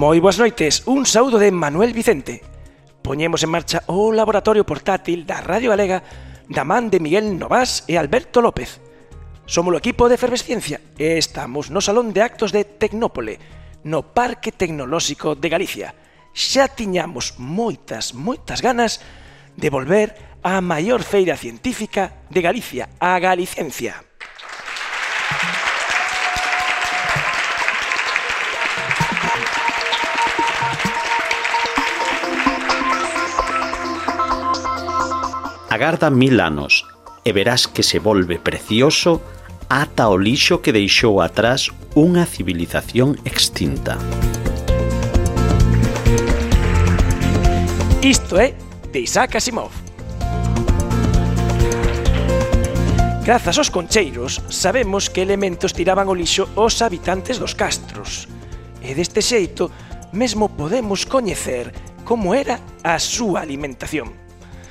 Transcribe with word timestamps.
Moi 0.00 0.16
boas 0.16 0.40
noites, 0.40 0.88
un 0.88 1.04
saúdo 1.04 1.36
de 1.36 1.52
Manuel 1.52 1.92
Vicente. 1.92 2.40
Poñemos 3.04 3.44
en 3.44 3.52
marcha 3.52 3.84
o 3.84 4.08
laboratorio 4.16 4.64
portátil 4.64 5.28
da 5.28 5.44
Radio 5.44 5.76
Galega 5.76 6.00
da 6.48 6.64
man 6.64 6.88
de 6.88 7.04
Miguel 7.04 7.36
Novás 7.36 7.84
e 7.84 8.00
Alberto 8.00 8.40
López. 8.40 8.80
Somos 9.44 9.76
o 9.76 9.78
equipo 9.78 10.08
de 10.08 10.16
Efervesciencia 10.16 10.80
e 10.96 11.20
estamos 11.20 11.68
no 11.68 11.84
Salón 11.84 12.16
de 12.16 12.24
Actos 12.24 12.48
de 12.48 12.64
Tecnópole, 12.64 13.36
no 13.84 14.00
Parque 14.16 14.56
Tecnolóxico 14.56 15.36
de 15.36 15.52
Galicia 15.52 15.92
xa 16.34 16.68
tiñamos 16.68 17.34
moitas, 17.38 18.14
moitas 18.14 18.60
ganas 18.60 19.00
de 19.56 19.68
volver 19.70 20.14
á 20.42 20.60
maior 20.60 21.02
feira 21.02 21.36
científica 21.36 22.24
de 22.30 22.40
Galicia, 22.40 22.88
a 22.98 23.18
Galicencia. 23.18 24.04
Agarda 35.70 36.10
mil 36.10 36.40
anos 36.40 36.84
e 37.24 37.30
verás 37.32 37.70
que 37.70 37.86
se 37.86 38.02
volve 38.02 38.42
precioso 38.42 39.22
ata 39.70 40.10
o 40.10 40.18
lixo 40.18 40.58
que 40.58 40.74
deixou 40.74 41.22
atrás 41.22 41.70
unha 41.94 42.26
civilización 42.26 43.14
extinta. 43.22 43.94
Isto 48.02 48.40
é 48.40 48.54
de 48.90 49.00
Isaac 49.00 49.36
Asimov. 49.36 49.72
Grazas 53.22 53.58
aos 53.58 53.68
concheiros, 53.68 54.40
sabemos 54.48 55.12
que 55.12 55.20
elementos 55.20 55.76
tiraban 55.76 56.08
o 56.08 56.16
lixo 56.16 56.48
os 56.56 56.80
habitantes 56.80 57.36
dos 57.36 57.52
castros. 57.52 58.24
E 58.80 58.96
deste 58.96 59.20
xeito, 59.20 59.68
mesmo 60.16 60.48
podemos 60.48 61.04
coñecer 61.04 61.76
como 62.08 62.32
era 62.32 62.64
a 62.80 62.96
súa 62.96 63.44
alimentación. 63.44 64.16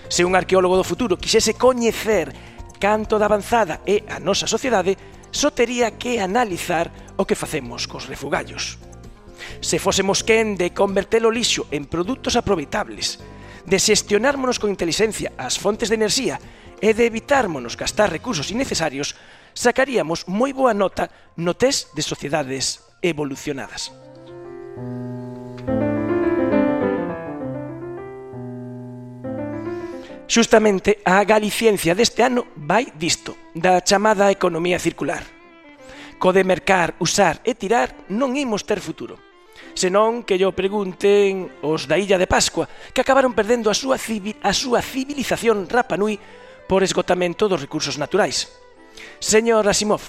Se 0.09 0.25
un 0.25 0.33
arqueólogo 0.33 0.73
do 0.73 0.89
futuro 0.89 1.21
quixese 1.21 1.53
coñecer 1.53 2.33
canto 2.81 3.21
da 3.21 3.29
avanzada 3.29 3.85
é 3.85 4.09
a 4.09 4.17
nosa 4.17 4.49
sociedade, 4.49 4.97
só 5.29 5.53
tería 5.53 6.01
que 6.01 6.17
analizar 6.17 6.89
o 7.13 7.29
que 7.29 7.37
facemos 7.37 7.85
cos 7.85 8.09
refugallos. 8.09 8.88
Se 9.61 9.79
fósemos 9.79 10.23
quen 10.23 10.55
de 10.55 10.73
converter 10.73 11.25
o 11.25 11.31
lixo 11.31 11.67
en 11.71 11.85
produtos 11.85 12.35
aproveitables, 12.35 13.19
de 13.69 13.77
xestionármonos 13.77 14.57
con 14.57 14.73
inteligencia 14.73 15.29
as 15.37 15.61
fontes 15.61 15.93
de 15.93 15.97
enerxía 15.99 16.41
e 16.81 16.95
de 16.95 17.05
evitármonos 17.05 17.77
gastar 17.77 18.09
recursos 18.09 18.49
innecesarios, 18.49 19.13
sacaríamos 19.53 20.25
moi 20.25 20.55
boa 20.55 20.73
nota 20.73 21.11
no 21.37 21.53
test 21.53 21.93
de 21.93 22.01
sociedades 22.01 22.81
evolucionadas. 23.03 23.93
Xustamente, 30.29 31.01
a 31.05 31.25
Galiciencia 31.25 31.97
deste 31.97 32.21
ano 32.21 32.53
vai 32.53 32.93
disto, 32.93 33.33
da 33.57 33.81
chamada 33.81 34.29
economía 34.29 34.77
circular. 34.77 35.25
Co 36.21 36.29
de 36.29 36.45
mercar, 36.45 36.93
usar 37.01 37.41
e 37.45 37.57
tirar 37.57 38.07
non 38.13 38.37
imos 38.37 38.61
ter 38.65 38.77
futuro 38.77 39.28
senón 39.79 40.27
que 40.27 40.35
lle 40.35 40.51
pregunten 40.51 41.47
os 41.63 41.87
da 41.87 41.95
Illa 41.95 42.19
de 42.19 42.27
Pascua, 42.27 42.67
que 42.91 42.99
acabaron 42.99 43.31
perdendo 43.31 43.71
a 43.71 43.75
súa, 43.77 43.95
civil, 43.95 44.35
a 44.43 44.51
súa 44.51 44.83
civilización 44.83 45.71
Rapa 45.71 45.95
Nui 45.95 46.19
por 46.67 46.83
esgotamento 46.83 47.47
dos 47.47 47.63
recursos 47.63 47.95
naturais. 47.95 48.51
Señor 49.23 49.63
Asimov, 49.63 50.03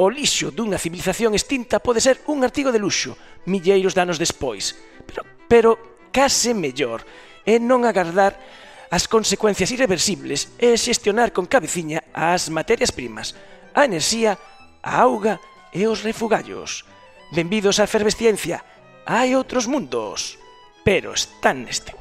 o 0.00 0.08
lixo 0.08 0.48
dunha 0.48 0.80
civilización 0.80 1.36
extinta 1.36 1.84
pode 1.84 2.00
ser 2.00 2.24
un 2.32 2.40
artigo 2.40 2.72
de 2.72 2.80
luxo, 2.80 3.12
milleiros 3.44 3.92
de 3.92 4.00
anos 4.00 4.16
despois, 4.16 4.72
pero, 5.04 5.22
pero 5.44 5.70
case 6.08 6.56
mellor 6.56 7.04
é 7.44 7.60
non 7.60 7.84
agardar 7.84 8.32
as 8.88 9.04
consecuencias 9.04 9.68
irreversibles 9.68 10.56
e 10.56 10.80
xestionar 10.80 11.36
con 11.36 11.44
cabeciña 11.44 12.08
as 12.16 12.48
materias 12.48 12.88
primas, 12.88 13.36
a 13.76 13.84
enerxía, 13.84 14.40
a 14.80 14.92
auga 15.04 15.36
e 15.76 15.84
os 15.84 16.00
refugallos. 16.00 16.88
Benvidos 17.30 17.78
á 17.78 17.86
efervesciencia, 17.86 18.64
Hai 19.06 19.32
outros 19.32 19.64
mundos, 19.64 20.36
pero 20.84 21.16
están 21.16 21.64
neste. 21.64 21.96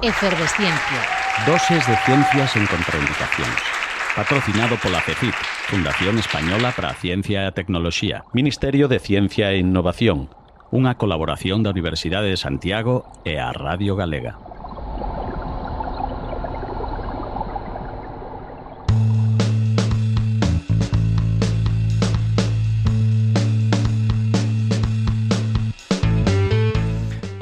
Efervesciencia. 0.00 1.00
Doses 1.44 1.84
de 1.84 1.96
ciencias 2.08 2.56
en 2.56 2.64
contraindicacións. 2.66 3.60
Patrocinado 4.16 4.76
pola 4.80 5.00
CECIT, 5.00 5.36
Fundación 5.68 6.18
Española 6.18 6.72
para 6.76 6.92
a 6.92 6.98
Ciencia 6.98 7.44
e 7.44 7.48
a 7.48 7.56
Tecnoloxía, 7.56 8.24
Ministerio 8.32 8.88
de 8.88 9.00
Ciencia 9.00 9.52
e 9.52 9.60
Innovación, 9.60 10.32
unha 10.72 10.96
colaboración 10.96 11.60
da 11.60 11.72
Universidade 11.72 12.32
de 12.32 12.40
Santiago 12.40 13.08
e 13.28 13.36
a 13.36 13.52
Radio 13.52 13.96
Galega. 13.96 14.40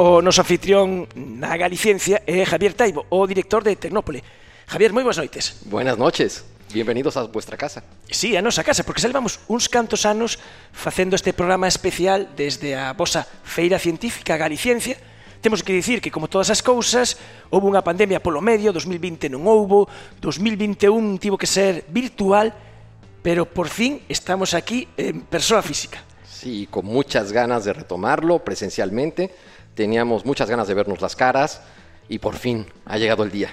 O 0.01 0.25
noso 0.25 0.41
anfitrión 0.41 1.05
na 1.13 1.61
Galiciencia 1.61 2.25
é 2.25 2.41
Javier 2.49 2.73
Taibo, 2.73 3.05
o 3.13 3.21
director 3.29 3.61
de 3.61 3.77
Tecnópole. 3.77 4.25
Javier, 4.65 4.97
moi 4.97 5.05
boas 5.05 5.21
noites. 5.21 5.61
Buenas 5.69 6.01
noches. 6.01 6.41
Bienvenidos 6.73 7.21
a 7.21 7.29
vuestra 7.29 7.61
casa. 7.61 7.85
Sí, 8.09 8.33
a 8.33 8.41
nosa 8.41 8.65
casa, 8.65 8.81
porque 8.81 9.05
salvamos 9.05 9.45
uns 9.53 9.69
cantos 9.69 10.09
anos 10.09 10.41
facendo 10.73 11.21
este 11.21 11.37
programa 11.37 11.69
especial 11.69 12.33
desde 12.33 12.81
a 12.81 12.97
vosa 12.97 13.29
Feira 13.45 13.77
Científica 13.77 14.41
Galiciencia. 14.41 14.97
Temos 15.45 15.61
que 15.61 15.77
dicir 15.77 16.01
que, 16.01 16.09
como 16.09 16.33
todas 16.33 16.49
as 16.49 16.65
cousas, 16.65 17.21
houve 17.53 17.69
unha 17.69 17.85
pandemia 17.85 18.25
polo 18.25 18.41
medio, 18.41 18.73
2020 18.73 19.29
non 19.29 19.45
houbo, 19.45 19.85
2021 20.25 21.21
tivo 21.21 21.37
que 21.37 21.45
ser 21.45 21.85
virtual, 21.93 22.49
pero 23.21 23.45
por 23.45 23.69
fin 23.69 24.01
estamos 24.09 24.57
aquí 24.57 24.89
en 24.97 25.29
persoa 25.29 25.61
física. 25.61 26.01
Sí, 26.25 26.65
con 26.73 26.89
muchas 26.89 27.37
ganas 27.37 27.69
de 27.69 27.77
retomarlo 27.77 28.41
presencialmente 28.41 29.29
teníamos 29.75 30.25
muchas 30.25 30.49
ganas 30.49 30.69
de 30.69 30.75
vernos 30.75 31.01
las 31.01 31.17
caras 31.17 31.63
y 32.09 32.19
por 32.19 32.37
fin 32.37 32.67
ha 32.87 32.99
llegado 32.99 33.23
el 33.23 33.31
día. 33.31 33.51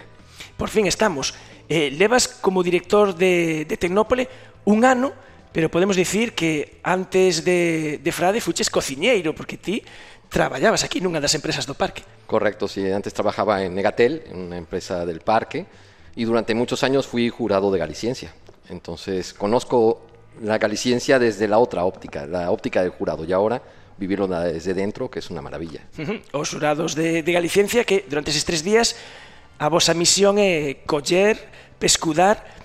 Por 0.58 0.70
fin 0.70 0.88
estamos. 0.88 1.34
Eh, 1.70 1.92
levas 1.92 2.28
como 2.28 2.64
director 2.64 3.16
de, 3.16 3.66
de 3.66 3.78
Tecnópole 3.78 4.28
un 4.66 4.86
ano, 4.86 5.14
pero 5.52 5.70
podemos 5.70 5.96
decir 5.96 6.34
que 6.34 6.80
antes 6.84 7.44
de, 7.44 8.00
de 8.04 8.12
Frade 8.12 8.42
fuches 8.42 8.70
cociñeiro, 8.70 9.34
porque 9.34 9.58
ti 9.58 9.84
traballabas 10.30 10.84
aquí 10.84 11.00
nunha 11.00 11.24
das 11.24 11.34
empresas 11.36 11.66
do 11.66 11.74
parque. 11.74 12.04
Correcto, 12.28 12.68
sí, 12.68 12.84
antes 12.92 13.14
trabajaba 13.16 13.64
en 13.64 13.74
Negatel, 13.74 14.28
en 14.28 14.52
una 14.52 14.58
empresa 14.58 15.06
del 15.06 15.22
parque, 15.22 15.66
y 16.16 16.26
durante 16.26 16.54
muchos 16.54 16.84
años 16.84 17.08
fui 17.08 17.30
jurado 17.30 17.72
de 17.72 17.80
Galiciencia. 17.80 18.36
Entonces 18.70 19.34
conozco 19.34 20.04
la 20.42 20.58
Galiciencia 20.58 21.18
desde 21.18 21.48
la 21.48 21.60
otra 21.60 21.86
óptica, 21.86 22.26
la 22.28 22.52
óptica 22.52 22.82
del 22.84 22.92
jurado, 22.92 23.24
y 23.24 23.32
ahora 23.32 23.62
vivirlo 23.98 24.28
desde 24.28 24.74
dentro, 24.74 25.10
que 25.10 25.20
es 25.20 25.30
una 25.30 25.42
maravilla. 25.42 25.82
Uh 25.98 26.04
-huh. 26.04 26.22
Os 26.32 26.50
xurados 26.50 26.96
de, 26.96 27.24
de 27.24 27.32
Galiciencia 27.32 27.84
que 27.84 28.06
durante 28.08 28.32
estes 28.32 28.46
tres 28.46 28.64
días 28.64 28.96
a 29.58 29.70
vosa 29.70 29.94
misión 29.94 30.38
é 30.38 30.86
coller, 30.86 31.38
pescudar 31.82 32.58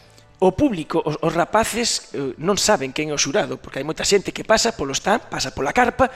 o 0.42 0.52
público, 0.52 1.00
os, 1.04 1.16
os 1.22 1.32
rapaces 1.32 2.10
eh, 2.12 2.34
non 2.42 2.58
saben 2.58 2.90
quen 2.90 3.08
é 3.08 3.14
o 3.14 3.20
xurado, 3.20 3.62
porque 3.62 3.78
hai 3.78 3.86
moita 3.86 4.02
xente 4.02 4.34
que 4.34 4.42
pasa 4.42 4.74
polo 4.74 4.92
stand, 4.92 5.30
pasa 5.30 5.54
pola 5.54 5.70
carpa, 5.70 6.10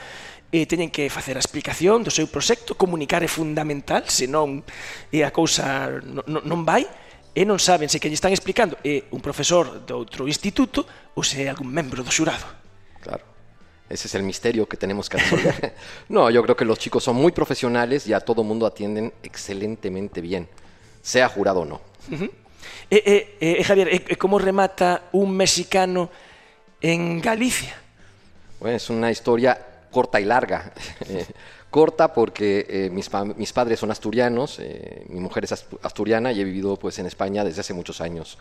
e 0.51 0.63
teñen 0.67 0.91
que 0.91 1.11
facer 1.11 1.35
a 1.35 1.43
explicación 1.43 2.03
do 2.03 2.11
seu 2.11 2.27
proxecto, 2.27 2.75
comunicar 2.75 3.23
é 3.23 3.31
fundamental, 3.31 4.07
senón 4.07 4.63
e 5.11 5.23
a 5.23 5.31
cousa 5.31 5.99
non, 6.03 6.43
non 6.43 6.61
vai, 6.67 6.87
e 7.35 7.41
non 7.43 7.59
saben 7.59 7.87
se 7.87 7.99
que 7.99 8.11
lle 8.11 8.19
están 8.19 8.35
explicando 8.35 8.75
é 8.83 9.07
un 9.15 9.23
profesor 9.23 9.83
de 9.87 9.93
outro 9.95 10.27
instituto 10.27 10.87
ou 11.15 11.23
se 11.23 11.43
é 11.43 11.51
algún 11.51 11.71
membro 11.71 12.03
do 12.03 12.11
xurado. 12.11 12.47
Claro. 13.03 13.36
Ese 13.89 14.07
es 14.07 14.15
el 14.15 14.23
misterio 14.23 14.67
que 14.67 14.75
tenemos 14.75 15.09
que 15.09 15.17
resolver. 15.17 15.73
no, 16.09 16.29
yo 16.29 16.43
creo 16.43 16.55
que 16.55 16.65
los 16.65 16.77
chicos 16.77 17.03
son 17.03 17.15
muy 17.15 17.31
profesionales 17.31 18.05
y 18.07 18.13
a 18.13 18.19
todo 18.19 18.43
mundo 18.43 18.65
atienden 18.65 19.13
excelentemente 19.23 20.19
bien, 20.19 20.47
sea 21.01 21.29
jurado 21.29 21.61
o 21.61 21.65
no. 21.65 21.81
Uh 22.11 22.15
-huh. 22.15 22.31
eh, 22.89 23.03
eh, 23.05 23.37
eh, 23.39 23.63
Javier, 23.63 23.87
eh, 23.89 24.17
¿cómo 24.17 24.39
remata 24.39 25.03
un 25.13 25.35
mexicano 25.35 26.09
en 26.81 27.21
Galicia? 27.21 27.75
Bueno, 28.59 28.75
es 28.75 28.89
una 28.89 29.09
historia 29.09 29.57
corta 29.91 30.19
y 30.19 30.25
larga. 30.25 30.73
Eh, 31.09 31.25
corta 31.69 32.13
porque 32.13 32.65
eh, 32.69 32.89
mis, 32.89 33.09
pa 33.09 33.23
mis, 33.23 33.53
padres 33.53 33.79
son 33.79 33.91
asturianos, 33.91 34.59
mi 35.09 35.19
mujer 35.19 35.43
es 35.43 35.51
asturiana 35.83 36.31
y 36.31 36.41
he 36.41 36.43
vivido 36.43 36.75
pues, 36.77 36.97
en 36.99 37.05
España 37.05 37.43
desde 37.43 37.61
hace 37.61 37.73
muchos 37.73 38.01
años. 38.01 38.37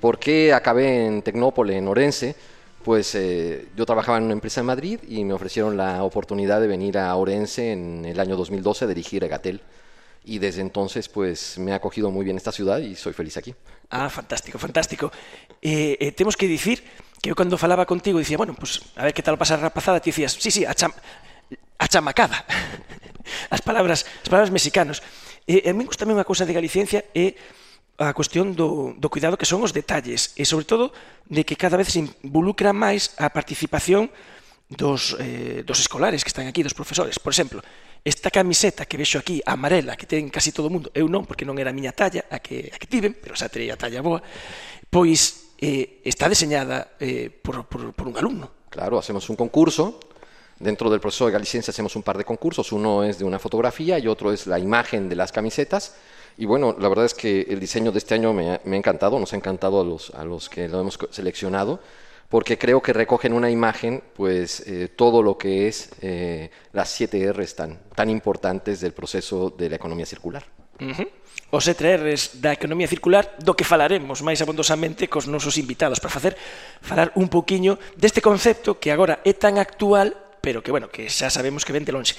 ¿Por 0.00 0.18
qué 0.18 0.52
acabé 0.52 1.06
en 1.06 1.22
Tecnópole, 1.22 1.76
en 1.76 1.88
Orense? 1.88 2.36
Pues 2.86 3.16
eh, 3.16 3.66
yo 3.76 3.84
trabajaba 3.84 4.18
en 4.18 4.22
una 4.22 4.32
empresa 4.32 4.60
en 4.60 4.66
Madrid 4.66 5.00
y 5.08 5.24
me 5.24 5.32
ofrecieron 5.32 5.76
la 5.76 6.04
oportunidad 6.04 6.60
de 6.60 6.68
venir 6.68 6.98
a 6.98 7.12
Orense 7.16 7.72
en 7.72 8.04
el 8.04 8.20
año 8.20 8.36
2012 8.36 8.84
a 8.84 8.86
dirigir 8.86 9.24
Egatel. 9.24 9.60
Y 10.24 10.38
desde 10.38 10.60
entonces, 10.60 11.08
pues 11.08 11.58
me 11.58 11.72
ha 11.72 11.74
acogido 11.74 12.12
muy 12.12 12.24
bien 12.24 12.36
esta 12.36 12.52
ciudad 12.52 12.78
y 12.78 12.94
soy 12.94 13.12
feliz 13.12 13.36
aquí. 13.38 13.52
Ah, 13.90 14.08
fantástico, 14.08 14.56
fantástico. 14.60 15.10
Eh, 15.60 15.96
eh, 15.98 16.12
temos 16.12 16.36
que 16.36 16.46
dicir 16.46 16.84
que 17.20 17.28
eu 17.28 17.34
cando 17.34 17.58
falaba 17.58 17.90
contigo 17.90 18.22
dicía, 18.22 18.38
bueno, 18.38 18.54
pues 18.54 18.78
a 18.94 19.02
ver 19.02 19.10
que 19.10 19.22
tal 19.26 19.34
pasa 19.34 19.58
a 19.58 19.66
rapazada, 19.66 19.98
ti 19.98 20.14
dicías, 20.14 20.38
sí, 20.38 20.54
sí, 20.54 20.62
a, 20.62 20.70
cham 20.70 20.94
a 21.82 21.88
chamacada. 21.90 22.46
as 23.50 23.66
palabras, 23.66 24.06
as 24.22 24.30
palabras 24.30 24.54
mexicanos. 24.54 25.02
A 25.42 25.72
mí 25.74 25.82
gusta 25.82 26.06
tamén 26.06 26.22
unha 26.22 26.28
cousa 26.28 26.46
de 26.46 26.54
Galiciencia 26.54 27.02
é 27.18 27.34
a 27.98 28.12
cuestión 28.12 28.52
do, 28.52 28.92
do 28.96 29.08
cuidado 29.08 29.40
que 29.40 29.48
son 29.48 29.64
os 29.64 29.72
detalles 29.72 30.36
e 30.36 30.44
sobre 30.44 30.68
todo 30.68 30.92
de 31.26 31.42
que 31.48 31.56
cada 31.56 31.80
vez 31.80 31.92
se 31.92 32.04
involucra 32.04 32.76
máis 32.76 33.16
a 33.16 33.32
participación 33.32 34.12
dos, 34.68 35.16
eh, 35.20 35.64
dos 35.64 35.80
escolares 35.80 36.20
que 36.20 36.28
están 36.28 36.46
aquí, 36.46 36.60
dos 36.60 36.76
profesores. 36.76 37.16
Por 37.18 37.32
exemplo, 37.32 37.64
esta 38.04 38.30
camiseta 38.30 38.84
que 38.84 39.00
vexo 39.00 39.18
aquí, 39.18 39.40
amarela, 39.46 39.96
que 39.96 40.06
ten 40.06 40.28
casi 40.28 40.52
todo 40.52 40.68
o 40.68 40.72
mundo, 40.72 40.92
eu 40.92 41.08
non, 41.08 41.24
porque 41.24 41.48
non 41.48 41.56
era 41.56 41.72
a 41.72 41.76
miña 41.76 41.96
talla, 41.96 42.28
a 42.28 42.38
que, 42.38 42.68
a 42.68 42.76
que 42.76 42.86
tiven, 42.86 43.16
pero 43.16 43.32
xa 43.32 43.48
terei 43.48 43.72
a 43.72 43.80
talla 43.80 44.04
boa, 44.04 44.20
pois 44.92 45.56
eh, 45.58 46.04
está 46.04 46.28
deseñada 46.28 46.94
eh, 47.00 47.32
por, 47.32 47.64
por, 47.66 47.96
por 47.96 48.06
un 48.12 48.16
alumno. 48.20 48.68
Claro, 48.68 49.00
hacemos 49.00 49.26
un 49.32 49.40
concurso 49.40 49.98
Dentro 50.58 50.88
del 50.88 51.00
proceso 51.00 51.26
de 51.26 51.32
Galicencia 51.32 51.70
hacemos 51.70 51.96
un 51.96 52.02
par 52.02 52.16
de 52.16 52.24
concursos, 52.24 52.72
uno 52.72 53.04
es 53.04 53.18
de 53.18 53.24
una 53.24 53.38
fotografía 53.38 53.98
y 53.98 54.08
otro 54.08 54.32
es 54.32 54.46
la 54.46 54.58
imagen 54.58 55.08
de 55.08 55.16
las 55.16 55.30
camisetas. 55.30 55.94
Y 56.38 56.44
bueno, 56.44 56.76
la 56.78 56.88
verdad 56.88 57.06
es 57.06 57.14
que 57.14 57.42
el 57.48 57.60
diseño 57.60 57.92
de 57.92 57.98
este 57.98 58.14
año 58.14 58.32
me 58.32 58.52
ha, 58.52 58.60
me 58.64 58.76
ha 58.76 58.78
encantado, 58.78 59.18
nos 59.18 59.32
ha 59.32 59.36
encantado 59.36 59.80
a 59.80 59.84
los, 59.84 60.10
a 60.10 60.24
los 60.24 60.48
que 60.48 60.68
lo 60.68 60.80
hemos 60.80 60.98
seleccionado 61.10 61.80
porque 62.28 62.58
creo 62.58 62.82
que 62.82 62.92
recogen 62.92 63.32
una 63.32 63.50
imagen, 63.50 64.02
pues 64.14 64.60
eh, 64.66 64.88
todo 64.88 65.22
lo 65.22 65.38
que 65.38 65.68
es 65.68 65.90
eh, 66.00 66.50
las 66.72 66.90
7 66.90 67.32
Rs 67.32 67.54
tan, 67.54 67.78
tan 67.94 68.10
importantes 68.10 68.80
del 68.80 68.92
proceso 68.92 69.50
de 69.50 69.70
la 69.70 69.76
economía 69.76 70.06
circular. 70.06 70.44
Uh 70.80 70.84
-huh. 70.84 71.08
Os 71.50 71.64
7 71.64 71.96
Rs 71.96 72.42
da 72.42 72.52
economía 72.52 72.90
circular 72.90 73.38
do 73.38 73.54
que 73.54 73.62
falaremos 73.62 74.20
máis 74.26 74.42
abondosamente 74.42 75.06
cos 75.06 75.30
nosos 75.30 75.54
invitados 75.56 76.02
para 76.02 76.10
facer 76.10 76.34
falar 76.82 77.14
un 77.14 77.30
poquiño 77.30 77.78
deste 77.94 78.18
concepto 78.18 78.82
que 78.82 78.90
agora 78.90 79.22
é 79.22 79.32
tan 79.32 79.62
actual, 79.62 80.12
pero 80.42 80.60
que 80.60 80.74
bueno, 80.74 80.90
que 80.90 81.06
xa 81.06 81.30
sabemos 81.30 81.62
que 81.62 81.72
ven 81.72 81.86
de 81.86 81.94
longe. 81.94 82.18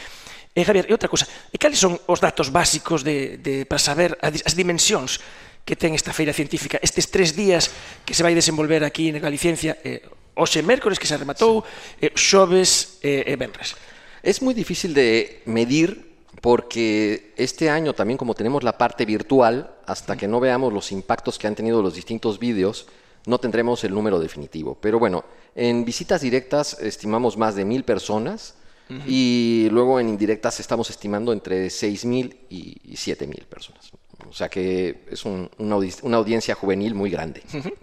E, 0.57 0.65
Javier, 0.65 0.89
e 0.89 0.93
outra 0.97 1.05
cousa, 1.05 1.29
e 1.53 1.61
cales 1.61 1.77
son 1.77 2.01
os 2.09 2.17
datos 2.17 2.49
básicos 2.49 3.05
de, 3.05 3.37
de, 3.37 3.69
para 3.69 3.77
saber 3.77 4.17
as 4.25 4.57
dimensións 4.57 5.21
que 5.61 5.77
ten 5.77 5.93
esta 5.93 6.17
feira 6.17 6.33
científica, 6.33 6.81
estes 6.81 7.13
tres 7.13 7.37
días 7.37 7.69
que 8.01 8.17
se 8.17 8.25
vai 8.25 8.33
desenvolver 8.33 8.81
aquí 8.81 9.13
en 9.13 9.21
Galiciencia, 9.21 9.77
eh, 9.85 10.01
hoxe 10.33 10.65
mércores 10.65 10.97
que 10.97 11.05
se 11.05 11.13
rematou, 11.13 11.61
sí. 11.61 12.09
eh, 12.09 12.13
xoves 12.17 12.97
eh, 13.05 13.29
e 13.29 13.37
venres. 13.37 13.77
Es 14.25 14.41
muy 14.41 14.57
difícil 14.57 14.97
de 14.97 15.45
medir 15.45 16.25
porque 16.41 17.33
este 17.37 17.69
año 17.69 17.93
también 17.93 18.17
como 18.17 18.33
tenemos 18.33 18.65
la 18.65 18.81
parte 18.81 19.05
virtual, 19.05 19.77
hasta 19.85 20.17
que 20.17 20.25
no 20.25 20.41
veamos 20.41 20.73
los 20.73 20.89
impactos 20.89 21.37
que 21.37 21.45
han 21.45 21.53
tenido 21.53 21.85
los 21.85 21.93
distintos 21.93 22.41
vídeos, 22.41 22.89
no 23.29 23.37
tendremos 23.37 23.83
el 23.83 23.93
número 23.93 24.17
definitivo. 24.17 24.73
Pero 24.81 24.97
bueno, 24.97 25.21
en 25.53 25.85
visitas 25.85 26.21
directas 26.21 26.81
estimamos 26.81 27.37
más 27.37 27.53
de 27.53 27.65
mil 27.65 27.83
personas, 27.83 28.55
uh 28.89 28.93
-huh. 28.93 29.03
y 29.07 29.69
luego 29.71 29.99
en 29.99 30.09
indirectas 30.09 30.59
estamos 30.59 30.89
estimando 30.89 31.33
entre 31.33 31.69
seis 31.69 32.05
mil 32.05 32.35
y 32.49 32.95
siete 32.95 33.27
mil 33.27 33.45
personas. 33.49 33.91
O 34.29 34.33
sea 34.33 34.49
que 34.49 35.03
es 35.09 35.25
un, 35.25 35.49
una, 35.57 35.75
audi 35.75 35.93
una, 36.01 36.17
audiencia 36.17 36.55
juvenil 36.55 36.93
muy 36.93 37.09
grande. 37.09 37.43
Uh 37.53 37.57
-huh. 37.57 37.73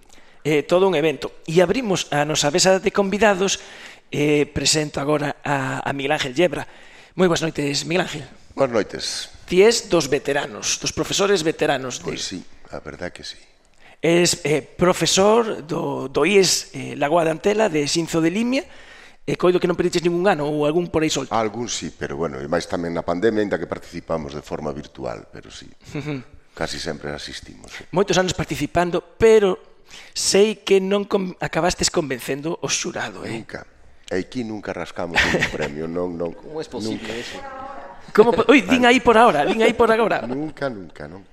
eh, 0.45 0.63
todo 0.63 0.89
un 0.89 0.95
evento. 0.95 1.33
E 1.47 1.63
abrimos 1.63 2.09
a 2.13 2.25
nosa 2.25 2.51
mesa 2.51 2.79
de 2.79 2.93
convidados. 2.93 3.61
Eh, 4.13 4.47
presento 4.47 5.01
agora 5.01 5.37
a, 5.43 5.83
a 5.83 5.91
Miguel 5.93 6.13
Ángel 6.13 6.35
Yebra. 6.35 6.69
Moi 7.15 7.27
boas 7.27 7.43
noites, 7.43 7.87
Miguel 7.87 8.07
Ángel. 8.07 8.23
Boas 8.55 8.71
noites. 8.71 9.31
Ti 9.49 9.63
es 9.63 9.89
dos 9.89 10.07
veteranos, 10.07 10.79
dos 10.79 10.93
profesores 10.93 11.43
veteranos. 11.43 11.99
De... 11.99 12.05
Pois 12.05 12.23
sí, 12.23 12.45
a 12.71 12.79
verdad 12.81 13.11
que 13.11 13.25
sí. 13.25 13.39
Es 14.05 14.45
eh, 14.45 14.61
profesor 14.61 15.65
do, 15.67 16.13
do 16.13 16.23
IES 16.29 16.77
eh, 16.77 16.95
Lagoa 16.95 17.25
de 17.25 17.33
Antela 17.33 17.73
de 17.73 17.89
Xinzo 17.89 18.21
de 18.21 18.31
Limia, 18.31 18.65
E 19.25 19.41
coido 19.41 19.57
que 19.57 19.65
non 19.65 19.73
pediches 19.73 20.05
ningún 20.05 20.29
ano 20.29 20.45
ou 20.45 20.69
algún 20.69 20.93
por 20.93 21.01
aí 21.01 21.09
solto. 21.09 21.33
Algún 21.33 21.73
sí, 21.73 21.89
pero 21.89 22.13
bueno, 22.13 22.37
e 22.37 22.47
máis 22.49 22.69
tamén 22.69 22.93
na 22.93 23.01
pandemia, 23.01 23.41
aínda 23.41 23.57
que 23.57 23.65
participamos 23.65 24.37
de 24.37 24.45
forma 24.45 24.69
virtual, 24.69 25.25
pero 25.33 25.49
sí. 25.49 25.65
Casi 26.53 26.77
sempre 26.77 27.09
asistimos. 27.09 27.73
Sí. 27.73 27.89
Moitos 27.89 28.21
anos 28.21 28.37
participando, 28.37 29.01
pero 29.01 29.57
sei 30.13 30.61
que 30.61 30.77
non 30.77 31.09
con... 31.09 31.33
acabastes 31.41 31.89
convencendo 31.89 32.61
o 32.61 32.69
xurado, 32.69 33.25
eh? 33.25 33.33
Nunca. 33.33 33.65
E 34.13 34.21
aquí 34.21 34.45
nunca 34.45 34.77
rascamos 34.77 35.17
un 35.17 35.49
premio, 35.49 35.89
non, 35.89 36.13
non. 36.21 36.37
Como 36.37 36.61
é 36.61 36.69
posible 36.69 37.01
nunca. 37.01 37.17
eso? 37.17 37.41
Como. 38.13 38.31
Oi, 38.45 38.61
din 38.61 38.85
aí 38.85 39.01
por 39.01 39.17
agora, 39.17 39.49
din 39.49 39.65
aí 39.65 39.73
por 39.73 39.89
agora. 39.89 40.21
Nunca, 40.29 40.69
nunca, 40.69 41.09
non. 41.09 41.25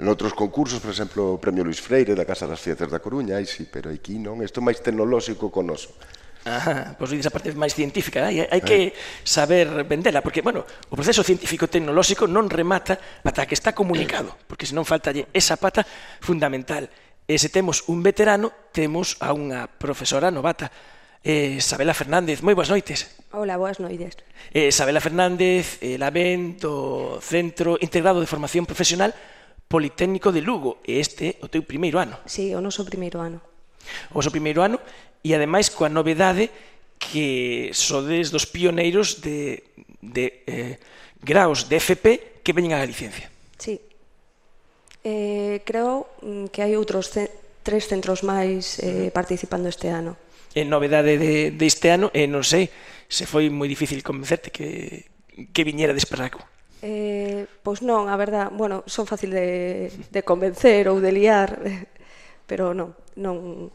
En 0.00 0.08
outros 0.08 0.32
concursos, 0.32 0.80
por 0.80 0.88
exemplo, 0.88 1.36
o 1.36 1.38
Premio 1.38 1.60
Luis 1.62 1.78
Freire 1.78 2.16
da 2.16 2.24
Casa 2.24 2.48
das 2.48 2.64
Ciencias 2.64 2.88
da 2.88 3.04
Coruña, 3.04 3.36
aí 3.36 3.44
sí, 3.44 3.68
pero 3.68 3.92
aquí 3.92 4.16
non, 4.16 4.40
isto 4.40 4.58
é 4.58 4.64
máis 4.64 4.80
tecnolóxico 4.80 5.52
con 5.52 5.68
noso. 5.68 5.92
Ah, 6.44 6.98
pois 6.98 7.14
dices 7.14 7.30
a 7.30 7.34
parte 7.34 7.54
máis 7.54 7.70
científica, 7.70 8.26
hai, 8.26 8.42
eh, 8.42 8.50
hai 8.50 8.62
que 8.66 8.90
eh. 8.90 8.94
saber 9.22 9.86
vendela, 9.86 10.18
porque, 10.26 10.42
bueno, 10.42 10.66
o 10.66 10.94
proceso 10.98 11.22
científico-tecnolóxico 11.22 12.26
non 12.26 12.50
remata 12.50 12.98
ata 13.22 13.46
que 13.46 13.54
está 13.54 13.70
comunicado, 13.70 14.34
porque 14.50 14.66
senón 14.66 14.82
faltalle 14.82 15.30
esa 15.30 15.54
pata 15.54 15.86
fundamental. 16.18 16.90
E 17.30 17.38
se 17.38 17.46
temos 17.46 17.86
un 17.86 18.02
veterano, 18.02 18.50
temos 18.74 19.22
a 19.22 19.30
unha 19.30 19.70
profesora 19.70 20.34
novata. 20.34 20.66
Eh, 21.22 21.62
Isabela 21.62 21.94
Fernández, 21.94 22.42
moi 22.42 22.58
boas 22.58 22.66
noites. 22.66 23.06
Hola, 23.30 23.54
boas 23.54 23.78
noites. 23.78 24.18
Eh, 24.50 24.74
Isabela 24.74 24.98
Fernández, 24.98 25.78
eh, 25.78 25.94
la 25.94 26.10
ven 26.10 26.58
do 26.58 27.22
Centro 27.22 27.78
Integrado 27.78 28.18
de 28.18 28.26
Formación 28.26 28.66
Profesional 28.66 29.14
Politécnico 29.70 30.34
de 30.34 30.42
Lugo, 30.42 30.82
e 30.82 30.98
este 30.98 31.38
é 31.38 31.46
o 31.46 31.46
teu 31.46 31.62
primeiro 31.62 32.02
ano. 32.02 32.18
Sí, 32.26 32.50
o 32.50 32.58
noso 32.58 32.82
primeiro 32.82 33.22
ano. 33.22 33.38
O 34.10 34.18
noso 34.18 34.34
primeiro 34.34 34.66
ano 34.66 34.82
e 35.22 35.32
ademais 35.32 35.70
coa 35.70 35.88
novedade 35.88 36.50
que 36.98 37.70
sodes 37.74 38.30
dos 38.30 38.46
pioneiros 38.46 39.22
de, 39.22 39.62
de 40.02 40.42
eh, 40.46 40.74
graus 41.22 41.66
de 41.70 41.78
FP 41.78 42.42
que 42.42 42.54
veñen 42.54 42.74
á 42.74 42.82
licencia. 42.82 43.30
Sí. 43.58 43.78
Eh, 45.02 45.62
creo 45.66 46.06
mm, 46.22 46.50
que 46.50 46.62
hai 46.62 46.74
outros 46.78 47.10
ce 47.10 47.30
tres 47.62 47.86
centros 47.86 48.26
máis 48.26 48.78
eh, 48.82 49.10
participando 49.14 49.70
este 49.70 49.90
ano. 49.90 50.18
En 50.54 50.68
novedade 50.68 51.16
de, 51.16 51.54
de 51.54 51.66
este 51.66 51.90
ano 51.90 52.10
e 52.10 52.26
eh, 52.26 52.28
non 52.30 52.42
sei 52.42 52.70
se 53.06 53.26
foi 53.26 53.50
moi 53.50 53.70
difícil 53.70 54.02
convencerte 54.02 54.50
que, 54.50 55.06
que 55.54 55.66
viñera 55.66 55.94
de 55.94 56.02
Eh, 56.82 57.46
pois 57.62 57.78
non, 57.78 58.10
a 58.10 58.18
verdad, 58.18 58.50
bueno, 58.50 58.82
son 58.90 59.06
fácil 59.06 59.30
de, 59.30 59.86
de 60.10 60.20
convencer 60.26 60.90
ou 60.90 60.98
de 60.98 61.14
liar, 61.14 61.54
pero 62.50 62.74
non, 62.74 62.98
non, 63.14 63.70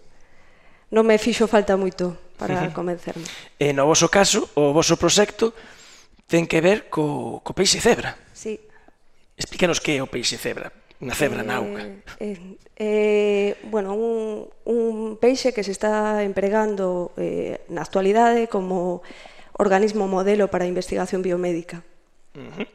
non 0.92 1.04
me 1.04 1.20
fixo 1.20 1.48
falta 1.48 1.76
moito 1.76 2.16
para 2.38 2.54
uh 2.54 2.58
-huh. 2.68 2.74
convencerme. 2.74 3.26
E 3.60 3.74
no 3.74 3.90
voso 3.90 4.08
caso, 4.08 4.48
o 4.56 4.72
voso 4.72 4.96
proxecto 4.96 5.52
ten 6.28 6.48
que 6.48 6.60
ver 6.62 6.88
co, 6.88 7.40
co 7.44 7.52
peixe 7.52 7.80
cebra. 7.80 8.16
Sí. 8.32 8.60
Explícanos 9.36 9.80
que 9.80 9.98
é 9.98 10.04
o 10.04 10.08
peixe 10.08 10.38
cebra, 10.38 10.72
unha 11.00 11.16
cebra 11.16 11.42
eh, 11.44 11.48
na 11.48 11.56
auga. 11.60 11.82
Eh, 11.84 11.98
eh, 12.20 12.40
eh, 12.78 13.52
bueno, 13.68 13.94
un, 13.94 14.48
un 14.66 15.18
peixe 15.18 15.52
que 15.52 15.64
se 15.64 15.74
está 15.74 16.24
empregando 16.24 17.12
eh, 17.18 17.64
na 17.68 17.84
actualidade 17.84 18.48
como 18.48 19.02
organismo 19.58 20.06
modelo 20.08 20.48
para 20.48 20.64
a 20.64 20.70
investigación 20.70 21.26
biomédica. 21.26 21.82
Uh 22.38 22.48
-huh. 22.54 22.68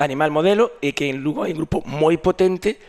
Animal 0.00 0.32
modelo 0.32 0.80
e 0.80 0.96
que 0.96 1.12
en 1.12 1.20
Lugo 1.20 1.44
hai 1.44 1.52
un 1.52 1.60
grupo 1.62 1.84
moi 1.84 2.16
potente 2.16 2.80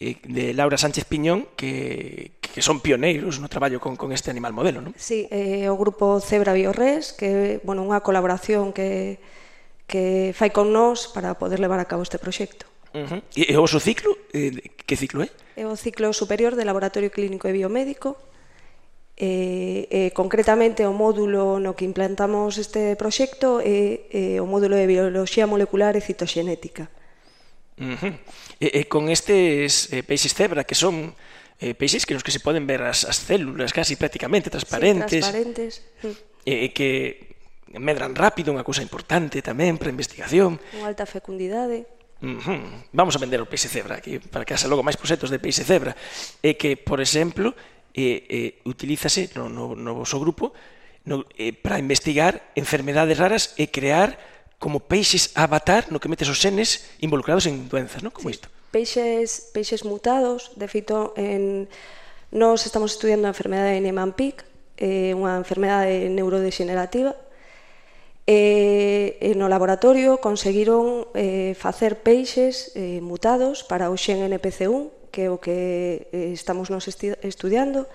Eh, 0.00 0.16
de 0.22 0.54
Laura 0.54 0.78
Sánchez 0.78 1.04
Piñón 1.04 1.50
que, 1.58 2.38
que 2.38 2.62
son 2.62 2.78
pioneiros 2.78 3.42
no 3.42 3.50
traballo 3.50 3.82
con, 3.82 3.98
con 3.98 4.14
este 4.14 4.30
animal 4.30 4.54
modelo, 4.54 4.78
non? 4.78 4.94
Sí, 4.94 5.26
eh, 5.34 5.66
o 5.66 5.74
grupo 5.74 6.22
Cebra 6.22 6.54
Biorres, 6.54 7.10
que 7.10 7.58
bueno, 7.66 7.82
unha 7.82 7.98
colaboración 7.98 8.70
que, 8.70 9.18
que 9.90 10.30
fai 10.38 10.54
con 10.54 10.70
nós 10.70 11.10
para 11.10 11.34
poder 11.34 11.58
levar 11.58 11.82
a 11.82 11.90
cabo 11.90 12.06
este 12.06 12.22
proxecto. 12.22 12.70
Uh 12.94 13.10
-huh. 13.10 13.20
E, 13.34 13.58
o 13.58 13.66
seu 13.66 13.82
ciclo? 13.82 14.14
Eh, 14.30 14.70
que 14.86 14.94
ciclo 14.94 15.26
é? 15.26 15.34
É 15.58 15.66
o 15.66 15.74
ciclo 15.74 16.14
superior 16.14 16.54
de 16.54 16.62
Laboratorio 16.62 17.10
Clínico 17.10 17.50
e 17.50 17.52
Biomédico, 17.58 18.14
Eh, 19.20 19.88
eh, 19.90 20.10
concretamente 20.14 20.86
o 20.86 20.94
módulo 20.94 21.58
no 21.58 21.74
que 21.74 21.82
implantamos 21.82 22.54
este 22.54 22.94
proxecto 22.94 23.58
é 23.58 24.06
eh, 24.14 24.38
eh, 24.38 24.38
o 24.38 24.46
módulo 24.46 24.78
de 24.78 24.86
Biología 24.86 25.50
Molecular 25.50 25.98
e 25.98 26.06
Citoxenética. 26.06 26.86
Uh 27.78 27.94
-huh. 27.94 28.14
e, 28.58 28.82
e 28.82 28.90
con 28.90 29.06
estes 29.06 29.90
eh, 29.94 30.02
peixes 30.02 30.34
cebra 30.34 30.66
que 30.66 30.74
son 30.74 31.14
eh, 31.62 31.74
peixes 31.74 32.06
que 32.06 32.14
nos 32.14 32.26
que 32.26 32.34
se 32.34 32.42
poden 32.42 32.66
ver 32.66 32.82
as, 32.82 33.06
as 33.06 33.22
células 33.22 33.70
casi 33.70 33.94
prácticamente 33.94 34.50
transparentes. 34.50 35.22
Sí, 35.24 35.30
transparentes. 35.30 35.72
E, 36.42 36.66
e 36.66 36.74
que 36.74 37.34
medran 37.76 38.16
rápido, 38.16 38.54
unha 38.54 38.64
cousa 38.64 38.80
importante 38.80 39.44
tamén 39.44 39.76
para 39.76 39.90
a 39.90 39.94
investigación. 39.94 40.56
unha 40.74 40.88
alta 40.88 41.04
fecundidade. 41.04 41.84
Uh 42.18 42.38
-huh. 42.42 42.62
Vamos 42.90 43.14
a 43.14 43.22
vender 43.22 43.38
o 43.38 43.46
peixe 43.46 43.70
cebra, 43.70 44.02
aquí 44.02 44.18
para 44.18 44.42
que 44.42 44.54
haxa 44.54 44.66
logo 44.66 44.82
máis 44.82 44.98
proxectos 44.98 45.30
de 45.30 45.38
peixe 45.38 45.62
cebra. 45.62 45.94
E 46.42 46.58
que, 46.58 46.74
por 46.74 46.98
exemplo, 46.98 47.54
eh, 47.94 48.26
eh, 48.26 48.50
utilízase 48.66 49.30
no, 49.34 49.50
no, 49.50 49.74
no 49.74 49.92
vosso 49.94 50.18
grupo 50.18 50.54
no, 51.04 51.26
eh, 51.36 51.52
para 51.52 51.78
investigar 51.78 52.54
enfermedades 52.54 53.18
raras 53.18 53.54
e 53.58 53.70
crear 53.70 54.18
como 54.58 54.82
peixes 54.82 55.30
avatar 55.38 55.86
no 55.94 56.02
que 56.02 56.10
metes 56.10 56.26
os 56.26 56.42
senes 56.42 56.90
involucrados 56.98 57.46
en 57.46 57.70
doenzas, 57.70 58.02
non? 58.02 58.10
Como 58.10 58.28
sí. 58.28 58.42
isto? 58.42 58.50
Peixes, 58.74 59.54
peixes 59.54 59.86
mutados, 59.86 60.52
de 60.58 60.66
feito, 60.66 61.14
en... 61.14 61.70
nós 62.34 62.66
estamos 62.66 62.92
estudiando 62.92 63.30
a 63.30 63.32
enfermedade 63.32 63.78
de 63.78 63.80
Niemann-Pick, 63.86 64.42
eh, 64.76 65.14
unha 65.14 65.38
enfermedade 65.38 66.10
neurodegenerativa, 66.10 67.14
e 68.28 69.16
eh, 69.24 69.34
no 69.38 69.48
laboratorio 69.48 70.20
conseguiron 70.20 71.08
eh, 71.16 71.56
facer 71.56 72.04
peixes 72.04 72.74
eh, 72.76 73.00
mutados 73.00 73.64
para 73.64 73.88
o 73.88 73.96
xen 73.96 74.20
NPC1, 74.26 75.08
que 75.14 75.24
é 75.24 75.32
o 75.32 75.40
que 75.40 76.10
eh, 76.12 76.34
estamos 76.34 76.68
nos 76.68 76.84
esti 76.90 77.14
estudiando, 77.24 77.88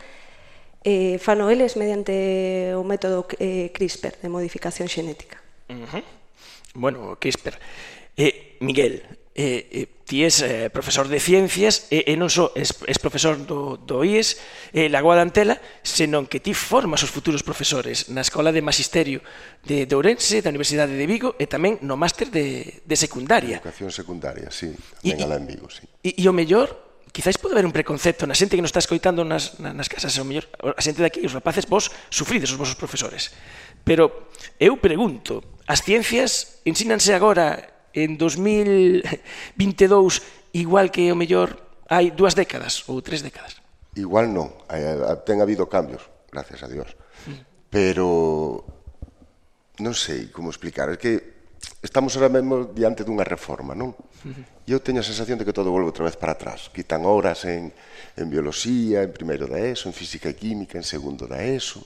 eh, 0.88 1.20
fano 1.20 1.52
eles 1.54 1.78
mediante 1.78 2.74
o 2.74 2.82
método 2.82 3.30
eh, 3.38 3.70
CRISPR 3.76 4.18
de 4.24 4.32
modificación 4.32 4.90
xenética. 4.90 5.38
Uh 5.70 5.86
-huh. 5.86 6.23
Bueno, 6.74 7.18
Quisper. 7.20 7.60
Eh, 8.18 8.58
Miguel, 8.60 9.04
eh, 9.36 9.68
eh, 9.72 9.88
ti 10.06 10.22
és 10.24 10.42
eh, 10.42 10.70
profesor 10.70 11.08
de 11.08 11.20
ciencias 11.20 11.88
e, 11.90 12.06
e 12.06 12.14
non 12.14 12.30
só 12.30 12.54
és, 12.54 12.70
és 12.86 13.00
profesor 13.02 13.40
do, 13.42 13.82
do 13.82 14.06
IES 14.06 14.38
eh, 14.70 14.86
la 14.94 15.02
Guadantela, 15.02 15.58
senón 15.82 16.30
que 16.30 16.38
ti 16.38 16.54
formas 16.54 17.02
os 17.02 17.10
futuros 17.10 17.42
profesores 17.42 18.14
na 18.14 18.22
Escola 18.22 18.54
de 18.54 18.62
Magisterio 18.62 19.26
de, 19.66 19.90
de 19.90 19.94
Ourense, 19.98 20.46
da 20.46 20.54
Universidade 20.54 20.94
de 20.94 21.06
Vigo 21.10 21.34
e 21.42 21.50
tamén 21.50 21.82
no 21.82 21.98
máster 21.98 22.30
de, 22.30 22.86
de 22.86 22.96
secundaria. 23.00 23.58
Educación 23.58 23.90
secundaria, 23.90 24.54
sí, 24.54 24.70
tamén 25.02 25.18
e, 25.18 25.26
alá 25.26 25.42
en 25.42 25.50
Vigo, 25.50 25.66
sí. 25.72 25.82
E, 26.06 26.14
e 26.14 26.24
o 26.30 26.34
mellor, 26.36 27.02
quizáis 27.10 27.42
pode 27.42 27.58
haber 27.58 27.66
un 27.66 27.74
preconcepto 27.74 28.30
na 28.30 28.38
xente 28.38 28.54
que 28.54 28.62
nos 28.62 28.70
está 28.70 28.86
escoitando 28.86 29.26
nas, 29.26 29.58
nas 29.58 29.90
casas, 29.90 30.14
o 30.22 30.26
mellor, 30.28 30.46
a 30.62 30.82
xente 30.84 31.02
daqui, 31.02 31.26
os 31.26 31.34
rapaces, 31.34 31.66
vos 31.66 31.90
sufrides 32.14 32.54
os 32.54 32.60
vosos 32.62 32.78
profesores. 32.78 33.34
Pero 33.82 34.30
eu 34.62 34.78
pregunto, 34.78 35.53
As 35.68 35.80
ciencias 35.82 36.60
ensínanse 36.68 37.16
agora 37.16 37.72
en 37.96 38.18
2022 38.20 39.06
igual 40.52 40.92
que 40.92 41.08
o 41.12 41.16
mellor 41.16 41.56
hai 41.88 42.12
dúas 42.12 42.36
décadas 42.36 42.84
ou 42.92 43.00
tres 43.00 43.24
décadas. 43.24 43.64
Igual 43.96 44.34
non, 44.34 44.52
ten 45.24 45.40
habido 45.40 45.70
cambios, 45.70 46.02
gracias 46.34 46.66
a 46.66 46.68
Dios. 46.68 46.98
Pero 47.70 48.66
non 49.80 49.94
sei 49.96 50.30
como 50.34 50.50
explicar, 50.50 50.90
é 50.92 50.98
que 50.98 51.34
estamos 51.80 52.16
ahora 52.16 52.30
mesmo 52.34 52.74
diante 52.74 53.06
dunha 53.06 53.24
reforma, 53.24 53.72
non? 53.78 53.96
E 54.68 54.72
eu 54.72 54.80
teño 54.84 55.00
a 55.00 55.06
sensación 55.06 55.38
de 55.40 55.46
que 55.46 55.56
todo 55.56 55.72
volve 55.72 55.90
outra 55.92 56.08
vez 56.08 56.18
para 56.18 56.36
atrás. 56.36 56.72
Quitan 56.74 57.06
horas 57.08 57.46
en, 57.46 57.72
en 58.16 58.28
bioloxía, 58.28 59.04
en 59.04 59.12
primeiro 59.12 59.46
da 59.46 59.60
ESO, 59.60 59.88
en 59.92 59.96
física 59.96 60.28
e 60.28 60.36
química, 60.36 60.76
en 60.76 60.88
segundo 60.88 61.28
da 61.28 61.40
ESO. 61.40 61.86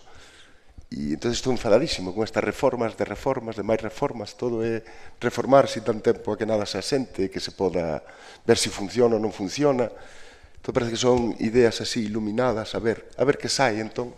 E 0.88 1.20
entón 1.20 1.36
estou 1.36 1.52
enfadadísimo 1.52 2.16
con 2.16 2.24
estas 2.24 2.40
reformas 2.40 2.96
de 2.96 3.04
reformas, 3.04 3.60
de 3.60 3.64
máis 3.68 3.84
reformas, 3.84 4.40
todo 4.40 4.64
é 4.64 4.80
reformar 5.20 5.68
sin 5.68 5.84
tan 5.84 6.00
tempo 6.00 6.32
a 6.32 6.40
que 6.40 6.48
nada 6.48 6.64
se 6.64 6.80
asente, 6.80 7.28
que 7.28 7.44
se 7.44 7.52
poda 7.52 8.00
ver 8.48 8.56
se 8.56 8.72
si 8.72 8.76
funciona 8.76 9.20
ou 9.20 9.22
non 9.22 9.36
funciona. 9.36 9.92
Entón 9.92 10.72
parece 10.72 10.96
que 10.96 11.02
son 11.04 11.36
ideas 11.44 11.84
así 11.84 12.08
iluminadas, 12.08 12.72
a 12.72 12.80
ver, 12.80 13.04
a 13.20 13.28
ver 13.28 13.36
que 13.36 13.52
sai, 13.52 13.84
entón, 13.84 14.16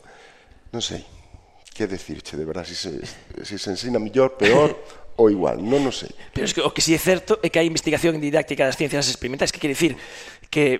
non 0.70 0.86
sei, 0.86 1.02
que 1.74 1.90
decirche, 1.90 2.38
de 2.38 2.46
verdad, 2.46 2.70
se 2.70 2.78
si 2.78 3.02
se, 3.02 3.50
si 3.50 3.58
se 3.58 3.74
ensina 3.74 3.98
mellor, 3.98 4.38
peor, 4.38 4.78
ou 5.20 5.28
igual, 5.28 5.60
non 5.60 5.84
o 5.84 5.92
sei. 5.92 6.14
Pero 6.32 6.46
es 6.48 6.54
que 6.54 6.62
o 6.62 6.70
que 6.70 6.86
si 6.86 6.94
sí 6.94 6.98
é 6.98 7.02
certo 7.02 7.42
é 7.42 7.50
que 7.50 7.58
hai 7.58 7.66
investigación 7.66 8.22
didáctica 8.22 8.64
das 8.64 8.78
ciencias 8.78 9.10
experimentais, 9.10 9.50
que 9.50 9.58
quere 9.58 9.74
dicir 9.74 9.98
que 10.48 10.80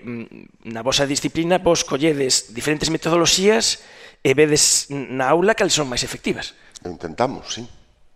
na 0.64 0.86
vosa 0.86 1.10
disciplina 1.10 1.58
vos 1.58 1.82
colledes 1.82 2.54
diferentes 2.54 2.94
metodoloxías 2.94 3.84
e 4.24 4.32
vedes 4.36 4.92
na 4.92 5.32
aula 5.32 5.56
cal 5.56 5.72
son 5.72 5.88
máis 5.88 6.04
efectivas. 6.04 6.56
Intentamos, 6.84 7.56
sí. 7.56 7.64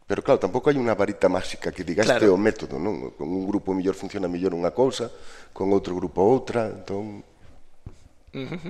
Pero 0.03 0.19
claro, 0.19 0.39
tampouco 0.39 0.67
hai 0.67 0.75
unha 0.75 0.93
varita 0.93 1.31
máxica 1.31 1.72
que 1.72 1.88
diga 1.88 2.03
claro. 2.03 2.19
este 2.19 2.27
o 2.27 2.38
método, 2.38 2.75
non? 2.75 3.15
Con 3.15 3.31
un 3.31 3.48
grupo 3.48 3.72
mellor 3.72 3.95
funciona 3.95 4.27
mellor 4.27 4.51
unha 4.51 4.75
cousa, 4.75 5.07
con 5.55 5.72
outro 5.72 5.95
grupo 5.95 6.19
outra, 6.24 6.67
entón 6.67 7.24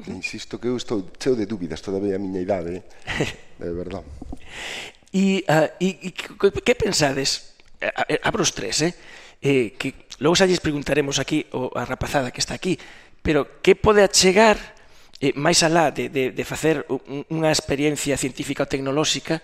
Insisto 0.08 0.60
que 0.60 0.68
eu 0.68 0.76
estou 0.76 1.08
cheo 1.16 1.40
de 1.40 1.48
dúbidas 1.48 1.80
todavía 1.80 2.20
a 2.20 2.22
miña 2.22 2.44
idade, 2.44 2.84
eh? 2.84 2.84
de 3.64 3.72
verdade. 3.72 4.04
E, 5.16 5.48
uh, 5.48 5.72
e, 5.80 6.04
e 6.04 6.10
que 6.12 6.76
pensades? 6.76 7.56
Abro 8.28 8.44
os 8.44 8.52
tres, 8.52 8.84
eh? 8.84 8.92
eh 9.40 9.72
que 9.80 10.04
logo 10.20 10.36
xa 10.36 10.52
lles 10.52 10.60
preguntaremos 10.60 11.16
aquí 11.16 11.48
o, 11.56 11.72
a 11.80 11.88
rapazada 11.88 12.36
que 12.36 12.44
está 12.44 12.60
aquí, 12.60 12.76
pero 13.24 13.64
que 13.64 13.80
pode 13.80 14.04
achegar 14.04 14.60
eh, 15.24 15.32
máis 15.40 15.64
alá 15.64 15.88
de, 15.96 16.12
de, 16.12 16.36
de 16.36 16.44
facer 16.44 16.84
unha 17.32 17.48
experiencia 17.48 18.20
científica 18.20 18.68
ou 18.68 18.70
tecnolóxica, 18.70 19.40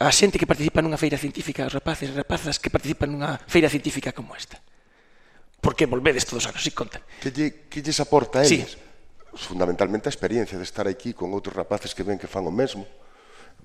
a 0.00 0.08
xente 0.08 0.40
que 0.40 0.48
participa 0.48 0.80
nunha 0.80 0.96
feira 0.96 1.20
científica, 1.20 1.68
os 1.68 1.76
rapaces 1.76 2.08
e 2.08 2.16
rapazas 2.16 2.56
que 2.56 2.72
participan 2.72 3.12
nunha 3.12 3.36
feira 3.44 3.68
científica 3.68 4.16
como 4.16 4.32
esta. 4.32 4.56
Porque 5.60 5.84
volvedes 5.84 6.24
todos 6.24 6.48
os 6.48 6.48
anos 6.48 6.64
e 6.64 6.72
contan. 6.72 7.04
Que, 7.20 7.28
lle, 7.28 7.68
que 7.68 7.84
lles 7.84 8.00
aporta 8.00 8.40
a 8.40 8.48
eles? 8.48 8.80
Sí. 8.80 8.88
Fundamentalmente 9.36 10.08
a 10.08 10.12
experiencia 10.14 10.56
de 10.56 10.64
estar 10.64 10.88
aquí 10.88 11.12
con 11.12 11.36
outros 11.36 11.52
rapaces 11.52 11.92
que 11.92 12.00
ven 12.00 12.16
que 12.16 12.24
fan 12.24 12.48
o 12.48 12.50
mesmo, 12.50 12.88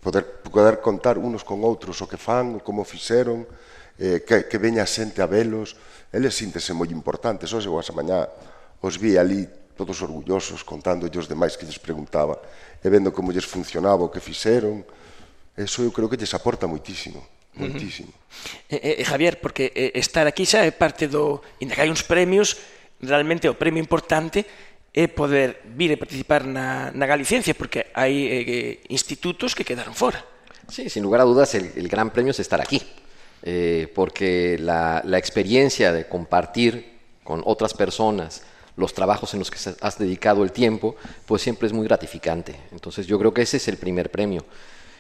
poder, 0.04 0.44
poder 0.44 0.84
contar 0.84 1.16
unos 1.16 1.48
con 1.48 1.64
outros 1.64 2.04
o 2.04 2.06
que 2.12 2.20
fan, 2.20 2.60
como 2.60 2.84
fixeron, 2.84 3.48
eh, 3.96 4.28
que, 4.28 4.52
que 4.52 4.60
veña 4.60 4.84
a 4.84 4.92
xente 4.92 5.24
a 5.24 5.28
velos, 5.32 5.80
eles 6.12 6.36
síntese 6.36 6.76
moi 6.76 6.92
importantes. 6.92 7.56
Hoxe, 7.56 7.72
ou 7.72 7.80
esa 7.80 7.96
mañá, 7.96 8.28
os 8.84 9.00
vi 9.00 9.16
ali 9.16 9.48
todos 9.76 10.02
orgullosos, 10.02 10.64
contándolle 10.64 11.20
os 11.20 11.28
demais 11.28 11.60
que 11.60 11.68
lles 11.68 11.78
preguntaba, 11.78 12.40
e 12.82 12.88
vendo 12.90 13.12
como 13.12 13.32
lles 13.32 13.46
funcionaba 13.46 14.08
o 14.08 14.12
que 14.12 14.24
fixeron. 14.24 14.88
Eso 15.56 15.84
eu 15.84 15.92
creo 15.92 16.08
que 16.08 16.18
lles 16.18 16.34
aporta 16.34 16.68
moitísimo. 16.68 17.20
Moitísimo. 17.56 18.12
Uh 18.12 18.76
-huh. 18.76 18.80
eh, 18.80 18.96
eh, 19.00 19.06
Javier, 19.06 19.40
porque 19.40 19.72
eh, 19.72 19.92
estar 19.96 20.28
aquí 20.28 20.44
xa 20.44 20.64
é 20.68 20.72
parte 20.72 21.08
do... 21.08 21.40
Inda 21.60 21.76
que 21.76 21.82
hai 21.84 21.92
uns 21.92 22.04
premios, 22.04 22.60
realmente 23.00 23.48
o 23.48 23.56
premio 23.56 23.80
importante 23.80 24.44
é 24.96 25.08
poder 25.08 25.60
vir 25.76 25.92
e 25.92 25.98
participar 26.00 26.48
na, 26.48 26.92
na 26.96 27.06
Galiciencia, 27.08 27.52
porque 27.52 27.92
hai 27.92 28.16
eh, 28.32 28.80
institutos 28.88 29.52
que 29.52 29.68
quedaron 29.68 29.92
fora. 29.92 30.24
Sí, 30.72 30.88
sin 30.90 31.04
lugar 31.04 31.20
a 31.22 31.28
dudas, 31.28 31.52
el, 31.56 31.72
el 31.76 31.88
gran 31.88 32.12
premio 32.16 32.32
es 32.32 32.40
estar 32.40 32.60
aquí, 32.60 32.80
eh, 33.44 33.92
porque 33.94 34.58
la, 34.60 35.04
la 35.04 35.20
experiencia 35.20 35.92
de 35.92 36.08
compartir 36.08 36.96
con 37.24 37.44
otras 37.44 37.74
personas 37.74 38.44
los 38.78 38.94
trabajos 38.94 39.34
en 39.34 39.40
los 39.40 39.50
que 39.52 39.58
has 39.82 39.98
dedicado 39.98 40.44
el 40.44 40.52
tiempo, 40.52 40.96
pues 41.26 41.42
siempre 41.42 41.68
es 41.68 41.74
muy 41.74 41.86
gratificante. 41.86 42.56
Entonces 42.72 43.08
yo 43.08 43.18
creo 43.18 43.34
que 43.34 43.42
ese 43.42 43.58
es 43.58 43.68
el 43.68 43.78
primer 43.78 44.12
premio. 44.12 44.46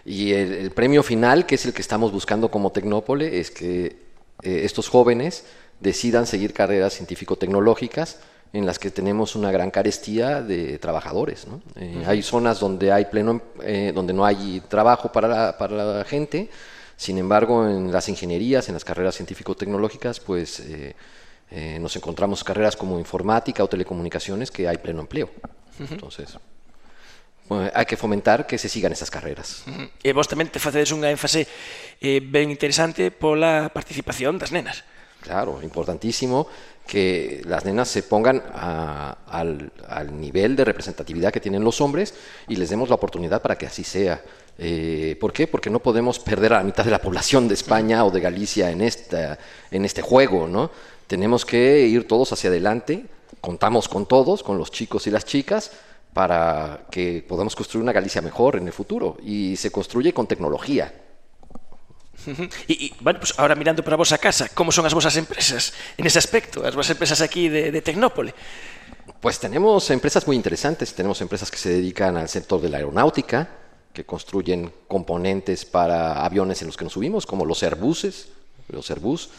Y 0.05 0.31
el, 0.33 0.53
el 0.53 0.71
premio 0.71 1.03
final, 1.03 1.45
que 1.45 1.55
es 1.55 1.65
el 1.65 1.73
que 1.73 1.81
estamos 1.81 2.11
buscando 2.11 2.49
como 2.49 2.71
Tecnópole, 2.71 3.39
es 3.39 3.51
que 3.51 3.97
eh, 4.43 4.61
estos 4.63 4.87
jóvenes 4.87 5.45
decidan 5.79 6.25
seguir 6.25 6.53
carreras 6.53 6.93
científico-tecnológicas 6.93 8.19
en 8.53 8.65
las 8.65 8.79
que 8.79 8.91
tenemos 8.91 9.35
una 9.35 9.51
gran 9.51 9.71
carestía 9.71 10.41
de 10.41 10.77
trabajadores. 10.79 11.47
¿no? 11.47 11.61
Eh, 11.75 12.03
Hay 12.05 12.21
zonas 12.21 12.59
donde, 12.59 12.91
hay 12.91 13.05
pleno, 13.05 13.41
eh, 13.61 13.91
donde 13.93 14.13
no 14.13 14.25
hay 14.25 14.61
trabajo 14.69 15.11
para 15.11 15.27
la, 15.27 15.57
para 15.57 15.97
la 15.97 16.03
gente, 16.05 16.49
sin 16.95 17.17
embargo, 17.17 17.67
en 17.67 17.91
las 17.91 18.07
ingenierías, 18.07 18.69
en 18.69 18.73
las 18.75 18.85
carreras 18.85 19.15
científico-tecnológicas, 19.15 20.21
pues 20.21 20.61
eh, 20.61 20.95
eh, 21.51 21.77
nos 21.79 21.95
encontramos 21.95 22.43
carreras 22.43 22.75
como 22.75 22.97
informática 22.99 23.63
o 23.63 23.67
telecomunicaciones 23.69 24.49
que 24.51 24.67
hay 24.67 24.77
pleno 24.77 25.01
empleo. 25.01 25.29
Entonces, 25.79 26.37
bueno, 27.47 27.69
hay 27.73 27.85
que 27.85 27.97
fomentar 27.97 28.47
que 28.47 28.57
se 28.57 28.69
sigan 28.69 28.91
esas 28.91 29.11
carreras. 29.11 29.63
E 30.01 30.09
vos 30.15 30.25
tamén 30.25 30.49
te 30.49 30.57
facedes 30.57 30.89
unha 30.95 31.13
énfase 31.13 31.45
eh, 32.01 32.17
ben 32.23 32.49
interesante 32.49 33.13
pola 33.13 33.69
participación 33.69 34.41
das 34.41 34.49
nenas. 34.49 34.81
Claro, 35.21 35.61
importantísimo 35.61 36.45
que 36.85 37.41
las 37.49 37.65
nenas 37.65 37.89
se 37.89 38.05
pongan 38.05 38.41
a- 38.53 39.17
al, 39.25 39.73
al 39.89 40.13
nivel 40.13 40.53
de 40.55 40.65
representatividad 40.65 41.33
que 41.33 41.41
tienen 41.41 41.65
los 41.65 41.81
hombres 41.81 42.13
y 42.49 42.57
les 42.57 42.69
demos 42.69 42.89
la 42.89 42.95
oportunidad 42.95 43.41
para 43.41 43.57
que 43.57 43.65
así 43.65 43.83
sea. 43.83 44.21
Eh, 44.57 45.17
¿Por 45.19 45.33
qué? 45.33 45.45
Porque 45.49 45.69
no 45.69 45.81
podemos 45.81 46.17
perder 46.21 46.53
a 46.53 46.57
la 46.61 46.63
mitad 46.63 46.85
de 46.85 46.91
la 46.93 47.01
población 47.01 47.47
de 47.49 47.53
España 47.57 48.05
o 48.05 48.09
de 48.13 48.21
Galicia 48.21 48.69
en, 48.71 48.81
esta, 48.81 49.37
en 49.69 49.83
este 49.83 50.01
juego, 50.01 50.47
¿no? 50.47 50.69
Tenemos 51.07 51.45
que 51.45 51.87
ir 51.87 52.07
todos 52.07 52.31
hacia 52.33 52.49
adelante, 52.49 53.05
contamos 53.41 53.87
con 53.87 54.07
todos, 54.07 54.43
con 54.43 54.57
los 54.57 54.71
chicos 54.71 55.07
y 55.07 55.11
las 55.11 55.25
chicas, 55.25 55.71
para 56.13 56.85
que 56.89 57.23
podamos 57.27 57.55
construir 57.55 57.83
una 57.83 57.91
Galicia 57.91 58.21
mejor 58.21 58.55
en 58.55 58.67
el 58.67 58.73
futuro. 58.73 59.17
Y 59.23 59.55
se 59.57 59.71
construye 59.71 60.13
con 60.13 60.27
tecnología. 60.27 60.93
E, 62.67 62.73
e, 62.73 62.91
bueno, 63.01 63.19
pues 63.19 63.37
ahora 63.37 63.53
mirando 63.53 63.83
para 63.83 63.93
a 63.93 64.01
vosa 64.01 64.17
casa, 64.17 64.49
como 64.49 64.71
son 64.71 64.87
as 64.87 64.95
vosas 64.95 65.13
empresas 65.17 65.73
en 65.93 66.07
ese 66.07 66.17
aspecto, 66.17 66.65
as 66.65 66.73
vosas 66.73 66.97
empresas 66.97 67.21
aquí 67.21 67.49
de, 67.49 67.69
de 67.69 67.81
Tecnópole? 67.85 68.33
Pues 69.21 69.37
tenemos 69.37 69.89
empresas 69.91 70.25
muy 70.25 70.35
interesantes. 70.35 70.93
Tenemos 70.93 71.21
empresas 71.21 71.51
que 71.51 71.57
se 71.57 71.69
dedican 71.69 72.17
al 72.17 72.29
sector 72.29 72.61
de 72.61 72.69
la 72.69 72.77
aeronáutica, 72.77 73.49
que 73.93 74.05
construyen 74.05 74.71
componentes 74.87 75.65
para 75.65 76.25
aviones 76.25 76.61
en 76.61 76.67
los 76.67 76.77
que 76.77 76.83
nos 76.83 76.93
subimos, 76.93 77.25
como 77.25 77.45
los 77.45 77.63
Airbuses, 77.63 78.29
los 78.69 78.89
Airbus. 78.91 79.29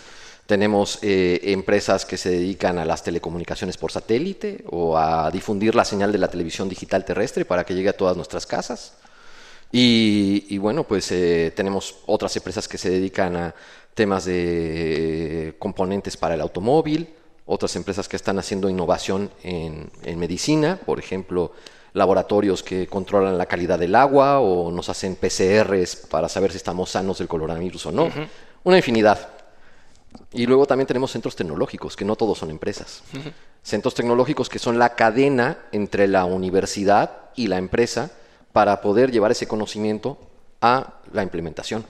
Tenemos 0.46 1.00
eh, 1.02 1.40
empresas 1.42 2.04
que 2.04 2.16
se 2.16 2.30
dedican 2.30 2.78
a 2.78 2.84
las 2.84 3.02
telecomunicaciones 3.02 3.76
por 3.76 3.90
satélite 3.90 4.64
o 4.70 4.96
a 4.96 5.30
difundir 5.32 5.74
la 5.74 5.84
señal 5.84 6.12
de 6.12 6.18
la 6.18 6.28
televisión 6.28 6.68
digital 6.68 7.04
terrestre 7.04 7.44
para 7.44 7.64
que 7.64 7.74
llegue 7.74 7.88
a 7.88 7.96
todas 7.96 8.16
nuestras 8.16 8.46
casas. 8.46 8.94
Y, 9.72 10.46
y 10.48 10.58
bueno, 10.58 10.84
pues 10.84 11.10
eh, 11.10 11.52
tenemos 11.56 11.96
otras 12.06 12.36
empresas 12.36 12.68
que 12.68 12.78
se 12.78 12.90
dedican 12.90 13.36
a 13.36 13.54
temas 13.94 14.24
de 14.24 15.56
componentes 15.58 16.16
para 16.16 16.34
el 16.34 16.40
automóvil, 16.40 17.08
otras 17.46 17.74
empresas 17.74 18.08
que 18.08 18.16
están 18.16 18.38
haciendo 18.38 18.68
innovación 18.68 19.30
en, 19.42 19.90
en 20.04 20.18
medicina, 20.18 20.78
por 20.86 21.00
ejemplo, 21.00 21.52
laboratorios 21.92 22.62
que 22.62 22.86
controlan 22.86 23.38
la 23.38 23.46
calidad 23.46 23.78
del 23.78 23.94
agua 23.94 24.40
o 24.40 24.70
nos 24.70 24.88
hacen 24.90 25.16
PCRs 25.16 25.96
para 26.10 26.28
saber 26.28 26.50
si 26.52 26.58
estamos 26.58 26.90
sanos 26.90 27.18
del 27.18 27.26
coronavirus 27.26 27.86
o 27.86 27.92
no. 27.92 28.10
Una 28.64 28.76
infinidad. 28.76 29.35
Y 30.32 30.46
luego 30.46 30.66
también 30.66 30.86
tenemos 30.86 31.12
centros 31.12 31.36
tecnológicos, 31.36 31.96
que 31.96 32.04
no 32.04 32.16
todos 32.16 32.38
son 32.38 32.50
empresas. 32.50 33.02
Centros 33.62 33.94
tecnológicos 33.94 34.48
que 34.48 34.58
son 34.58 34.78
la 34.78 34.94
cadena 34.94 35.58
entre 35.72 36.08
la 36.08 36.24
universidad 36.24 37.30
y 37.34 37.48
la 37.48 37.58
empresa 37.58 38.10
para 38.52 38.80
poder 38.80 39.10
llevar 39.10 39.32
ese 39.32 39.46
conocimiento 39.46 40.18
a 40.60 41.00
la 41.12 41.22
implementación. 41.22 41.84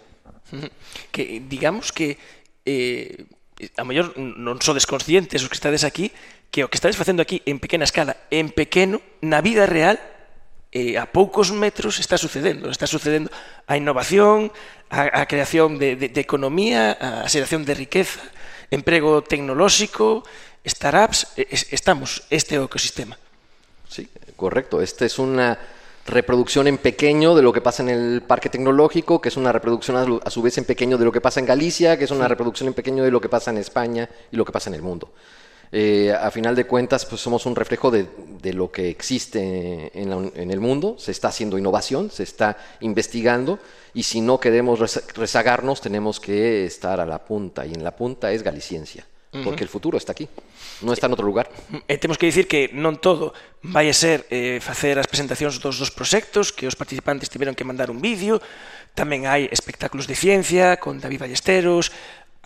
Que 1.13 1.43
digamos 1.49 1.93
que 1.93 2.19
eh, 2.65 3.27
a 3.77 3.85
mellor 3.85 4.13
non 4.19 4.61
sodes 4.61 4.85
conscientes 4.85 5.41
os 5.43 5.49
que 5.49 5.59
estades 5.59 5.83
aquí 5.83 6.13
que 6.53 6.63
o 6.63 6.71
que 6.71 6.79
estades 6.79 6.95
facendo 6.97 7.23
aquí 7.23 7.43
en 7.45 7.59
pequena 7.59 7.85
escala, 7.85 8.17
en 8.31 8.53
pequeno, 8.55 9.03
na 9.21 9.43
vida 9.43 9.67
real, 9.67 9.99
eh, 10.73 10.99
a 10.99 11.09
poucos 11.09 11.53
metros 11.53 11.99
está 11.99 12.19
sucedendo. 12.19 12.71
Está 12.71 12.87
sucedendo 12.87 13.31
a 13.67 13.77
innovación, 13.77 14.53
a, 14.91 15.21
a 15.21 15.27
creación 15.27 15.79
de, 15.79 15.97
de, 15.97 16.09
de 16.09 16.21
economía, 16.21 16.97
a 17.25 17.29
xeración 17.29 17.65
de 17.65 17.75
riqueza, 17.75 18.21
emprego 18.71 19.23
tecnolóxico, 19.23 20.25
startups, 20.67 21.39
estamos, 21.71 22.27
este 22.31 22.57
é 22.57 22.61
o 22.61 22.67
ecosistema. 22.67 23.15
Sí, 23.89 24.09
correcto. 24.35 24.83
Esta 24.83 25.07
es 25.07 25.19
una 25.19 25.59
reproducción 26.07 26.67
en 26.67 26.79
pequeño 26.79 27.35
de 27.35 27.43
lo 27.43 27.53
que 27.53 27.61
pasa 27.61 27.83
en 27.83 27.91
el 27.91 28.23
parque 28.23 28.49
tecnológico, 28.49 29.21
que 29.21 29.29
es 29.29 29.37
una 29.37 29.53
reproducción 29.53 30.21
a 30.23 30.31
su 30.31 30.43
vez 30.43 30.59
en 30.59 30.65
pequeño 30.65 30.99
de 30.99 31.05
lo 31.05 31.13
que 31.13 31.21
pasa 31.21 31.41
en 31.41 31.47
Galicia, 31.47 31.99
que 31.99 32.05
es 32.05 32.11
una 32.11 32.29
reproducción 32.29 32.69
en 32.69 32.75
pequeño 32.75 33.03
de 33.03 33.11
lo 33.11 33.21
que 33.21 33.29
pasa 33.29 33.51
en 33.51 33.59
España 33.59 34.09
y 34.31 34.37
lo 34.37 34.45
que 34.45 34.53
pasa 34.53 34.71
en 34.71 34.75
el 34.75 34.83
mundo. 34.83 35.11
Eh, 35.73 36.13
a 36.13 36.31
final 36.31 36.55
de 36.55 36.65
cuentas, 36.65 37.05
pues 37.07 37.21
somos 37.21 37.47
un 37.47 37.57
reflejo 37.57 37.91
de, 37.91 38.07
de 38.41 38.53
lo 38.53 38.71
que 38.71 38.89
existe 38.89 39.91
en, 39.95 40.11
la, 40.11 40.17
en, 40.35 40.51
el 40.51 40.61
mundo, 40.61 40.97
se 40.99 41.11
está 41.11 41.29
haciendo 41.29 41.59
innovación, 41.59 42.11
se 42.11 42.23
está 42.23 42.57
investigando 42.81 43.59
y 43.93 44.05
si 44.05 44.21
no 44.21 44.39
queremos 44.39 44.79
rezagarnos 45.15 45.81
tenemos 45.81 46.21
que 46.21 46.65
estar 46.67 47.01
a 47.01 47.07
la 47.07 47.25
punta 47.25 47.67
y 47.67 47.75
en 47.75 47.83
la 47.83 47.97
punta 47.97 48.33
es 48.33 48.43
Galiciencia, 48.43 49.07
uh 49.33 49.39
-huh. 49.39 49.45
porque 49.45 49.65
el 49.65 49.69
futuro 49.69 49.99
está 49.99 50.13
aquí. 50.13 50.29
non 50.85 50.93
está 50.93 51.09
en 51.09 51.17
outro 51.17 51.25
lugar. 51.25 51.49
E 51.89 51.97
temos 51.97 52.21
que 52.21 52.29
dicir 52.29 52.45
que 52.45 52.69
non 52.77 53.01
todo 53.01 53.33
vai 53.65 53.89
a 53.89 53.97
ser 53.97 54.29
eh, 54.29 54.61
facer 54.61 55.01
as 55.01 55.09
presentacións 55.09 55.57
dos 55.57 55.81
dos 55.81 55.89
proxectos, 55.89 56.53
que 56.53 56.69
os 56.69 56.77
participantes 56.77 57.33
tiveron 57.33 57.57
que 57.57 57.65
mandar 57.65 57.89
un 57.89 58.05
vídeo, 58.05 58.45
tamén 58.93 59.25
hai 59.25 59.49
espectáculos 59.49 60.05
de 60.05 60.17
ciencia 60.17 60.77
con 60.77 61.01
David 61.01 61.25
Ballesteros, 61.25 61.93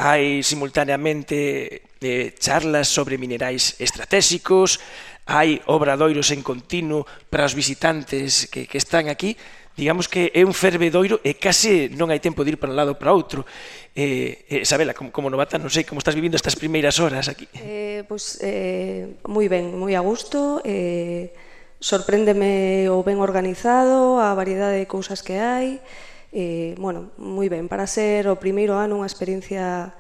hai 0.00 0.40
simultaneamente 0.40 1.84
eh, 2.00 2.32
charlas 2.40 2.88
sobre 2.88 3.20
minerais 3.20 3.76
estratégicos, 3.76 4.80
hai 5.28 5.60
obradoiros 5.68 6.32
en 6.32 6.40
continuo 6.40 7.04
para 7.28 7.44
os 7.44 7.52
visitantes 7.52 8.48
que, 8.48 8.64
que 8.64 8.80
están 8.80 9.12
aquí, 9.12 9.36
digamos 9.76 10.08
que 10.08 10.32
é 10.32 10.40
un 10.40 10.56
fervedoiro 10.56 11.20
e 11.20 11.36
case 11.36 11.92
non 11.92 12.08
hai 12.08 12.16
tempo 12.16 12.48
de 12.48 12.56
ir 12.56 12.58
para 12.58 12.72
un 12.72 12.80
lado 12.80 12.96
para 12.96 13.12
outro. 13.12 13.44
Eh, 13.92 14.48
eh, 14.48 14.64
Isabela, 14.64 14.96
como, 14.96 15.12
como 15.12 15.28
novata, 15.28 15.60
non 15.60 15.68
sei 15.68 15.84
como 15.84 16.00
estás 16.00 16.16
vivindo 16.16 16.40
estas 16.40 16.56
primeiras 16.56 16.96
horas 16.96 17.28
aquí. 17.28 17.44
Eh, 17.60 18.00
pois, 18.08 18.40
eh, 18.40 19.20
moi 19.28 19.52
ben, 19.52 19.76
moi 19.76 19.92
a 19.92 20.00
gusto, 20.00 20.64
eh, 20.64 21.28
sorpréndeme 21.76 22.88
o 22.88 23.04
ben 23.04 23.20
organizado, 23.20 24.16
a 24.16 24.32
variedade 24.32 24.80
de 24.80 24.88
cousas 24.88 25.20
que 25.20 25.36
hai, 25.36 25.76
eh, 25.76 26.09
eh, 26.32 26.74
bueno, 26.78 27.10
moi 27.18 27.50
ben, 27.50 27.66
para 27.66 27.86
ser 27.90 28.30
o 28.30 28.38
primeiro 28.38 28.78
ano 28.78 29.02
unha 29.02 29.08
experiencia 29.08 29.94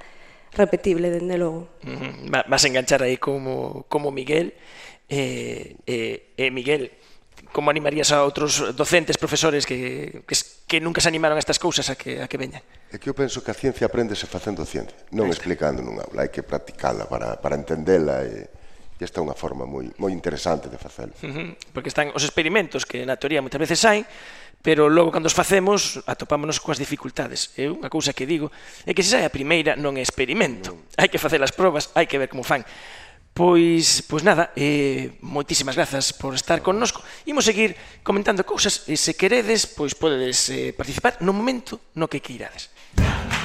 repetible, 0.54 1.10
dende 1.10 1.38
logo. 1.38 1.80
Uh 1.86 1.94
-huh. 1.94 2.46
Vas 2.46 2.64
enganchar 2.66 3.02
aí 3.02 3.18
como, 3.18 3.86
como 3.86 4.10
Miguel. 4.10 4.54
Eh, 5.10 5.74
eh, 5.86 6.34
eh, 6.38 6.50
Miguel, 6.54 6.94
como 7.52 7.70
animarías 7.70 8.14
a 8.14 8.22
outros 8.22 8.62
docentes, 8.78 9.18
profesores 9.18 9.66
que, 9.66 10.22
que, 10.22 10.34
que 10.66 10.78
nunca 10.78 11.02
se 11.02 11.10
animaron 11.10 11.34
a 11.34 11.42
estas 11.42 11.58
cousas 11.58 11.90
a 11.90 11.98
que, 11.98 12.22
a 12.22 12.30
que 12.30 12.38
veñan? 12.38 12.62
É 12.94 12.98
que 12.98 13.10
eu 13.10 13.14
penso 13.14 13.42
que 13.42 13.50
a 13.50 13.56
ciencia 13.58 13.90
aprendese 13.90 14.30
facendo 14.30 14.62
ciencia, 14.62 14.94
non 15.10 15.26
explicando 15.30 15.82
nun 15.82 15.98
aula, 15.98 16.26
hai 16.26 16.30
que 16.30 16.46
practicala 16.46 17.10
para, 17.10 17.42
para 17.42 17.58
entendela 17.58 18.22
e, 18.22 18.46
e 18.46 19.02
esta 19.02 19.18
é 19.18 19.22
unha 19.26 19.34
forma 19.34 19.66
moi, 19.66 19.90
moi 19.98 20.14
interesante 20.14 20.70
de 20.70 20.78
facelo. 20.78 21.10
Uh 21.26 21.26
-huh, 21.26 21.50
porque 21.74 21.90
están 21.90 22.14
os 22.14 22.22
experimentos 22.22 22.86
que 22.86 23.02
na 23.02 23.18
teoría 23.18 23.42
moitas 23.42 23.58
veces 23.58 23.82
hai, 23.82 24.06
pero 24.62 24.88
logo 24.88 25.10
cando 25.10 25.26
os 25.26 25.36
facemos 25.36 26.00
atopámonos 26.04 26.60
coas 26.60 26.76
dificultades. 26.76 27.56
É 27.56 27.68
unha 27.68 27.88
cousa 27.88 28.12
que 28.12 28.28
digo, 28.28 28.52
é 28.84 28.92
que 28.92 29.04
se 29.04 29.16
sai 29.16 29.24
a 29.24 29.32
primeira 29.32 29.76
non 29.76 29.96
é 29.96 30.04
experimento. 30.04 30.88
Hai 31.00 31.08
que 31.08 31.20
facer 31.20 31.40
as 31.40 31.52
probas, 31.52 31.92
hai 31.96 32.04
que 32.04 32.20
ver 32.20 32.28
como 32.28 32.44
fan. 32.44 32.64
Pois, 33.30 34.04
pois 34.04 34.26
nada, 34.26 34.50
eh, 34.58 35.16
moitísimas 35.24 35.78
grazas 35.78 36.12
por 36.12 36.36
estar 36.36 36.60
connosco. 36.60 37.00
Imos 37.24 37.46
seguir 37.46 37.72
comentando 38.04 38.44
cousas 38.44 38.84
e 38.90 38.98
se 39.00 39.16
queredes, 39.16 39.64
pois 39.64 39.96
podedes 39.96 40.50
eh, 40.52 40.76
participar 40.76 41.22
no 41.24 41.32
momento 41.32 41.80
no 41.96 42.10
que 42.10 42.20
queirades. 42.20 42.68
Música 43.00 43.39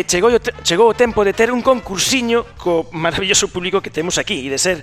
eh, 0.00 0.04
chegou, 0.08 0.32
o 0.32 0.40
te, 0.40 0.50
chegou 0.64 0.88
o 0.88 0.96
tempo 0.96 1.20
de 1.24 1.36
ter 1.36 1.52
un 1.52 1.60
concursiño 1.60 2.56
co 2.56 2.88
maravilloso 2.96 3.52
público 3.52 3.84
que 3.84 3.92
temos 3.92 4.16
aquí 4.16 4.48
e 4.48 4.50
de 4.50 4.56
ser 4.56 4.80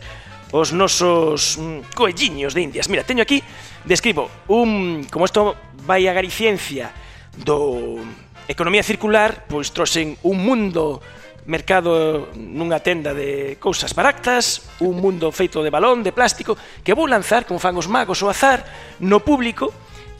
os 0.54 0.72
nosos 0.72 1.58
mm, 1.60 1.92
coelliños 1.98 2.54
de 2.54 2.62
Indias. 2.62 2.88
Mira, 2.88 3.04
teño 3.04 3.26
aquí, 3.26 3.44
describo, 3.84 4.30
un, 4.48 5.04
como 5.10 5.26
isto 5.26 5.58
vai 5.84 6.08
a 6.08 6.16
Gariciencia 6.16 6.94
do 7.36 8.00
Economía 8.48 8.86
Circular, 8.86 9.44
pois 9.50 9.74
troxen 9.76 10.16
un 10.24 10.40
mundo 10.40 11.04
mercado 11.48 12.28
nunha 12.36 12.84
tenda 12.84 13.16
de 13.16 13.56
cousas 13.60 13.96
baractas, 13.96 14.68
un 14.84 15.00
mundo 15.00 15.32
feito 15.32 15.64
de 15.64 15.72
balón, 15.72 16.04
de 16.04 16.12
plástico, 16.12 16.60
que 16.84 16.96
vou 16.96 17.08
lanzar, 17.08 17.48
como 17.48 17.60
fan 17.60 17.76
os 17.80 17.88
magos, 17.88 18.20
o 18.24 18.28
azar, 18.28 18.68
no 19.00 19.24
público, 19.24 19.72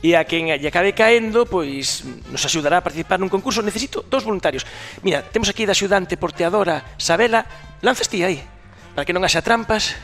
e 0.02 0.14
a 0.14 0.22
quen 0.22 0.46
lle 0.46 0.68
acabe 0.70 0.94
caendo, 0.94 1.42
pois 1.46 2.06
nos 2.30 2.42
axudará 2.46 2.78
a 2.78 2.86
participar 2.86 3.18
nun 3.18 3.30
concurso. 3.30 3.64
Necesito 3.66 4.06
dos 4.06 4.22
voluntarios. 4.22 4.62
Mira, 5.02 5.26
temos 5.26 5.50
aquí 5.50 5.66
da 5.66 5.74
axudante 5.74 6.14
porteadora 6.14 6.94
Sabela. 6.98 7.42
Lanzas 7.82 8.06
ti 8.06 8.22
aí, 8.22 8.38
para 8.94 9.02
que 9.02 9.14
non 9.14 9.26
haxa 9.26 9.42
trampas. 9.42 9.98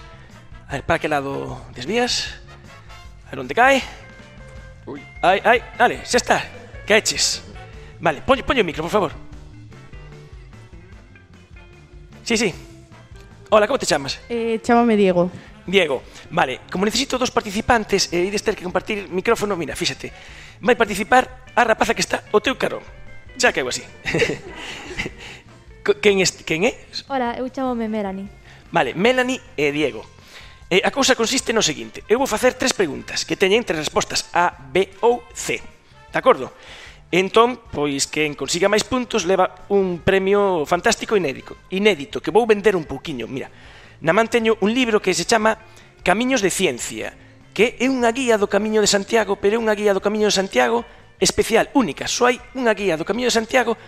A 0.66 0.78
ver, 0.78 0.83
para 0.83 0.98
que 0.98 1.07
lado 1.07 1.62
desvías? 1.70 2.42
A 3.26 3.35
ver 3.35 3.38
onde 3.38 3.54
cae. 3.54 3.78
Ui. 4.90 4.98
Ai, 5.22 5.38
ai, 5.46 5.59
dale, 5.78 6.02
xa 6.02 6.18
está. 6.18 6.38
Que 6.83 6.98
eches. 6.98 7.46
Vale, 8.02 8.20
poño, 8.20 8.42
poño 8.42 8.61
o 8.61 8.66
micro, 8.66 8.83
por 8.83 8.92
favor. 8.92 9.12
Sí, 12.24 12.37
sí. 12.37 12.50
Hola, 13.50 13.66
como 13.66 13.78
te 13.78 13.87
chamas? 13.87 14.18
Eh, 14.28 14.59
chámame 14.62 14.96
Diego. 14.96 15.30
Diego, 15.66 16.03
vale, 16.31 16.61
como 16.70 16.85
necesito 16.85 17.16
dos 17.16 17.33
participantes 17.33 18.12
e 18.12 18.20
eh, 18.20 18.29
ides 18.29 18.44
ter 18.44 18.53
que 18.53 18.64
compartir 18.64 19.09
micrófono, 19.09 19.57
mira, 19.57 19.72
fíxate, 19.72 20.12
vai 20.61 20.77
participar 20.77 21.48
a 21.57 21.64
rapaza 21.64 21.96
que 21.96 22.05
está 22.05 22.20
o 22.37 22.40
teu 22.44 22.61
carón. 22.61 22.85
Xa 23.40 23.50
que 23.50 23.64
así. 23.64 23.83
quen, 26.05 26.20
es, 26.20 26.37
quen 26.44 26.68
é? 26.68 26.77
Ora, 27.09 27.35
eu 27.40 27.48
chamome 27.48 27.88
Melanie. 27.88 28.29
Vale, 28.68 28.92
Melanie 28.92 29.40
e 29.57 29.72
Diego. 29.72 30.05
Eh, 30.68 30.85
a 30.85 30.92
cousa 30.92 31.16
consiste 31.16 31.57
no 31.57 31.64
seguinte, 31.64 32.05
eu 32.09 32.20
vou 32.20 32.29
facer 32.29 32.61
tres 32.61 32.77
preguntas 32.77 33.24
que 33.24 33.37
teñen 33.37 33.64
tres 33.64 33.88
respostas 33.88 34.29
A, 34.37 34.53
B 34.53 34.92
ou 35.00 35.24
C. 35.33 35.61
De 36.12 36.18
acordo? 36.20 36.53
Entón, 37.09 37.62
pois 37.70 38.05
quen 38.11 38.37
consiga 38.37 38.68
máis 38.68 38.85
puntos 38.85 39.24
leva 39.24 39.64
un 39.70 40.03
premio 40.03 40.66
fantástico 40.68 41.14
inédito, 41.14 41.57
inédito 41.72 42.20
que 42.20 42.35
vou 42.35 42.44
vender 42.44 42.74
un 42.74 42.85
pouquiño. 42.85 43.24
Mira, 43.31 43.48
Na 44.05 44.12
man 44.12 44.29
teño 44.29 44.61
un 44.61 44.77
libro 44.77 45.01
que 45.01 45.17
se 45.17 45.25
chama 45.25 45.57
Camiños 46.05 46.45
de 46.45 46.53
Ciencia, 46.53 47.17
que 47.57 47.81
é 47.81 47.88
unha 47.88 48.12
guía 48.12 48.37
do 48.37 48.53
Camiño 48.53 48.85
de 48.85 48.93
Santiago, 48.93 49.40
pero 49.40 49.57
é 49.57 49.62
unha 49.64 49.73
guía 49.73 49.97
do 49.97 50.05
Camiño 50.05 50.29
de 50.29 50.37
Santiago 50.37 50.85
especial, 51.17 51.73
única. 51.73 52.05
Só 52.05 52.29
hai 52.29 52.37
unha 52.53 52.77
guía 52.77 53.01
do 53.01 53.09
Camiño 53.09 53.33
de 53.33 53.38
Santiago 53.40 53.81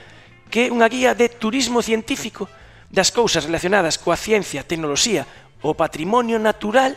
que 0.48 0.66
é 0.66 0.72
unha 0.72 0.88
guía 0.88 1.12
de 1.12 1.28
turismo 1.28 1.84
científico 1.84 2.48
das 2.88 3.12
cousas 3.12 3.44
relacionadas 3.44 4.00
coa 4.00 4.16
ciencia, 4.16 4.64
tecnoloxía 4.64 5.28
o 5.60 5.76
patrimonio 5.76 6.40
natural 6.40 6.96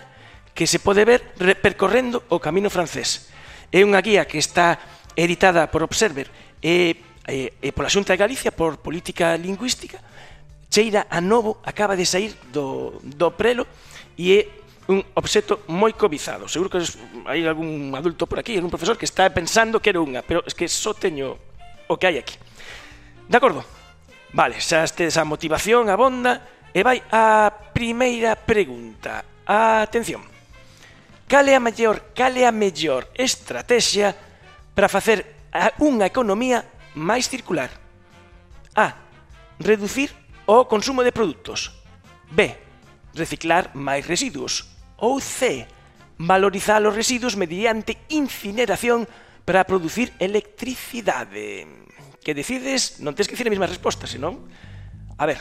que 0.55 0.63
se 0.63 0.79
pode 0.79 1.03
ver 1.03 1.35
percorrendo 1.59 2.23
o 2.31 2.39
camino 2.39 2.71
francés. 2.71 3.27
É 3.67 3.83
unha 3.83 3.99
guía 3.99 4.23
que 4.31 4.39
está 4.39 4.79
editada 5.19 5.67
por 5.67 5.83
Observer 5.83 6.31
e, 6.63 6.95
e, 7.27 7.51
e 7.51 7.67
pola 7.75 7.91
Xunta 7.91 8.15
de 8.15 8.23
Galicia 8.23 8.55
por 8.55 8.79
Política 8.79 9.35
Lingüística 9.35 9.99
cheira 10.69 11.09
a 11.09 11.19
novo, 11.19 11.57
acaba 11.65 11.97
de 11.97 12.05
sair 12.05 12.37
do, 12.53 13.01
do 13.01 13.33
prelo 13.33 13.65
e 14.15 14.37
é 14.37 14.41
un 14.89 15.01
obxeto 15.13 15.65
moi 15.69 15.93
cobizado. 15.93 16.49
Seguro 16.49 16.69
que 16.69 16.81
hai 17.29 17.45
algún 17.45 17.93
adulto 17.93 18.25
por 18.25 18.41
aquí, 18.41 18.57
algún 18.57 18.73
profesor 18.73 18.97
que 18.97 19.05
está 19.05 19.29
pensando 19.29 19.81
que 19.81 19.89
era 19.89 20.01
unha, 20.01 20.21
pero 20.25 20.41
es 20.45 20.53
que 20.53 20.69
só 20.69 20.93
teño 20.97 21.37
o 21.89 21.93
que 21.97 22.05
hai 22.09 22.17
aquí. 22.17 22.37
De 23.29 23.37
acordo? 23.37 23.61
Vale, 24.33 24.61
xa 24.61 24.85
este 24.85 25.09
a 25.09 25.25
motivación, 25.25 25.89
abonda 25.89 26.41
e 26.73 26.81
vai 26.85 27.01
a 27.09 27.49
primeira 27.49 28.37
pregunta. 28.37 29.25
Atención. 29.45 30.21
Cal 31.29 31.45
é 31.49 31.57
a 31.57 31.61
mellor, 31.61 32.13
cal 32.17 32.33
é 32.37 32.45
a 32.45 32.53
mellor 32.53 33.09
estrategia 33.13 34.13
para 34.73 34.89
facer 34.89 35.49
unha 35.81 36.09
economía 36.09 36.65
máis 36.97 37.29
circular? 37.29 37.69
A. 38.73 38.97
Reducir 39.61 40.09
O 40.49 40.65
consumo 40.65 41.05
de 41.05 41.13
produtos. 41.13 41.69
B. 42.33 42.57
Reciclar 43.13 43.69
máis 43.77 44.01
residuos. 44.01 44.65
Ou 44.97 45.21
C. 45.21 45.69
Valorizar 46.17 46.81
os 46.81 46.97
residuos 46.97 47.37
mediante 47.37 48.01
incineración 48.09 49.05
para 49.45 49.61
producir 49.61 50.09
electricidade. 50.17 51.69
Que 52.25 52.33
decides? 52.33 52.97
Non 52.97 53.13
tens 53.13 53.29
que 53.29 53.37
dicir 53.37 53.45
a 53.45 53.53
mesma 53.53 53.69
resposta, 53.69 54.09
senón... 54.09 54.49
A 55.21 55.29
ver. 55.29 55.37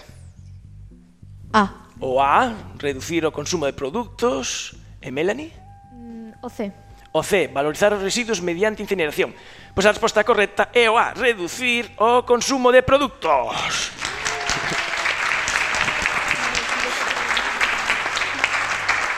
A. 1.56 1.88
O 2.04 2.20
A, 2.20 2.76
reducir 2.76 3.24
o 3.24 3.32
consumo 3.32 3.64
de 3.64 3.72
produtos. 3.72 4.76
E 5.00 5.08
Melanie? 5.08 5.56
Mm, 5.88 6.36
o 6.44 6.52
C. 6.52 6.68
O 7.16 7.24
C, 7.24 7.48
valorizar 7.48 7.96
os 7.96 8.04
residuos 8.04 8.44
mediante 8.44 8.84
incineración. 8.84 9.32
Pois 9.72 9.88
a 9.88 9.96
resposta 9.96 10.20
correcta 10.20 10.68
é 10.76 10.84
o 10.92 11.00
A, 11.00 11.16
reducir 11.16 11.96
o 11.96 12.28
consumo 12.28 12.68
de 12.68 12.84
produtos. 12.84 13.88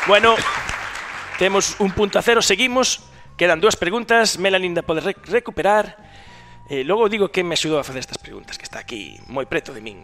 Bueno, 0.07 0.35
temos 1.39 1.77
un 1.79 1.93
punto 1.93 2.19
a 2.19 2.23
cero, 2.23 2.41
seguimos. 2.41 3.05
Quedan 3.37 3.61
dúas 3.61 3.77
preguntas, 3.77 4.39
Melaninda 4.39 4.81
pode 4.83 5.01
recuperar. 5.29 5.97
Eh, 6.71 6.85
logo 6.85 7.09
digo 7.09 7.29
que 7.29 7.45
me 7.45 7.53
axudou 7.55 7.77
a 7.77 7.85
facer 7.85 8.01
estas 8.01 8.17
preguntas, 8.17 8.57
que 8.57 8.65
está 8.65 8.81
aquí 8.81 9.21
moi 9.29 9.45
preto 9.45 9.77
de 9.77 9.85
min. 9.85 10.01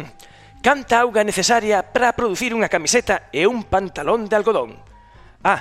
Canta 0.64 1.04
auga 1.04 1.20
necesaria 1.20 1.84
para 1.84 2.16
producir 2.16 2.56
unha 2.56 2.72
camiseta 2.72 3.28
e 3.28 3.44
un 3.44 3.68
pantalón 3.68 4.24
de 4.24 4.36
algodón? 4.36 4.80
A. 5.44 5.60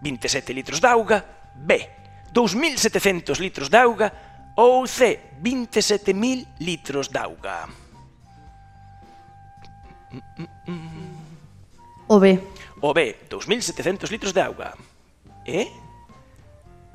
27 0.00 0.56
litros 0.56 0.80
de 0.80 0.88
auga. 0.88 1.20
B. 1.52 1.84
2.700 2.32 3.44
litros 3.44 3.68
de 3.68 3.76
auga. 3.76 4.08
Ou 4.56 4.88
C. 4.88 5.36
27.000 5.36 6.64
litros 6.64 7.12
de 7.12 7.20
auga. 7.20 7.68
O 12.08 12.16
B. 12.16 12.40
O 12.80 12.94
B, 12.94 13.16
2.700 13.28 14.10
litros 14.10 14.32
de 14.32 14.40
auga. 14.40 14.74
E? 15.46 15.68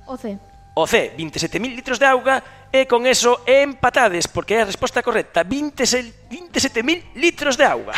O 0.07 0.17
C. 0.17 0.37
O 0.75 0.87
C, 0.87 1.13
27.000 1.17 1.75
litros 1.75 1.99
de 1.99 2.05
auga 2.05 2.43
e 2.73 2.89
con 2.89 3.05
eso 3.05 3.45
empatades, 3.45 4.25
porque 4.25 4.57
é 4.57 4.65
a 4.65 4.69
resposta 4.69 5.05
correcta. 5.05 5.45
27.000 5.45 7.13
litros 7.13 7.57
de 7.57 7.65
auga. 7.65 7.93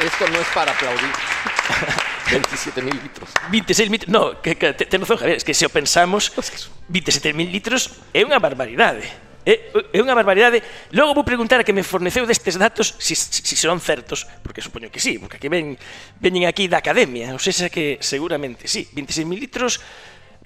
Esto 0.00 0.24
no 0.28 0.40
es 0.40 0.48
para 0.56 0.72
aplaudir. 0.72 1.12
27.000 2.26 3.02
litros. 3.02 3.28
26 3.50 3.90
litros. 3.90 4.08
No, 4.08 4.40
que, 4.40 4.56
que, 4.56 4.72
ten 4.72 5.00
razón, 5.00 5.18
Javier, 5.18 5.36
es 5.36 5.44
que 5.44 5.54
se 5.54 5.66
o 5.66 5.70
pensamos, 5.70 6.32
27.000 6.88 7.52
litros 7.52 7.92
é 8.16 8.24
unha 8.24 8.40
barbaridade. 8.40 9.25
É, 9.46 9.70
é 9.94 9.98
unha 10.02 10.10
barbaridade. 10.10 10.58
Logo 10.90 11.14
vou 11.14 11.22
preguntar 11.22 11.62
a 11.62 11.64
que 11.64 11.70
me 11.70 11.86
forneceu 11.86 12.26
destes 12.26 12.58
datos 12.58 12.98
se 12.98 13.14
si, 13.14 13.38
si, 13.38 13.40
si 13.46 13.54
son 13.54 13.78
certos, 13.78 14.26
porque 14.42 14.58
supoño 14.58 14.90
que 14.90 14.98
sí, 14.98 15.22
porque 15.22 15.38
que 15.38 15.46
ven, 15.46 15.78
veñen 16.18 16.50
aquí 16.50 16.66
da 16.66 16.82
academia, 16.82 17.30
ou 17.30 17.38
seja 17.38 17.70
que 17.70 18.02
seguramente 18.02 18.66
sí, 18.66 18.90
26 18.90 19.22
litros, 19.38 19.78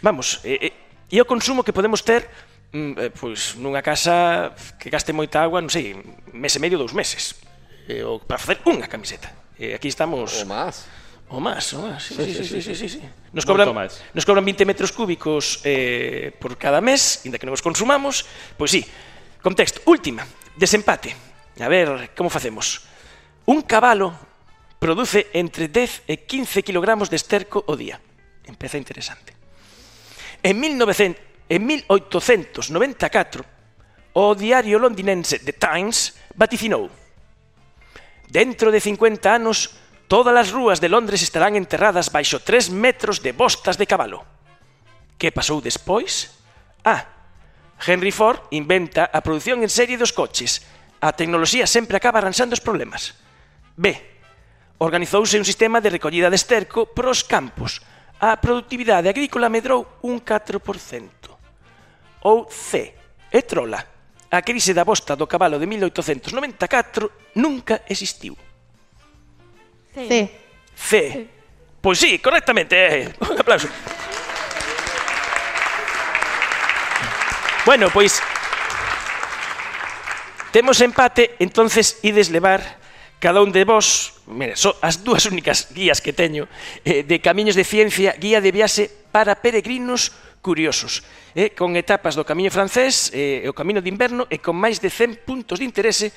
vamos, 0.05 0.45
é, 0.45 0.69
é, 0.69 0.71
e 1.09 1.17
o 1.17 1.25
consumo 1.25 1.65
que 1.65 1.73
podemos 1.73 2.05
ter 2.05 2.29
mm, 2.77 2.93
eh, 3.01 3.11
pois 3.11 3.57
nunha 3.57 3.81
casa 3.81 4.53
que 4.77 4.93
gaste 4.93 5.17
moita 5.17 5.41
agua, 5.41 5.65
non 5.65 5.73
sei, 5.73 5.97
mes 6.37 6.53
e 6.53 6.61
medio, 6.61 6.77
dous 6.77 6.93
meses, 6.93 7.41
eh, 7.89 7.99
e, 7.99 8.05
ou 8.05 8.21
para 8.21 8.37
facer 8.37 8.61
unha 8.69 8.85
camiseta. 8.85 9.33
E 9.57 9.73
aquí 9.73 9.89
estamos... 9.89 10.45
O 10.45 10.45
máis 10.45 11.01
O 11.31 11.39
máis, 11.39 11.63
o 11.79 11.87
máis. 11.87 12.11
Sí, 12.11 12.19
sí, 12.19 12.35
sí, 12.35 12.43
sí, 12.43 12.59
sí, 12.59 12.75
sí, 12.75 12.89
sí. 12.99 13.01
Nos 13.31 13.47
cobran 13.47 13.71
nos 13.71 14.25
cobran 14.27 14.43
20 14.43 14.67
metros 14.67 14.91
cúbicos 14.91 15.63
eh, 15.63 16.35
por 16.35 16.59
cada 16.59 16.83
mes, 16.83 17.23
inda 17.23 17.39
que 17.39 17.47
non 17.47 17.55
os 17.55 17.63
consumamos, 17.63 18.27
pois 18.59 18.75
sí. 18.75 18.83
Contexto, 19.39 19.81
última, 19.87 20.27
desempate. 20.59 21.15
A 21.63 21.71
ver, 21.71 22.11
como 22.19 22.29
facemos? 22.29 22.83
Un 23.47 23.63
cabalo 23.63 24.11
produce 24.83 25.31
entre 25.33 25.71
10 25.71 26.11
e 26.11 26.27
15 26.27 26.67
kilogramos 26.67 27.07
de 27.07 27.17
esterco 27.17 27.63
o 27.63 27.79
día. 27.79 28.03
Empeza 28.45 28.75
interesante. 28.75 29.33
En, 30.43 30.59
1900, 30.59 31.47
en 31.47 31.63
1894, 31.63 33.47
o 34.19 34.35
diario 34.35 34.83
londinense 34.83 35.39
The 35.39 35.55
Times 35.55 36.19
vaticinou 36.35 36.91
Dentro 38.31 38.71
de 38.71 38.79
50 38.79 39.27
anos 39.27 39.75
Todas 40.11 40.35
as 40.35 40.51
rúas 40.51 40.83
de 40.83 40.91
Londres 40.91 41.23
estarán 41.23 41.55
enterradas 41.55 42.11
baixo 42.11 42.43
tres 42.43 42.67
metros 42.67 43.23
de 43.23 43.31
bostas 43.31 43.79
de 43.79 43.87
cabalo. 43.87 44.27
Que 45.15 45.31
pasou 45.31 45.63
despois? 45.63 46.35
Ah, 46.83 47.07
Henry 47.79 48.11
Ford 48.11 48.51
inventa 48.51 49.07
a 49.07 49.23
produción 49.23 49.63
en 49.63 49.71
serie 49.71 49.95
dos 49.95 50.11
coches. 50.11 50.67
A 50.99 51.15
tecnoloxía 51.15 51.63
sempre 51.71 51.95
acaba 51.95 52.19
arranxando 52.19 52.59
os 52.59 52.59
problemas. 52.59 53.23
B. 53.79 53.95
Organizouse 54.83 55.39
un 55.39 55.47
sistema 55.47 55.79
de 55.79 55.95
recollida 55.95 56.27
de 56.27 56.43
esterco 56.43 56.91
pros 56.91 57.23
campos. 57.23 57.79
A 58.19 58.35
produtividade 58.43 59.07
agrícola 59.07 59.47
medrou 59.47 60.03
un 60.03 60.27
4%. 60.27 60.59
Ou 62.27 62.51
C. 62.51 62.99
E 63.31 63.47
trola. 63.47 63.79
A 64.27 64.43
crise 64.43 64.75
da 64.75 64.83
bosta 64.83 65.15
do 65.15 65.31
cabalo 65.31 65.63
de 65.63 65.71
1894 65.71 67.39
nunca 67.39 67.87
existiu. 67.87 68.50
C. 69.95 70.09
C. 70.09 70.31
C. 70.75 71.27
Pues 71.81 71.99
sí, 71.99 72.19
correctamente. 72.19 73.13
Un 73.21 73.39
aplauso. 73.41 73.69
bueno, 77.65 77.89
pois 77.93 78.21
Temos 80.51 80.81
empate, 80.81 81.37
entonces 81.39 82.01
ides 82.03 82.29
levar 82.31 82.81
cada 83.21 83.41
un 83.41 83.53
de 83.53 83.63
vos, 83.63 84.19
mira, 84.27 84.59
so 84.59 84.75
as 84.83 85.07
dúas 85.07 85.23
únicas 85.31 85.71
guías 85.71 86.03
que 86.03 86.11
teño 86.11 86.51
eh, 86.83 87.07
de 87.07 87.23
Camiños 87.23 87.55
de 87.55 87.63
Ciencia, 87.63 88.19
guía 88.19 88.43
de 88.43 88.51
viaxe 88.51 88.91
para 89.15 89.39
peregrinos 89.39 90.11
curiosos, 90.43 91.07
eh, 91.39 91.55
con 91.55 91.79
etapas 91.79 92.19
do 92.19 92.27
Camiño 92.27 92.51
francés, 92.51 93.15
eh, 93.15 93.47
o 93.47 93.55
Camino 93.55 93.79
de 93.79 93.95
Inverno 93.95 94.27
e 94.27 94.43
con 94.43 94.59
máis 94.59 94.83
de 94.83 94.91
100 94.91 95.23
puntos 95.23 95.63
de 95.63 95.71
interese 95.71 96.11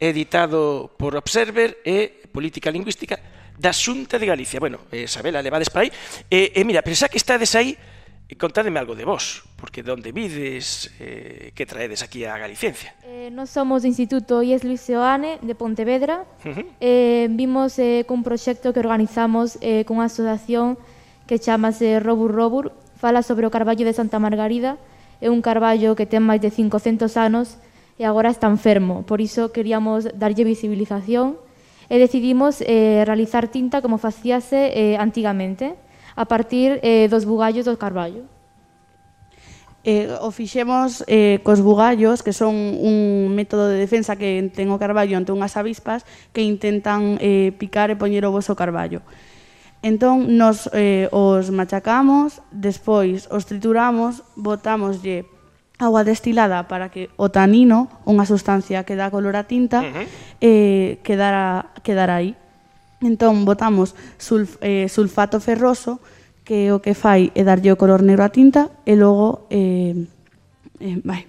editado 0.00 0.90
por 0.96 1.14
Observer 1.14 1.84
e 1.84 2.24
Política 2.32 2.72
Lingüística 2.72 3.20
da 3.60 3.76
Xunta 3.76 4.16
de 4.16 4.24
Galicia. 4.24 4.58
Bueno, 4.58 4.88
eh, 4.88 5.04
Isabela, 5.04 5.44
levades 5.44 5.68
para 5.68 5.84
aí. 5.84 5.92
E, 6.32 6.56
eh, 6.56 6.60
eh, 6.60 6.64
mira, 6.64 6.80
pensá 6.80 7.12
que 7.12 7.20
estades 7.20 7.52
aí, 7.52 7.76
eh, 7.76 8.34
contádeme 8.40 8.80
algo 8.80 8.96
de 8.96 9.04
vos, 9.04 9.44
porque 9.60 9.84
onde 9.84 10.16
vides, 10.16 10.88
eh, 10.96 11.52
que 11.52 11.68
traedes 11.68 12.00
aquí 12.00 12.24
a 12.24 12.40
Galiciencia. 12.40 12.96
Eh, 13.04 13.28
nos 13.28 13.52
somos 13.52 13.84
do 13.84 13.88
Instituto 13.92 14.40
IES 14.40 14.64
Luis 14.64 14.80
Seoane 14.80 15.36
de 15.44 15.52
Pontevedra. 15.52 16.24
Uh 16.40 16.56
-huh. 16.56 16.66
eh, 16.80 17.28
vimos 17.28 17.76
eh, 17.76 18.08
cun 18.08 18.24
proxecto 18.24 18.72
que 18.72 18.80
organizamos 18.80 19.60
eh, 19.60 19.84
cunha 19.84 20.08
asociación 20.08 20.80
que 21.28 21.36
chamase 21.36 22.00
Robur 22.00 22.32
Robur, 22.32 22.72
fala 22.96 23.20
sobre 23.20 23.44
o 23.44 23.52
Carballo 23.52 23.84
de 23.84 23.92
Santa 23.92 24.18
Margarida, 24.18 24.80
é 25.20 25.28
un 25.28 25.44
carballo 25.44 25.92
que 25.92 26.08
ten 26.08 26.24
máis 26.24 26.40
de 26.40 26.48
500 26.48 27.12
anos, 27.20 27.60
e 28.00 28.08
agora 28.08 28.32
está 28.32 28.48
enfermo. 28.48 29.04
Por 29.04 29.20
iso 29.20 29.52
queríamos 29.52 30.08
darlle 30.16 30.48
visibilización 30.48 31.36
e 31.92 32.00
decidimos 32.00 32.64
eh, 32.64 33.04
realizar 33.04 33.52
tinta 33.52 33.84
como 33.84 34.00
facíase 34.00 34.72
eh, 34.72 34.96
antigamente, 34.96 35.76
a 36.16 36.24
partir 36.24 36.80
eh, 36.80 37.12
dos 37.12 37.28
bugallos 37.28 37.68
do 37.68 37.76
carballo. 37.76 38.24
Eh, 39.84 40.08
o 40.24 40.32
fixemos 40.32 41.04
eh, 41.12 41.44
cos 41.44 41.60
bugallos, 41.60 42.24
que 42.24 42.32
son 42.32 42.56
un 42.56 43.28
método 43.36 43.68
de 43.68 43.76
defensa 43.76 44.16
que 44.16 44.48
ten 44.48 44.72
o 44.72 44.80
carballo 44.80 45.20
ante 45.20 45.36
unhas 45.36 45.60
avispas 45.60 46.08
que 46.32 46.40
intentan 46.40 47.20
eh, 47.20 47.52
picar 47.60 47.92
e 47.92 48.00
poñer 48.00 48.24
o 48.24 48.32
vosso 48.32 48.56
carballo. 48.56 49.04
Entón, 49.84 50.40
nos 50.40 50.72
eh, 50.72 51.08
os 51.12 51.52
machacamos, 51.52 52.40
despois 52.48 53.28
os 53.28 53.44
trituramos, 53.44 54.24
botámoslle 54.40 55.28
agua 55.80 56.04
destilada 56.04 56.68
para 56.68 56.92
que 56.92 57.08
o 57.16 57.32
tanino, 57.32 57.88
unha 58.04 58.28
sustancia 58.28 58.84
que 58.84 58.94
dá 58.94 59.08
color 59.08 59.34
a 59.34 59.48
tinta, 59.48 59.80
uh 59.80 59.88
-huh. 59.88 60.06
eh, 60.44 60.88
quedara, 61.02 61.72
quedara 61.80 62.20
aí. 62.20 62.36
Entón, 63.00 63.48
botamos 63.48 63.96
sulf, 64.20 64.60
eh, 64.60 64.84
sulfato 64.92 65.40
ferroso, 65.40 66.04
que 66.44 66.68
o 66.68 66.84
que 66.84 66.92
fai 66.92 67.32
é 67.32 67.42
darlle 67.42 67.72
o 67.72 67.80
color 67.80 68.04
negro 68.04 68.22
a 68.22 68.30
tinta, 68.30 68.68
e 68.84 68.92
logo... 68.94 69.48
Eh, 69.48 69.96
eh, 70.84 70.98
vai. 71.00 71.24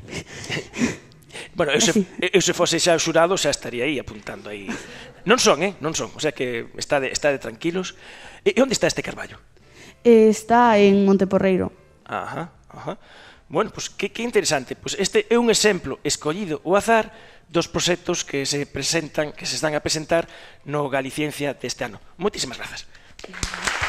bueno, 1.56 1.72
eu 1.72 1.82
se, 1.82 2.04
eu 2.20 2.42
se 2.44 2.52
fose 2.52 2.76
xa 2.80 3.00
xurado, 3.00 3.40
xa 3.40 3.56
estaría 3.56 3.88
aí 3.88 4.00
apuntando 4.00 4.52
aí. 4.52 4.68
Non 5.24 5.38
son, 5.38 5.62
eh? 5.62 5.78
Non 5.80 5.94
son. 5.94 6.10
O 6.18 6.20
sea 6.20 6.34
que 6.34 6.74
está 6.76 7.00
de, 7.00 7.14
está 7.14 7.30
de 7.30 7.40
tranquilos. 7.40 7.96
E, 8.44 8.58
e 8.58 8.60
onde 8.60 8.74
está 8.74 8.90
este 8.90 9.06
carballo? 9.06 9.38
Eh, 10.04 10.34
está 10.34 10.76
en 10.82 11.06
Monteporreiro. 11.06 11.70
Ajá, 12.06 12.52
ajá. 12.68 12.98
Bueno, 13.52 13.70
pois 13.70 13.92
pues, 13.92 13.98
que, 14.00 14.16
que 14.16 14.24
interesante. 14.24 14.80
Pois 14.80 14.96
pues 14.96 15.04
este 15.04 15.28
é 15.28 15.36
un 15.36 15.52
exemplo 15.52 16.00
escollido 16.08 16.64
o 16.64 16.80
azar 16.80 17.12
dos 17.52 17.68
proxectos 17.68 18.24
que 18.24 18.48
se 18.48 18.64
presentan, 18.64 19.36
que 19.36 19.44
se 19.44 19.60
están 19.60 19.76
a 19.76 19.84
presentar 19.84 20.24
no 20.64 20.88
Galiciencia 20.88 21.52
deste 21.52 21.84
ano. 21.84 22.00
Moitísimas 22.16 22.56
grazas. 22.56 22.88
Gracias. 23.20 23.81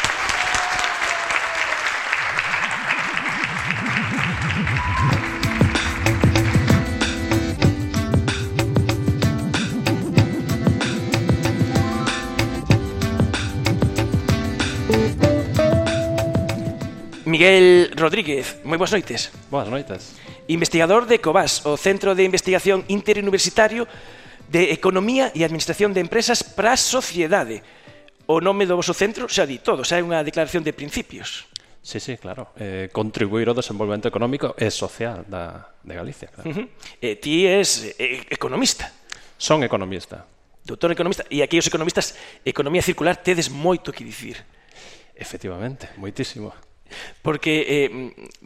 Miguel 17.32 17.90
Rodríguez, 17.96 18.60
moi 18.60 18.76
boas 18.76 18.92
noites. 18.92 19.32
Boas 19.48 19.64
noites. 19.64 20.20
Investigador 20.52 21.08
de 21.08 21.16
COVAS, 21.16 21.64
o 21.64 21.80
Centro 21.80 22.12
de 22.12 22.28
Investigación 22.28 22.84
Interuniversitario 22.92 23.88
de 24.52 24.68
Economía 24.76 25.32
e 25.32 25.40
Administración 25.40 25.96
de 25.96 26.04
Empresas 26.04 26.44
para 26.44 26.76
a 26.76 26.78
Sociedade. 26.78 27.64
O 28.28 28.44
nome 28.44 28.68
do 28.68 28.76
voso 28.76 28.92
centro 28.92 29.32
xa 29.32 29.48
di 29.48 29.64
todo, 29.64 29.80
xa 29.80 29.96
é 29.96 30.04
unha 30.04 30.20
declaración 30.20 30.60
de 30.60 30.76
principios. 30.76 31.48
Sí, 31.80 32.04
sí, 32.04 32.20
claro. 32.20 32.52
Eh, 32.60 32.92
contribuir 32.92 33.48
ao 33.48 33.56
desenvolvemento 33.56 34.12
económico 34.12 34.52
e 34.60 34.68
social 34.68 35.24
da, 35.24 35.72
de 35.80 35.96
Galicia. 35.96 36.28
Claro. 36.28 36.52
Uh 36.52 36.52
-huh. 36.52 36.66
eh, 37.00 37.16
ti 37.16 37.48
és 37.48 37.96
eh, 37.96 38.28
economista. 38.28 38.92
Son 39.40 39.64
economista. 39.64 40.28
Doutor 40.68 40.92
economista. 40.92 41.24
E 41.32 41.40
aquí 41.40 41.56
os 41.56 41.64
economistas, 41.64 42.12
economía 42.44 42.84
circular, 42.84 43.16
tedes 43.16 43.48
moito 43.48 43.88
que 43.88 44.04
dicir. 44.04 44.36
Efectivamente, 45.16 45.88
moitísimo. 45.96 46.52
Porque 47.24 47.64
eh, 47.66 47.90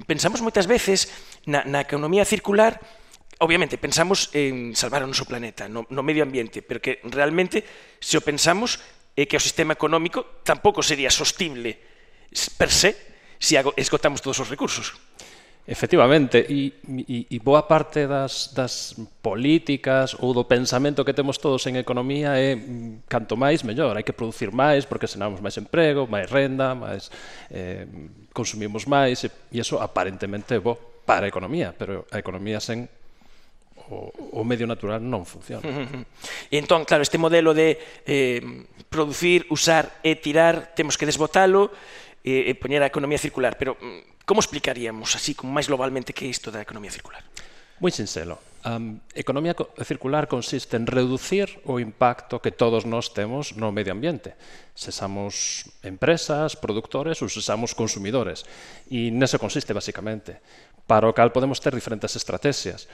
pensamos 0.07 0.43
moitas 0.43 0.67
veces 0.71 1.11
na, 1.47 1.67
na 1.67 1.83
economía 1.83 2.25
circular 2.25 2.79
obviamente 3.39 3.77
pensamos 3.77 4.33
en 4.33 4.73
salvar 4.73 5.05
o 5.05 5.11
noso 5.11 5.29
planeta, 5.29 5.69
no, 5.69 5.85
no 5.93 6.01
medio 6.01 6.25
ambiente, 6.25 6.65
pero 6.65 6.81
que 6.81 7.05
realmente 7.05 7.61
se 8.01 8.17
o 8.17 8.25
pensamos 8.25 8.81
é 9.17 9.25
que 9.25 9.37
o 9.37 9.43
sistema 9.43 9.73
económico 9.77 10.41
tampouco 10.45 10.81
sería 10.85 11.13
sostible 11.13 11.77
per 12.57 12.73
se 12.73 12.97
se 13.37 13.61
esgotamos 13.77 14.25
todos 14.25 14.41
os 14.41 14.49
recursos. 14.49 14.97
Efectivamente, 15.67 16.47
e, 16.47 16.79
e, 16.87 17.27
e 17.27 17.39
boa 17.43 17.67
parte 17.67 18.07
das, 18.07 18.55
das 18.55 18.95
políticas 19.19 20.15
ou 20.15 20.31
do 20.31 20.47
pensamento 20.47 21.03
que 21.03 21.11
temos 21.11 21.43
todos 21.43 21.67
en 21.67 21.75
economía 21.75 22.39
é 22.39 22.55
mm, 22.55 23.11
canto 23.11 23.35
máis 23.35 23.67
mellor, 23.67 23.99
hai 23.99 24.07
que 24.07 24.15
producir 24.15 24.55
máis 24.55 24.87
porque 24.87 25.11
senamos 25.11 25.43
máis 25.43 25.59
emprego, 25.59 26.07
máis 26.07 26.31
renda, 26.31 26.71
máis 26.79 27.11
eh, 27.51 27.83
consumimos 28.31 28.87
máis 28.87 29.27
e, 29.27 29.29
e 29.51 29.59
iso 29.59 29.83
aparentemente 29.83 30.55
é 30.55 30.63
bo 30.63 30.79
para 31.03 31.27
a 31.27 31.33
economía, 31.35 31.75
pero 31.75 32.07
a 32.15 32.19
economía 32.23 32.63
sen 32.63 32.87
o, 33.91 34.39
o 34.39 34.43
medio 34.47 34.71
natural 34.71 35.03
non 35.03 35.27
funciona. 35.27 35.67
E 36.47 36.63
entón, 36.63 36.87
claro, 36.87 37.03
este 37.03 37.19
modelo 37.19 37.51
de 37.59 37.75
eh, 38.07 38.39
producir, 38.87 39.51
usar 39.51 39.99
e 40.07 40.15
tirar, 40.15 40.79
temos 40.79 40.95
que 40.95 41.11
desbotalo, 41.11 41.75
Eh, 42.27 42.51
eh, 42.51 42.59
poñer 42.59 42.83
a 42.83 42.91
economía 42.91 43.23
circular, 43.23 43.55
pero 43.55 43.79
mm, 43.79 44.27
como 44.27 44.43
explicaríamos 44.43 45.15
así, 45.15 45.39
como 45.39 45.55
máis 45.55 45.71
globalmente, 45.71 46.11
que 46.11 46.27
é 46.27 46.29
isto 46.29 46.51
da 46.51 46.59
economía 46.59 46.91
circular? 46.91 47.23
Moi 47.79 47.95
sincero. 47.95 48.43
Um, 48.67 48.99
economía 49.15 49.55
circular 49.87 50.27
consiste 50.27 50.75
en 50.75 50.91
reducir 50.91 51.63
o 51.71 51.79
impacto 51.79 52.43
que 52.43 52.51
todos 52.51 52.83
nós 52.83 53.15
temos 53.15 53.55
no 53.55 53.71
medio 53.71 53.95
ambiente. 53.95 54.35
Sesamos 54.75 55.71
empresas, 55.87 56.59
productores 56.59 57.23
ou 57.23 57.31
sesamos 57.31 57.79
consumidores. 57.79 58.43
E 58.91 59.15
nese 59.15 59.39
consiste 59.39 59.71
basicamente. 59.71 60.43
Para 60.91 61.07
o 61.07 61.15
cal 61.15 61.31
podemos 61.31 61.63
ter 61.63 61.79
diferentes 61.79 62.11
estrategias 62.19 62.91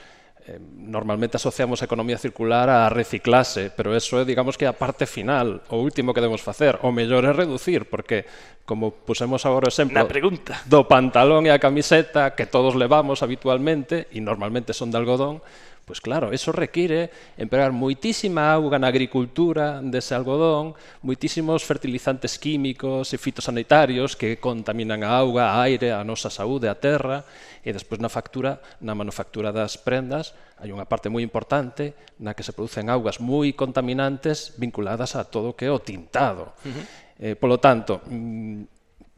normalmente 0.75 1.37
asociamos 1.37 1.81
a 1.81 1.85
economía 1.85 2.17
circular 2.17 2.67
a 2.69 2.89
reciclase, 2.91 3.71
pero 3.71 3.95
eso 3.95 4.19
é, 4.19 4.25
digamos, 4.25 4.59
que 4.59 4.67
a 4.67 4.75
parte 4.75 5.07
final, 5.07 5.63
o 5.71 5.79
último 5.79 6.13
que 6.13 6.19
debemos 6.19 6.43
facer. 6.43 6.79
O 6.83 6.91
mellor 6.91 7.23
é 7.23 7.31
reducir, 7.31 7.87
porque, 7.87 8.27
como 8.67 8.91
pusemos 8.91 9.47
agora 9.47 9.67
o 9.67 9.71
exemplo 9.71 9.95
Na 9.95 10.07
pregunta. 10.07 10.59
do 10.67 10.83
pantalón 10.87 11.47
e 11.47 11.51
a 11.51 11.59
camiseta 11.59 12.35
que 12.35 12.43
todos 12.43 12.75
levamos 12.75 13.23
habitualmente, 13.23 14.11
e 14.11 14.19
normalmente 14.19 14.75
son 14.75 14.91
de 14.91 14.99
algodón, 14.99 15.39
Pois 15.83 15.99
claro, 15.99 16.31
eso 16.31 16.55
require 16.55 17.11
empregar 17.35 17.75
moitísima 17.75 18.55
auga 18.55 18.79
na 18.79 18.87
agricultura 18.87 19.83
dese 19.83 20.15
algodón, 20.15 20.79
moitísimos 21.03 21.67
fertilizantes 21.67 22.39
químicos 22.39 23.11
e 23.11 23.19
fitosanitarios 23.19 24.15
que 24.15 24.39
contaminan 24.39 25.03
a 25.03 25.11
auga, 25.19 25.51
a 25.51 25.67
aire, 25.67 25.91
a 25.91 26.07
nosa 26.07 26.31
saúde, 26.31 26.71
a 26.71 26.79
terra, 26.79 27.27
e 27.59 27.75
despois 27.75 27.99
na 27.99 28.07
factura, 28.07 28.63
na 28.79 28.95
manufactura 28.95 29.51
das 29.51 29.75
prendas, 29.75 30.31
hai 30.63 30.71
unha 30.71 30.87
parte 30.87 31.11
moi 31.11 31.19
importante 31.19 32.15
na 32.23 32.31
que 32.31 32.47
se 32.47 32.55
producen 32.55 32.87
augas 32.87 33.19
moi 33.19 33.51
contaminantes 33.51 34.55
vinculadas 34.55 35.19
a 35.19 35.27
todo 35.27 35.51
o 35.51 35.55
que 35.59 35.67
é 35.67 35.71
o 35.71 35.83
tintado. 35.83 36.55
Uh 36.63 36.71
-huh. 36.71 36.85
Eh, 37.19 37.35
polo 37.35 37.59
tanto, 37.59 37.99
mm, 38.07 38.72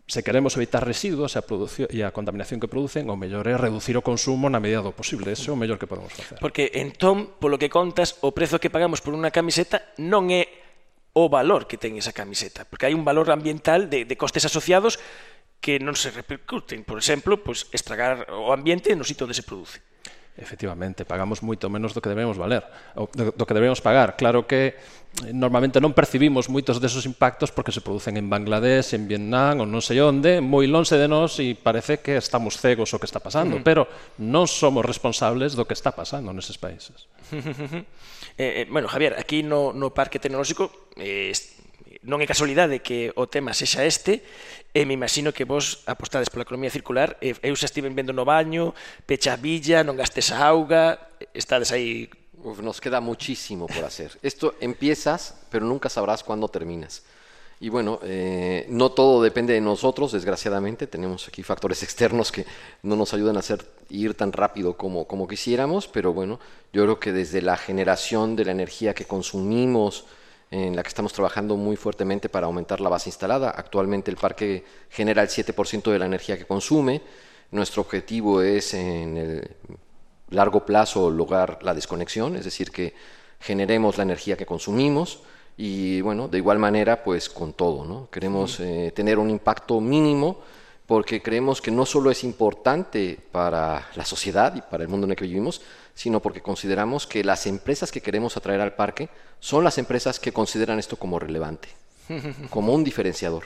se 0.08 0.24
queremos 0.24 0.56
evitar 0.56 0.86
residuos 0.86 1.34
e 1.34 1.42
a, 1.42 1.44
produción, 1.44 1.90
e 1.90 2.06
a 2.06 2.14
contaminación 2.14 2.62
que 2.62 2.70
producen, 2.70 3.10
o 3.10 3.18
mellor 3.18 3.50
é 3.50 3.58
reducir 3.58 3.98
o 3.98 4.06
consumo 4.06 4.46
na 4.54 4.62
medida 4.62 4.86
do 4.86 4.94
posible. 4.94 5.34
Ese 5.34 5.50
é 5.50 5.54
o 5.54 5.58
mellor 5.58 5.82
que 5.82 5.90
podemos 5.90 6.14
facer. 6.14 6.38
Porque 6.38 6.70
entón, 6.78 7.34
polo 7.42 7.58
que 7.58 7.74
contas, 7.74 8.22
o 8.22 8.30
prezo 8.30 8.62
que 8.62 8.70
pagamos 8.70 9.02
por 9.02 9.18
unha 9.18 9.34
camiseta 9.34 9.82
non 9.98 10.30
é 10.30 10.46
o 11.18 11.26
valor 11.26 11.66
que 11.66 11.82
ten 11.82 11.98
esa 11.98 12.14
camiseta, 12.14 12.70
porque 12.70 12.86
hai 12.86 12.94
un 12.94 13.02
valor 13.02 13.34
ambiental 13.34 13.90
de, 13.90 14.06
de 14.06 14.16
costes 14.20 14.46
asociados 14.46 15.02
que 15.58 15.82
non 15.82 15.98
se 15.98 16.14
repercuten, 16.14 16.86
por 16.86 17.02
exemplo, 17.02 17.42
pois 17.42 17.66
estragar 17.74 18.30
o 18.30 18.54
ambiente 18.54 18.94
no 18.94 19.08
sitio 19.08 19.26
onde 19.26 19.34
se 19.34 19.42
produce. 19.42 19.82
Efectivamente, 20.36 21.08
pagamos 21.08 21.40
moito 21.40 21.72
menos 21.72 21.96
do 21.96 22.04
que 22.04 22.12
debemos 22.12 22.36
valer, 22.36 22.68
do 22.92 23.44
que 23.48 23.56
debemos 23.56 23.80
pagar. 23.80 24.20
Claro 24.20 24.44
que 24.44 24.76
eh, 25.24 25.32
normalmente 25.32 25.80
non 25.80 25.96
percibimos 25.96 26.52
moitos 26.52 26.84
desos 26.84 27.08
impactos 27.08 27.56
porque 27.56 27.72
se 27.72 27.80
producen 27.80 28.20
en 28.20 28.28
Bangladesh, 28.28 29.00
en 29.00 29.08
Vietnam 29.08 29.64
ou 29.64 29.68
non 29.68 29.80
sei 29.80 30.04
onde, 30.04 30.44
moi 30.44 30.68
lonxe 30.68 31.00
de 31.00 31.08
nós 31.08 31.40
e 31.40 31.56
parece 31.56 32.04
que 32.04 32.20
estamos 32.20 32.60
cegos 32.60 32.92
o 32.92 33.00
que 33.00 33.08
está 33.08 33.24
pasando, 33.24 33.56
uh 33.56 33.64
-huh. 33.64 33.68
pero 33.68 33.88
non 34.20 34.44
somos 34.44 34.84
responsables 34.84 35.56
do 35.56 35.64
que 35.64 35.72
está 35.72 35.96
pasando 35.96 36.36
neses 36.36 36.60
países. 36.60 37.08
eh, 38.36 38.60
eh, 38.60 38.66
bueno, 38.68 38.92
Javier, 38.92 39.16
aquí 39.16 39.40
no, 39.40 39.72
no 39.72 39.96
Parque 39.96 40.20
tecnolóxico 40.20 40.92
eh, 41.00 41.32
non 42.06 42.22
é 42.22 42.30
casualidade 42.30 42.80
que 42.86 43.10
o 43.18 43.26
tema 43.26 43.52
sexa 43.58 43.82
este, 43.82 44.22
e 44.72 44.86
me 44.86 44.94
imagino 44.94 45.34
que 45.34 45.44
vos 45.44 45.82
apostades 45.90 46.30
pola 46.30 46.46
economía 46.46 46.70
circular, 46.70 47.18
e 47.20 47.34
eu 47.42 47.58
xa 47.58 47.66
estive 47.66 47.90
no 47.90 48.24
baño, 48.24 48.78
pecha 49.10 49.34
a 49.34 49.42
villa, 49.42 49.82
non 49.82 49.98
gastes 49.98 50.30
a 50.30 50.46
auga, 50.46 51.02
estades 51.34 51.74
aí... 51.74 52.08
Nos 52.62 52.78
queda 52.78 53.02
muchísimo 53.02 53.66
por 53.66 53.82
hacer. 53.82 54.14
Esto 54.22 54.54
empiezas, 54.62 55.34
pero 55.50 55.66
nunca 55.66 55.90
sabrás 55.90 56.22
cuándo 56.22 56.46
terminas. 56.46 57.02
Y 57.60 57.70
bueno, 57.70 58.00
eh, 58.04 58.68
no 58.70 58.92
todo 58.92 59.24
depende 59.24 59.54
de 59.54 59.62
nosotros, 59.62 60.12
desgraciadamente. 60.12 60.86
Tenemos 60.86 61.28
aquí 61.28 61.42
factores 61.42 61.82
externos 61.82 62.32
que 62.32 62.46
no 62.84 62.96
nos 62.96 63.14
ayudan 63.14 63.38
a 63.38 63.40
hacer 63.40 63.66
ir 63.90 64.14
tan 64.14 64.32
rápido 64.32 64.78
como, 64.78 65.08
como 65.08 65.28
quisiéramos, 65.28 65.88
pero 65.88 66.14
bueno, 66.14 66.40
yo 66.74 66.84
creo 66.84 67.00
que 67.00 67.14
desde 67.14 67.42
la 67.42 67.58
generación 67.58 68.36
de 68.36 68.46
la 68.46 68.52
energía 68.52 68.94
que 68.94 69.06
consumimos, 69.06 70.06
en 70.52 70.76
la 70.76 70.84
que 70.84 70.90
estamos 70.90 71.14
trabajando 71.14 71.58
muy 71.58 71.76
fuertemente 71.76 72.30
para 72.30 72.46
aumentar 72.46 72.80
la 72.82 72.90
base 72.90 73.10
instalada. 73.10 73.50
Actualmente 73.50 74.12
el 74.12 74.18
parque 74.18 74.64
genera 74.90 75.22
el 75.22 75.30
7% 75.30 75.92
de 75.92 76.00
la 76.00 76.06
energía 76.06 76.38
que 76.38 76.46
consume. 76.46 77.02
Nuestro 77.52 77.82
objetivo 77.82 78.42
es 78.42 78.74
en 78.74 79.18
el 79.18 79.56
largo 80.30 80.66
plazo 80.66 81.10
lograr 81.10 81.60
la 81.62 81.74
desconexión, 81.74 82.36
es 82.36 82.46
decir, 82.46 82.72
que 82.72 82.94
generemos 83.40 83.98
la 83.98 84.04
energía 84.04 84.38
que 84.38 84.46
consumimos 84.46 85.20
y 85.58 86.02
bueno, 86.02 86.28
de 86.28 86.38
igual 86.38 86.60
manera 86.60 87.04
pues 87.04 87.30
con 87.30 87.54
todo, 87.54 87.86
¿no? 87.86 88.10
Queremos 88.10 88.60
eh, 88.60 88.92
tener 88.96 89.20
un 89.20 89.30
impacto 89.30 89.80
mínimo 89.80 90.40
porque 90.86 91.22
creemos 91.22 91.62
que 91.62 91.72
no 91.72 91.86
solo 91.86 92.12
es 92.12 92.24
importante 92.24 93.20
para 93.32 93.88
la 93.96 94.06
sociedad 94.06 94.56
y 94.56 94.62
para 94.62 94.84
el 94.84 94.90
mundo 94.90 95.06
en 95.06 95.12
el 95.12 95.18
que 95.18 95.26
vivimos, 95.26 95.62
sino 95.96 96.22
porque 96.22 96.42
consideramos 96.42 97.08
que 97.08 97.24
las 97.24 97.48
empresas 97.48 97.92
que 97.92 98.02
queremos 98.02 98.38
atraer 98.38 98.62
al 98.62 98.76
parque 98.76 99.10
son 99.40 99.64
las 99.64 99.80
empresas 99.80 100.20
que 100.20 100.32
consideran 100.32 100.78
esto 100.78 100.98
como 100.98 101.18
relevante, 101.18 101.70
como 102.52 102.74
un 102.74 102.84
diferenciador. 102.84 103.46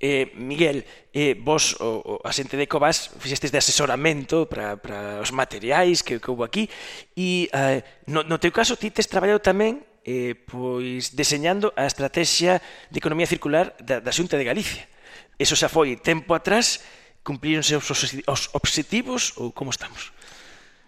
Eh, 0.00 0.30
Miguel, 0.36 0.84
eh, 1.12 1.34
vos, 1.34 1.74
o, 1.80 2.22
o, 2.22 2.22
a 2.22 2.30
xente 2.30 2.54
de 2.54 2.70
Covas, 2.70 3.10
fixestes 3.18 3.50
de 3.50 3.58
asesoramento 3.58 4.46
para, 4.46 4.78
para 4.78 5.18
os 5.18 5.34
materiais 5.34 6.06
que, 6.06 6.22
que 6.22 6.30
houve 6.30 6.46
aquí 6.46 6.70
e 7.18 7.50
eh, 7.50 7.82
no, 8.06 8.22
no 8.22 8.38
teu 8.38 8.54
caso 8.54 8.78
ti 8.78 8.94
tes 8.94 9.10
traballado 9.10 9.42
tamén 9.42 9.82
eh, 10.06 10.38
pois 10.38 11.18
deseñando 11.18 11.74
a 11.74 11.82
estrategia 11.90 12.62
de 12.94 12.98
economía 13.02 13.26
circular 13.26 13.74
da, 13.82 13.98
da 13.98 14.14
Xunta 14.14 14.38
de 14.38 14.46
Galicia. 14.46 14.86
Eso 15.34 15.58
xa 15.58 15.66
foi 15.66 15.98
tempo 15.98 16.30
atrás, 16.30 16.78
cumplíronse 17.26 17.74
os, 17.74 17.90
os 17.90 18.42
obxectivos 18.54 19.34
ou 19.34 19.50
como 19.50 19.74
estamos? 19.74 20.14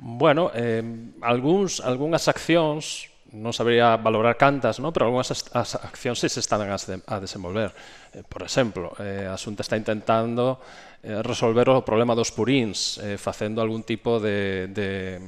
Bueno, 0.00 0.50
eh, 0.54 0.80
algúns, 1.20 1.84
algunhas 1.84 2.24
accións 2.24 3.12
non 3.36 3.52
sabería 3.52 4.00
valorar 4.00 4.40
cantas, 4.40 4.80
no? 4.80 4.96
pero 4.96 5.12
algunhas 5.12 5.28
as 5.52 5.76
accións 5.76 6.24
sí 6.24 6.32
se 6.32 6.40
están 6.40 6.64
a 6.64 7.16
desenvolver. 7.20 7.76
Eh, 8.16 8.24
por 8.24 8.40
exemplo, 8.40 8.96
eh, 8.96 9.28
a 9.28 9.36
Xunta 9.36 9.60
está 9.60 9.76
intentando 9.76 10.56
eh, 11.04 11.20
resolver 11.20 11.68
o 11.68 11.84
problema 11.84 12.16
dos 12.16 12.32
purins, 12.32 12.96
eh, 13.04 13.20
facendo 13.20 13.60
algún 13.60 13.84
tipo 13.84 14.16
de, 14.16 14.72
de 14.72 15.20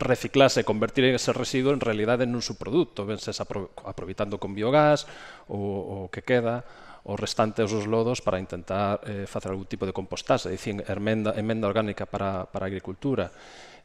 reciclase, 0.00 0.64
convertir 0.64 1.04
ese 1.12 1.36
residuo 1.36 1.76
en 1.76 1.84
realidade 1.84 2.24
nun 2.24 2.40
subproducto, 2.40 3.04
vense 3.04 3.36
apro 3.36 3.76
aproveitando 3.84 4.40
con 4.40 4.56
biogás 4.56 5.04
o, 5.52 5.60
o 5.60 5.96
que 6.08 6.24
queda, 6.24 6.64
os 7.04 7.20
restantes 7.20 7.68
dos 7.68 7.84
lodos 7.84 8.24
para 8.24 8.40
intentar 8.40 9.00
eh, 9.04 9.28
facer 9.28 9.52
algún 9.52 9.68
tipo 9.68 9.84
de 9.84 9.92
compostaxe, 9.92 10.48
dicir, 10.48 10.84
emenda, 10.88 11.36
emenda 11.36 11.68
orgánica 11.68 12.08
para, 12.08 12.48
para 12.48 12.64
a 12.64 12.70
agricultura 12.72 13.28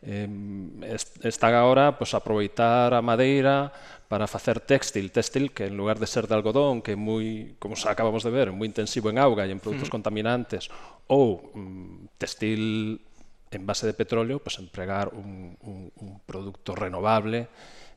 eh, 0.04 0.28
están 1.24 1.54
agora 1.54 1.96
pois, 1.96 2.12
pues, 2.12 2.18
aproveitar 2.18 2.94
a 2.94 3.02
madeira 3.02 3.72
para 4.08 4.28
facer 4.28 4.60
textil, 4.60 5.12
textil 5.12 5.52
que 5.52 5.66
en 5.68 5.78
lugar 5.78 6.00
de 6.00 6.08
ser 6.08 6.28
de 6.28 6.36
algodón, 6.36 6.82
que 6.82 6.94
é 6.94 7.00
moi, 7.00 7.56
como 7.58 7.76
acabamos 7.88 8.24
de 8.24 8.32
ver, 8.32 8.52
moi 8.52 8.68
intensivo 8.68 9.10
en 9.10 9.18
auga 9.18 9.48
e 9.48 9.52
en 9.52 9.60
produtos 9.62 9.90
mm. 9.90 9.96
contaminantes, 9.96 10.70
ou 11.08 11.52
mm, 11.54 12.18
textil 12.20 13.02
en 13.56 13.64
base 13.64 13.88
de 13.88 13.96
petróleo, 13.96 14.44
pues 14.44 14.60
empregar 14.60 15.10
un, 15.14 15.56
un, 15.64 15.90
un 15.96 16.12
produto 16.26 16.76
renovable 16.76 17.48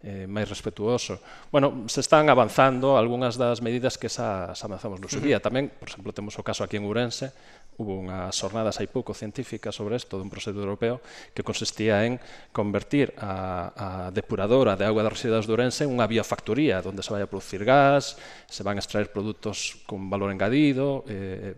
eh, 0.03 0.31
máis 0.31 0.47
respetuoso. 0.47 1.19
Bueno, 1.51 1.91
se 1.91 2.01
están 2.01 2.31
avanzando 2.31 2.95
algunhas 2.95 3.35
das 3.35 3.59
medidas 3.59 3.99
que 3.99 4.07
xa, 4.07 4.55
xa 4.55 4.65
avanzamos 4.71 5.03
no 5.03 5.11
seu 5.11 5.19
día. 5.19 5.43
Tamén, 5.43 5.75
por 5.75 5.91
exemplo, 5.91 6.15
temos 6.15 6.39
o 6.39 6.47
caso 6.47 6.63
aquí 6.63 6.79
en 6.79 6.87
Ourense 6.87 7.35
hubo 7.79 7.95
unhas 7.95 8.35
xornadas 8.35 8.83
hai 8.83 8.91
pouco 8.91 9.15
científicas 9.15 9.79
sobre 9.79 9.95
isto 9.95 10.19
dun 10.19 10.27
proxecto 10.27 10.59
europeo 10.59 10.99
que 11.31 11.47
consistía 11.47 12.03
en 12.03 12.19
convertir 12.51 13.15
a, 13.15 13.71
a 13.71 13.89
depuradora 14.11 14.75
de 14.75 14.83
agua 14.83 15.07
de 15.07 15.15
residuos 15.15 15.47
de 15.47 15.55
Ourense 15.55 15.87
en 15.87 15.95
unha 15.95 16.11
biofactoría 16.11 16.83
onde 16.83 17.07
se 17.07 17.15
vai 17.15 17.23
a 17.23 17.31
producir 17.31 17.63
gas, 17.63 18.19
se 18.51 18.67
van 18.67 18.77
a 18.77 18.83
extraer 18.83 19.15
produtos 19.15 19.79
con 19.87 20.11
valor 20.11 20.35
engadido, 20.35 21.07
eh, 21.07 21.55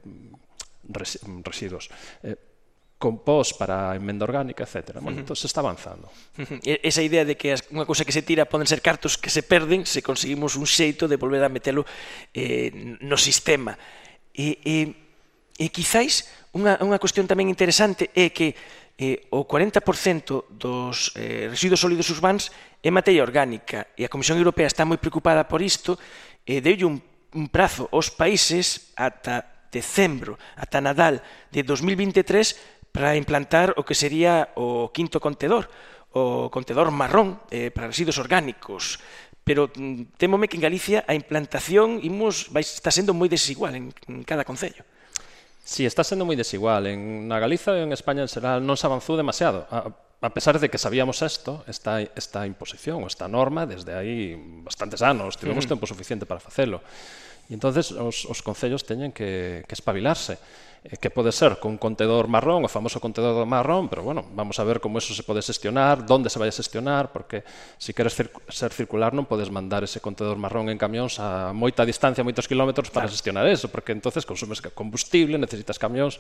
res, 0.93 1.25
residuos. 1.41 1.89
Eh, 2.21 2.37
compost 3.01 3.57
para 3.57 3.97
enmenda 3.97 4.29
orgánica, 4.29 4.69
etc. 4.69 5.01
Bueno, 5.01 5.09
uh 5.09 5.13
-huh. 5.17 5.21
entón, 5.25 5.37
se 5.37 5.49
está 5.49 5.65
avanzando. 5.65 6.13
Uh 6.37 6.45
-huh. 6.45 6.79
Esa 6.85 7.01
idea 7.01 7.25
de 7.25 7.33
que 7.33 7.57
as, 7.57 7.65
unha 7.73 7.89
cousa 7.89 8.05
que 8.05 8.13
se 8.13 8.21
tira 8.21 8.45
poden 8.45 8.69
ser 8.69 8.85
cartos 8.85 9.17
que 9.17 9.33
se 9.33 9.41
perden 9.41 9.89
se 9.89 10.05
conseguimos 10.05 10.53
un 10.53 10.69
xeito 10.69 11.09
de 11.09 11.17
volver 11.17 11.41
a 11.41 11.49
metelo 11.49 11.89
eh, 12.37 12.69
no 13.01 13.17
sistema. 13.17 13.81
E, 14.37 14.61
e 14.61 14.77
E 15.61 15.69
quizáis 15.69 16.25
unha, 16.57 16.81
unha 16.81 16.97
cuestión 16.97 17.29
tamén 17.29 17.53
interesante 17.53 18.09
é 18.17 18.33
que 18.33 18.57
eh, 18.97 19.29
o 19.29 19.45
40% 19.45 20.49
dos 20.49 21.13
eh, 21.21 21.53
residuos 21.53 21.85
sólidos 21.85 22.09
urbanos 22.09 22.49
é 22.81 22.89
materia 22.89 23.21
orgánica 23.21 23.93
e 23.93 24.09
a 24.09 24.13
Comisión 24.13 24.41
Europea 24.41 24.65
está 24.65 24.89
moi 24.89 24.97
preocupada 24.97 25.45
por 25.45 25.61
isto 25.61 26.01
e 26.49 26.59
eh, 26.59 26.61
deu 26.65 26.89
un, 26.89 26.97
un 27.37 27.47
prazo 27.53 27.93
aos 27.93 28.09
países 28.09 28.97
ata 28.97 29.69
decembro, 29.69 30.41
ata 30.57 30.81
Nadal 30.81 31.21
de 31.53 31.61
2023 31.61 32.89
para 32.89 33.15
implantar 33.21 33.77
o 33.77 33.85
que 33.85 33.93
sería 33.93 34.57
o 34.57 34.89
quinto 34.97 35.21
contedor, 35.21 35.69
o 36.17 36.49
contedor 36.49 36.89
marrón 36.89 37.37
eh, 37.53 37.69
para 37.69 37.93
residuos 37.93 38.17
orgánicos. 38.17 38.99
Pero 39.45 39.71
mm, 39.71 40.17
temome 40.17 40.49
que 40.49 40.57
en 40.57 40.65
Galicia 40.65 41.05
a 41.07 41.13
implantación 41.13 42.01
imos, 42.01 42.49
vai, 42.49 42.65
está 42.65 42.91
sendo 42.91 43.13
moi 43.13 43.29
desigual 43.29 43.77
en, 43.77 43.93
en 44.09 44.25
cada 44.25 44.43
concello. 44.43 44.83
Si, 45.71 45.77
sí, 45.77 45.87
está 45.87 46.03
sendo 46.03 46.27
moi 46.27 46.35
desigual. 46.35 46.91
En, 46.91 47.31
na 47.31 47.39
Galiza 47.39 47.79
e 47.79 47.87
en 47.87 47.95
España 47.95 48.27
en 48.27 48.31
xeral 48.31 48.59
non 48.59 48.75
se 48.75 48.91
avanzou 48.91 49.15
demasiado. 49.15 49.71
A, 49.71 49.87
a 50.19 50.31
pesar 50.35 50.59
de 50.59 50.67
que 50.67 50.83
sabíamos 50.83 51.23
isto, 51.23 51.63
esta, 51.71 52.03
esta 52.03 52.43
imposición, 52.43 53.07
esta 53.07 53.31
norma, 53.31 53.71
desde 53.71 53.95
aí 53.95 54.35
bastantes 54.67 54.99
anos, 54.99 55.39
tivemos 55.39 55.71
mm. 55.71 55.79
tempo 55.79 55.87
suficiente 55.87 56.27
para 56.27 56.43
facelo. 56.43 56.83
E 57.47 57.55
entonces 57.55 57.95
os, 57.95 58.27
os 58.27 58.43
concellos 58.43 58.83
teñen 58.83 59.15
que, 59.15 59.63
que 59.63 59.75
espabilarse. 59.79 60.43
Eh, 60.83 60.97
que 60.97 61.13
pode 61.13 61.29
ser 61.29 61.61
con 61.61 61.77
contedor 61.77 62.25
marrón, 62.25 62.65
o 62.65 62.69
famoso 62.73 63.05
contedor 63.05 63.45
marrón, 63.45 63.93
pero 63.93 64.01
bueno, 64.01 64.25
vamos 64.33 64.57
a 64.57 64.65
ver 64.65 64.81
como 64.81 64.97
eso 64.97 65.13
se 65.13 65.21
pode 65.21 65.45
xestionar, 65.45 66.09
donde 66.09 66.33
se 66.33 66.41
vai 66.41 66.49
a 66.49 66.57
xestionar, 66.57 67.13
porque 67.13 67.45
se 67.77 67.93
queres 67.93 68.17
cir 68.17 68.33
ser 68.49 68.73
circular 68.73 69.13
non 69.13 69.29
podes 69.29 69.53
mandar 69.53 69.85
ese 69.85 70.01
contedor 70.01 70.41
marrón 70.41 70.73
en 70.73 70.81
camións 70.81 71.21
a 71.21 71.53
moita 71.53 71.85
distancia, 71.85 72.25
moitos 72.25 72.49
kilómetros 72.49 72.89
para 72.89 73.05
claro. 73.05 73.13
xestionar 73.13 73.45
eso, 73.45 73.69
porque 73.69 73.93
entonces 73.93 74.25
consumes 74.25 74.65
combustible, 74.73 75.37
necesitas 75.37 75.77
camións. 75.77 76.17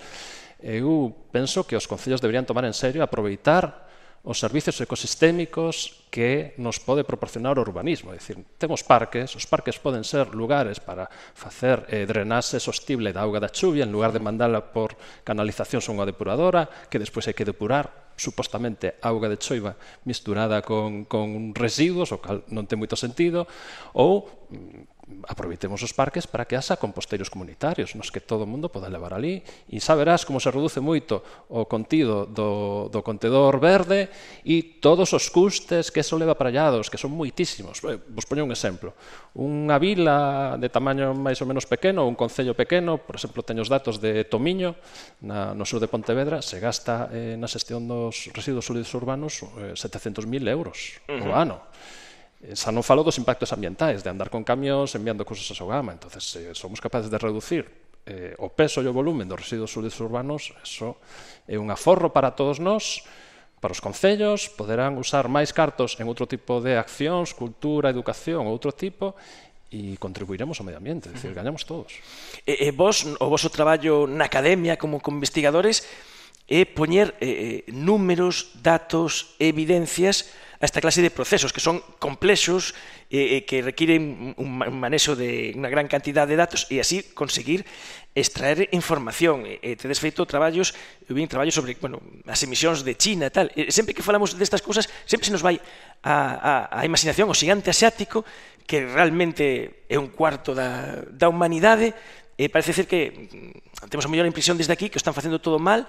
Eu 0.61 1.09
penso 1.33 1.65
que 1.65 1.73
os 1.73 1.89
concellos 1.89 2.21
deberían 2.21 2.45
tomar 2.45 2.69
en 2.69 2.77
serio 2.77 3.01
aproveitar 3.01 3.89
os 4.21 4.37
servizos 4.37 4.77
ecosistémicos 4.85 6.05
que 6.13 6.53
nos 6.61 6.77
pode 6.77 7.09
proporcionar 7.09 7.57
o 7.57 7.65
urbanismo. 7.65 8.13
É 8.13 8.21
dicir, 8.21 8.37
temos 8.61 8.85
parques, 8.85 9.33
os 9.33 9.49
parques 9.49 9.81
poden 9.81 10.05
ser 10.05 10.37
lugares 10.37 10.77
para 10.77 11.09
facer 11.33 11.89
eh, 11.89 12.05
drenaxe 12.05 12.61
sostible 12.61 13.17
da 13.17 13.25
auga 13.25 13.41
da 13.41 13.49
chuvia 13.49 13.89
en 13.89 13.93
lugar 13.95 14.13
de 14.13 14.21
mandala 14.21 14.61
por 14.61 14.93
canalizacións 15.25 15.89
a 15.89 15.95
unha 15.97 16.05
depuradora 16.05 16.69
que 16.93 17.01
despois 17.01 17.25
hai 17.25 17.37
que 17.37 17.49
depurar 17.49 18.13
supostamente 18.21 19.01
auga 19.01 19.33
de 19.33 19.41
choiva 19.41 19.73
misturada 20.05 20.61
con, 20.61 21.09
con 21.09 21.57
residuos, 21.57 22.13
o 22.13 22.21
cal 22.21 22.45
non 22.53 22.69
ten 22.69 22.77
moito 22.77 23.01
sentido, 23.01 23.49
ou 23.97 24.29
mm, 24.53 24.90
aproveitemos 25.29 25.83
os 25.83 25.93
parques 25.93 26.27
para 26.27 26.45
que 26.45 26.57
haxa 26.57 26.81
composteiros 26.81 27.29
comunitarios, 27.29 27.95
nos 27.95 28.11
que 28.11 28.21
todo 28.21 28.45
o 28.45 28.51
mundo 28.51 28.73
poda 28.73 28.91
levar 28.91 29.15
ali, 29.15 29.43
e 29.69 29.79
xa 29.79 29.95
verás 29.95 30.25
como 30.25 30.41
se 30.41 30.51
reduce 30.51 30.81
moito 30.81 31.23
o 31.51 31.67
contido 31.67 32.27
do, 32.27 32.89
do 32.89 33.01
contedor 33.03 33.61
verde 33.61 34.09
e 34.45 34.81
todos 34.81 35.13
os 35.13 35.29
custes 35.29 35.91
que 35.91 36.01
eso 36.01 36.17
leva 36.17 36.35
para 36.35 36.51
que 36.91 36.99
son 36.99 37.15
moitísimos. 37.15 37.83
Eh, 37.85 37.99
vos 38.11 38.27
poño 38.27 38.45
un 38.45 38.53
exemplo. 38.53 38.95
Unha 39.35 39.79
vila 39.79 40.57
de 40.59 40.69
tamaño 40.69 41.15
máis 41.15 41.39
ou 41.41 41.47
menos 41.47 41.65
pequeno, 41.67 42.07
un 42.07 42.19
concello 42.19 42.53
pequeno, 42.55 42.99
por 42.99 43.17
exemplo, 43.17 43.47
teño 43.47 43.63
os 43.63 43.71
datos 43.71 44.03
de 44.03 44.27
Tomiño, 44.27 44.75
na, 45.23 45.55
no 45.55 45.65
sur 45.65 45.79
de 45.79 45.89
Pontevedra, 45.89 46.43
se 46.43 46.59
gasta 46.59 47.09
eh, 47.15 47.39
na 47.39 47.47
xestión 47.47 47.87
dos 47.87 48.31
residuos 48.35 48.67
sólidos 48.67 48.93
urbanos 48.95 49.43
eh, 49.63 49.75
700.000 49.79 50.27
euros 50.51 51.01
uh 51.07 51.19
-huh. 51.19 51.31
ao 51.31 51.35
ano. 51.35 51.57
Eh, 52.41 52.57
xa 52.57 52.73
non 52.73 52.81
falo 52.81 53.05
dos 53.05 53.21
impactos 53.21 53.53
ambientais, 53.53 54.01
de 54.01 54.09
andar 54.09 54.33
con 54.33 54.41
camións 54.41 54.97
enviando 54.97 55.29
cousas 55.29 55.45
a 55.53 55.55
Sogama. 55.55 55.93
entonces 55.93 56.25
se 56.25 56.41
somos 56.57 56.81
capaces 56.81 57.13
de 57.13 57.21
reducir 57.21 57.69
eh, 58.09 58.33
o 58.41 58.49
peso 58.49 58.81
e 58.81 58.89
o 58.89 58.97
volumen 58.97 59.29
dos 59.29 59.45
residuos 59.45 59.69
sólidos 59.69 60.01
urbanos, 60.01 60.57
eso 60.65 60.97
é 61.45 61.61
un 61.61 61.69
aforro 61.69 62.17
para 62.17 62.33
todos 62.33 62.57
nós, 62.57 63.05
para 63.61 63.77
os 63.77 63.85
concellos, 63.85 64.49
poderán 64.49 64.97
usar 64.97 65.29
máis 65.29 65.53
cartos 65.53 66.01
en 66.01 66.09
outro 66.09 66.25
tipo 66.25 66.65
de 66.65 66.81
accións, 66.81 67.37
cultura, 67.37 67.93
educación, 67.93 68.49
outro 68.49 68.73
tipo, 68.73 69.13
e 69.69 70.01
contribuiremos 70.01 70.59
ao 70.59 70.67
medio 70.67 70.81
ambiente, 70.81 71.07
é 71.07 71.15
dicir, 71.15 71.37
gañamos 71.37 71.69
todos. 71.69 72.01
E, 72.49 72.57
e 72.57 72.69
vos, 72.73 73.05
o 73.05 73.29
voso 73.29 73.53
traballo 73.53 74.09
na 74.09 74.33
academia 74.33 74.81
como 74.81 74.97
investigadores 75.13 75.85
é 76.49 76.65
poñer 76.65 77.15
eh, 77.21 77.69
eh 77.69 77.71
números, 77.71 78.57
datos, 78.65 79.37
evidencias 79.37 80.33
a 80.61 80.69
esta 80.69 80.85
clase 80.85 81.01
de 81.01 81.09
procesos 81.09 81.57
que 81.57 81.65
son 81.65 81.81
complexos, 81.97 82.77
eh, 83.09 83.49
que 83.49 83.65
requiren 83.65 84.37
un, 84.37 84.61
un, 84.61 84.77
manexo 84.77 85.17
de 85.17 85.57
unha 85.57 85.73
gran 85.73 85.89
cantidad 85.89 86.29
de 86.29 86.37
datos 86.37 86.69
e 86.69 86.85
así 86.85 87.01
conseguir 87.17 87.65
extraer 88.13 88.69
información. 88.77 89.49
E, 89.49 89.73
tedes 89.81 89.97
feito 89.97 90.21
traballos, 90.29 90.77
eu 91.09 91.17
vin 91.17 91.25
traballos 91.33 91.57
sobre 91.57 91.81
bueno, 91.81 92.05
as 92.29 92.45
emisións 92.45 92.85
de 92.85 92.93
China 92.93 93.27
e 93.27 93.33
tal. 93.33 93.49
E, 93.57 93.73
sempre 93.73 93.97
que 93.97 94.05
falamos 94.05 94.37
destas 94.37 94.61
cousas, 94.61 94.85
sempre 95.09 95.25
se 95.25 95.33
nos 95.33 95.41
vai 95.41 95.57
a, 96.05 96.69
a, 96.69 96.85
a 96.85 96.85
imaginación 96.85 97.33
o 97.33 97.35
xigante 97.35 97.73
asiático 97.73 98.29
que 98.69 98.85
realmente 98.85 99.89
é 99.89 99.97
un 99.97 100.13
cuarto 100.13 100.53
da, 100.53 101.03
da 101.09 101.33
humanidade 101.33 101.97
e 102.37 102.53
parece 102.53 102.77
ser 102.77 102.85
que 102.85 103.11
mm, 103.11 103.89
temos 103.89 104.05
a 104.05 104.13
mellor 104.13 104.29
impresión 104.29 104.61
desde 104.61 104.77
aquí 104.77 104.93
que 104.93 104.97
o 104.97 105.03
están 105.03 105.17
facendo 105.17 105.41
todo 105.41 105.57
mal, 105.57 105.89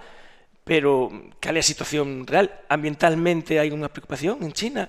Pero, 0.64 1.10
mm, 1.10 1.42
cal 1.42 1.58
é 1.58 1.62
a 1.62 1.66
situación 1.66 2.26
real? 2.30 2.50
Ambientalmente 2.70 3.58
hai 3.58 3.74
unha 3.74 3.90
preocupación 3.90 4.42
en 4.46 4.54
China 4.54 4.86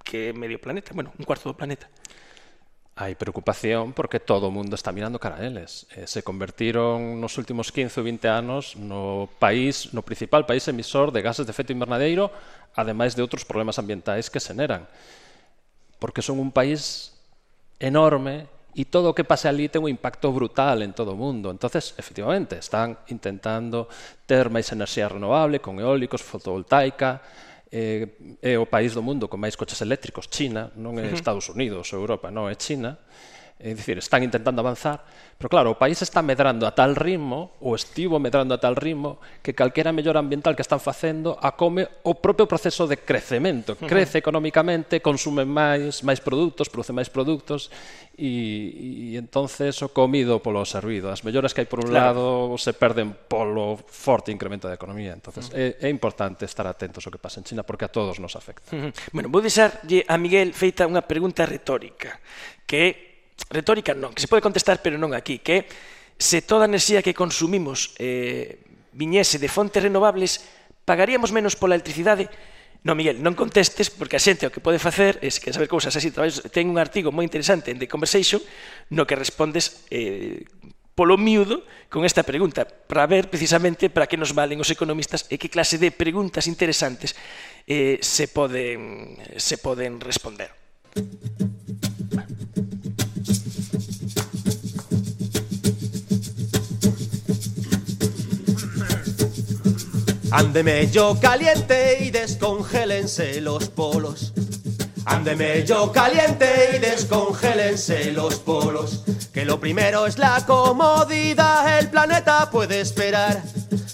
que 0.00 0.30
é 0.30 0.32
medio 0.32 0.58
planeta, 0.58 0.90
bueno, 0.96 1.12
un 1.14 1.24
cuarto 1.24 1.46
do 1.46 1.54
planeta. 1.54 1.86
Hai 3.00 3.16
preocupación 3.16 3.96
porque 3.96 4.20
todo 4.20 4.50
o 4.50 4.52
mundo 4.52 4.76
está 4.76 4.92
mirando 4.92 5.22
cara 5.22 5.40
a 5.40 5.46
eles. 5.46 5.86
Eh, 5.96 6.04
se 6.04 6.20
convertiron 6.20 7.16
nos 7.16 7.38
últimos 7.38 7.72
15 7.72 8.00
ou 8.00 8.04
20 8.04 8.28
anos 8.28 8.76
no 8.76 9.30
país, 9.40 9.94
no 9.96 10.04
principal 10.04 10.44
país 10.44 10.68
emisor 10.68 11.08
de 11.14 11.24
gases 11.24 11.46
de 11.46 11.52
efecto 11.54 11.72
invernadeiro, 11.72 12.28
ademais 12.76 13.16
de 13.16 13.24
outros 13.24 13.46
problemas 13.46 13.80
ambientais 13.80 14.28
que 14.28 14.42
se. 14.42 14.52
Porque 15.96 16.20
son 16.20 16.42
un 16.42 16.52
país 16.52 17.14
enorme 17.80 18.50
y 18.74 18.86
todo 18.86 19.10
o 19.10 19.14
que 19.14 19.26
pase 19.26 19.50
ali 19.50 19.68
ten 19.68 19.82
un 19.82 19.90
impacto 19.90 20.30
brutal 20.30 20.82
en 20.82 20.92
todo 20.94 21.12
o 21.12 21.18
mundo. 21.18 21.50
Entonces, 21.50 21.94
efectivamente, 21.98 22.58
están 22.58 22.98
intentando 23.10 23.90
ter 24.26 24.50
máis 24.50 24.70
enerxía 24.70 25.10
renovable 25.10 25.58
con 25.58 25.82
eólicos, 25.82 26.22
fotovoltaica, 26.22 27.22
eh, 27.70 28.38
é 28.42 28.58
o 28.58 28.66
país 28.66 28.94
do 28.94 29.02
mundo 29.02 29.30
con 29.30 29.38
máis 29.38 29.54
coches 29.54 29.78
eléctricos, 29.82 30.26
China, 30.26 30.70
non 30.74 30.98
é 30.98 31.06
Estados 31.14 31.46
Unidos 31.50 31.90
ou 31.94 32.02
Europa, 32.02 32.30
non 32.30 32.50
é 32.50 32.54
China, 32.58 32.98
É 33.60 33.76
dicir, 33.76 34.00
están 34.00 34.24
intentando 34.24 34.64
avanzar, 34.64 35.04
pero 35.36 35.52
claro, 35.52 35.68
o 35.72 35.76
país 35.76 36.00
está 36.00 36.24
medrando 36.24 36.64
a 36.64 36.72
tal 36.72 36.96
ritmo, 36.96 37.60
ou 37.60 37.76
estivo 37.76 38.16
medrando 38.16 38.56
a 38.56 38.60
tal 38.60 38.72
ritmo, 38.72 39.20
que 39.44 39.52
calquera 39.52 39.92
mellora 39.92 40.16
ambiental 40.16 40.56
que 40.56 40.64
están 40.64 40.80
facendo 40.80 41.36
acome 41.44 41.84
o 42.08 42.16
propio 42.16 42.48
proceso 42.48 42.88
de 42.88 42.96
crecemento. 43.04 43.76
Crece 43.76 44.16
uh 44.16 44.20
-huh. 44.20 44.24
economicamente, 44.24 45.04
consume 45.04 45.44
máis, 45.44 46.00
máis 46.00 46.24
produtos, 46.24 46.72
produce 46.72 46.96
máis 46.96 47.12
produtos, 47.12 47.68
e, 48.16 49.12
e 49.12 49.20
entonces 49.20 49.76
o 49.84 49.92
comido 49.92 50.40
polo 50.40 50.64
servido. 50.64 51.12
As 51.12 51.20
melloras 51.20 51.52
que 51.52 51.60
hai 51.60 51.68
por 51.68 51.84
un 51.84 51.92
claro. 51.92 52.16
lado 52.16 52.24
se 52.56 52.72
perden 52.72 53.12
polo 53.12 53.76
forte 53.76 54.32
incremento 54.32 54.68
da 54.68 54.76
economía. 54.76 55.12
entonces 55.12 55.48
uh 55.48 55.56
-huh. 55.56 55.84
é, 55.84 55.84
é 55.84 55.88
importante 55.92 56.48
estar 56.48 56.64
atentos 56.64 57.04
ao 57.04 57.12
que 57.12 57.20
pasa 57.20 57.40
en 57.40 57.48
China, 57.48 57.60
porque 57.60 57.84
a 57.84 57.92
todos 57.92 58.20
nos 58.20 58.36
afecta. 58.40 58.72
Uh 58.72 58.88
-huh. 58.88 58.92
Bueno, 59.12 59.28
vou 59.28 59.44
deixarlle 59.44 60.04
eh, 60.04 60.08
a 60.08 60.16
Miguel 60.16 60.56
feita 60.56 60.88
unha 60.88 61.04
pregunta 61.04 61.44
retórica, 61.44 62.20
que 62.64 62.76
é 62.76 63.09
retórica 63.48 63.96
non, 63.96 64.12
que 64.12 64.20
se 64.20 64.28
pode 64.28 64.44
contestar 64.44 64.84
pero 64.84 65.00
non 65.00 65.16
aquí, 65.16 65.40
que 65.40 65.64
se 66.20 66.44
toda 66.44 66.68
a 66.68 66.70
enerxía 66.70 67.00
que 67.00 67.16
consumimos 67.16 67.96
eh, 67.96 68.60
viñese 68.92 69.40
de 69.40 69.48
fontes 69.48 69.80
renovables, 69.80 70.44
pagaríamos 70.84 71.32
menos 71.32 71.56
pola 71.56 71.78
electricidade? 71.78 72.28
Non, 72.80 72.96
Miguel, 72.96 73.20
non 73.20 73.36
contestes, 73.36 73.92
porque 73.92 74.16
a 74.16 74.22
xente 74.22 74.48
o 74.48 74.52
que 74.52 74.64
pode 74.64 74.80
facer 74.80 75.20
é 75.20 75.28
se 75.28 75.40
quer 75.40 75.52
saber 75.52 75.68
cousas 75.68 75.92
así, 75.92 76.08
traballos, 76.12 76.40
ten 76.48 76.68
un 76.68 76.80
artigo 76.80 77.12
moi 77.12 77.24
interesante 77.24 77.68
en 77.72 77.76
The 77.76 77.88
Conversation 77.88 78.40
no 78.92 79.04
que 79.04 79.16
respondes 79.16 79.84
eh, 79.92 80.48
polo 80.96 81.16
miúdo 81.16 81.64
con 81.88 82.04
esta 82.04 82.24
pregunta, 82.24 82.64
para 82.64 83.08
ver 83.08 83.28
precisamente 83.28 83.88
para 83.88 84.08
que 84.08 84.20
nos 84.20 84.32
valen 84.32 84.60
os 84.60 84.68
economistas 84.72 85.28
e 85.28 85.36
que 85.36 85.52
clase 85.52 85.80
de 85.80 85.92
preguntas 85.92 86.48
interesantes 86.48 87.16
eh, 87.68 87.96
se 88.00 88.28
poden, 88.28 89.16
se 89.36 89.56
poden 89.60 90.00
responder. 90.00 90.52
Ándeme 100.32 100.88
yo 100.90 101.18
caliente 101.20 102.04
y 102.04 102.10
descongélense 102.10 103.40
los 103.40 103.68
polos. 103.68 104.32
Ándeme 105.04 105.64
yo 105.64 105.90
caliente 105.90 106.76
y 106.76 106.78
descongélense 106.78 108.12
los 108.12 108.36
polos. 108.36 109.02
Que 109.32 109.44
lo 109.44 109.58
primero 109.58 110.06
es 110.06 110.18
la 110.18 110.46
comodidad, 110.46 111.80
el 111.80 111.90
planeta 111.90 112.48
puede 112.48 112.80
esperar. 112.80 113.42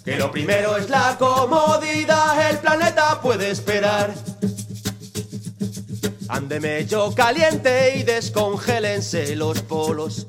Que 0.05 0.17
lo 0.17 0.31
primero 0.31 0.77
es 0.77 0.91
la 0.91 1.17
comodidad, 1.19 2.51
el 2.51 2.59
planeta 2.59 3.19
puede 3.23 3.51
esperar. 3.51 4.13
Ándeme 6.29 6.85
yo 6.85 7.15
caliente 7.15 7.97
y 7.97 8.03
descongélense 8.03 9.37
los 9.37 9.63
polos. 9.63 10.27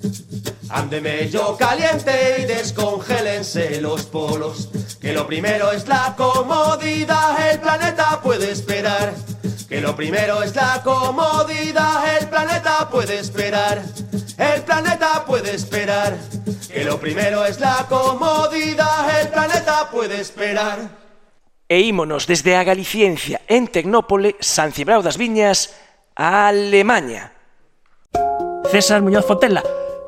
Ándeme 0.70 1.30
yo 1.30 1.55
caliente 1.57 2.41
y 2.41 2.45
descongélense 2.45 3.80
los 3.82 4.05
polos. 4.05 4.70
Que 4.99 5.13
lo 5.13 5.26
primero 5.26 5.72
es 5.72 5.88
la 5.88 6.13
comodidad, 6.18 7.51
el 7.51 7.59
planeta 7.59 8.22
puede 8.22 8.51
esperar. 8.51 9.13
Que 9.70 9.82
lo 9.82 9.95
primero 9.95 10.43
es 10.43 10.55
la 10.55 10.82
comodidad, 10.84 12.18
el 12.20 12.28
planeta 12.28 12.89
puede 12.89 13.20
esperar. 13.20 13.82
El 14.38 14.61
planeta 14.63 15.26
puede 15.26 15.55
esperar. 15.55 16.18
Que 16.68 16.84
lo 16.84 16.99
primero 16.99 17.45
es 17.45 17.59
la 17.59 17.86
comodidad, 17.89 19.22
el 19.22 19.30
planeta 19.30 19.89
puede 19.89 20.22
esperar. 20.22 20.78
E 21.70 21.80
ímonos 21.80 22.28
desde 22.28 22.55
a 22.55 22.63
Galiciencia 22.63 23.41
en 23.47 23.68
Tecnópole, 23.68 24.36
San 24.39 24.72
Cibrao 24.72 25.01
das 25.01 25.18
Viñas, 25.18 25.76
a 26.15 26.47
Alemanha. 26.47 27.34
César 28.72 29.01
Muñoz 29.01 29.26
Fotela, 29.26 29.63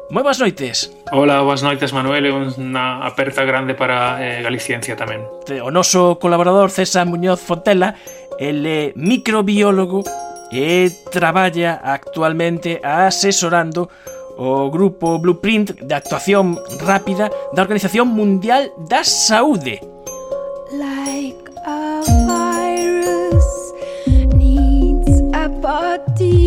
Moi 0.09 0.25
boas 0.25 0.41
noites. 0.41 0.89
Hola, 1.13 1.45
boas 1.45 1.61
noites, 1.61 1.93
Manuel. 1.93 2.25
É 2.25 2.33
unha 2.33 3.05
aperta 3.05 3.45
grande 3.45 3.77
para 3.77 4.17
eh, 4.17 4.41
Galiciencia 4.41 4.97
tamén. 4.97 5.21
O 5.61 5.69
noso 5.69 6.17
colaborador 6.17 6.73
César 6.73 7.05
Muñoz 7.05 7.37
Fontela, 7.37 7.93
ele 8.41 8.89
é 8.89 8.93
microbiólogo 8.97 10.01
e 10.49 10.89
traballa 11.13 11.77
actualmente 11.85 12.81
asesorando 12.81 13.85
o 14.33 14.73
grupo 14.73 15.21
Blueprint 15.21 15.77
de 15.77 15.93
actuación 15.93 16.57
rápida 16.81 17.29
da 17.53 17.61
Organización 17.61 18.09
Mundial 18.09 18.73
da 18.89 19.05
Saúde. 19.05 19.77
Like 20.73 21.37
a 21.69 22.01
virus 22.25 23.45
needs 24.33 25.21
a 25.37 25.45
body 25.45 26.38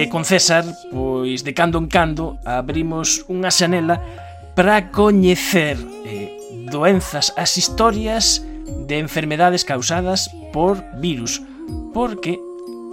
E 0.00 0.08
con 0.08 0.24
César, 0.24 0.64
pois 0.88 1.44
de 1.44 1.52
cando 1.52 1.76
en 1.76 1.84
cando, 1.84 2.40
abrimos 2.48 3.28
unha 3.28 3.52
xanela 3.52 4.00
para 4.56 4.88
coñecer 4.88 5.76
eh, 6.08 6.32
doenzas, 6.72 7.36
as 7.36 7.60
historias 7.60 8.40
de 8.88 8.96
enfermedades 8.96 9.60
causadas 9.60 10.32
por 10.56 10.80
virus, 11.04 11.44
porque 11.92 12.40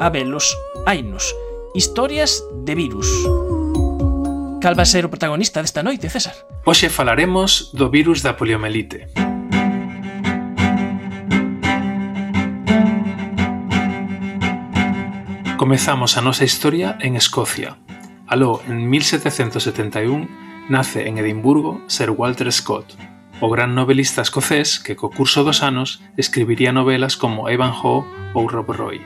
habelos 0.04 0.52
hainos, 0.84 1.32
historias 1.72 2.44
de 2.68 2.76
virus. 2.76 3.08
Cal 4.60 4.76
va 4.76 4.84
ser 4.84 5.08
o 5.08 5.14
protagonista 5.14 5.64
desta 5.64 5.80
noite, 5.80 6.12
César? 6.12 6.36
Hoxe 6.68 6.92
falaremos 6.92 7.72
do 7.72 7.88
virus 7.88 8.20
da 8.20 8.36
poliomelite. 8.36 9.27
Comezamos 15.68 16.16
a 16.16 16.22
nosa 16.22 16.46
historia 16.46 16.96
en 17.02 17.18
Escocia. 17.18 17.76
Aló, 18.26 18.62
en 18.70 18.90
1771, 18.90 20.30
nace 20.70 21.10
en 21.10 21.18
Edimburgo 21.18 21.84
Sir 21.88 22.10
Walter 22.10 22.50
Scott, 22.54 22.96
o 23.42 23.50
gran 23.50 23.76
novelista 23.76 24.22
escocés 24.22 24.80
que 24.80 24.96
co 24.96 25.12
curso 25.12 25.44
dos 25.44 25.60
anos 25.60 26.00
escribiría 26.16 26.72
novelas 26.72 27.20
como 27.20 27.52
Evan 27.52 27.76
ou 27.84 28.48
Rob 28.48 28.72
Roy. 28.72 29.04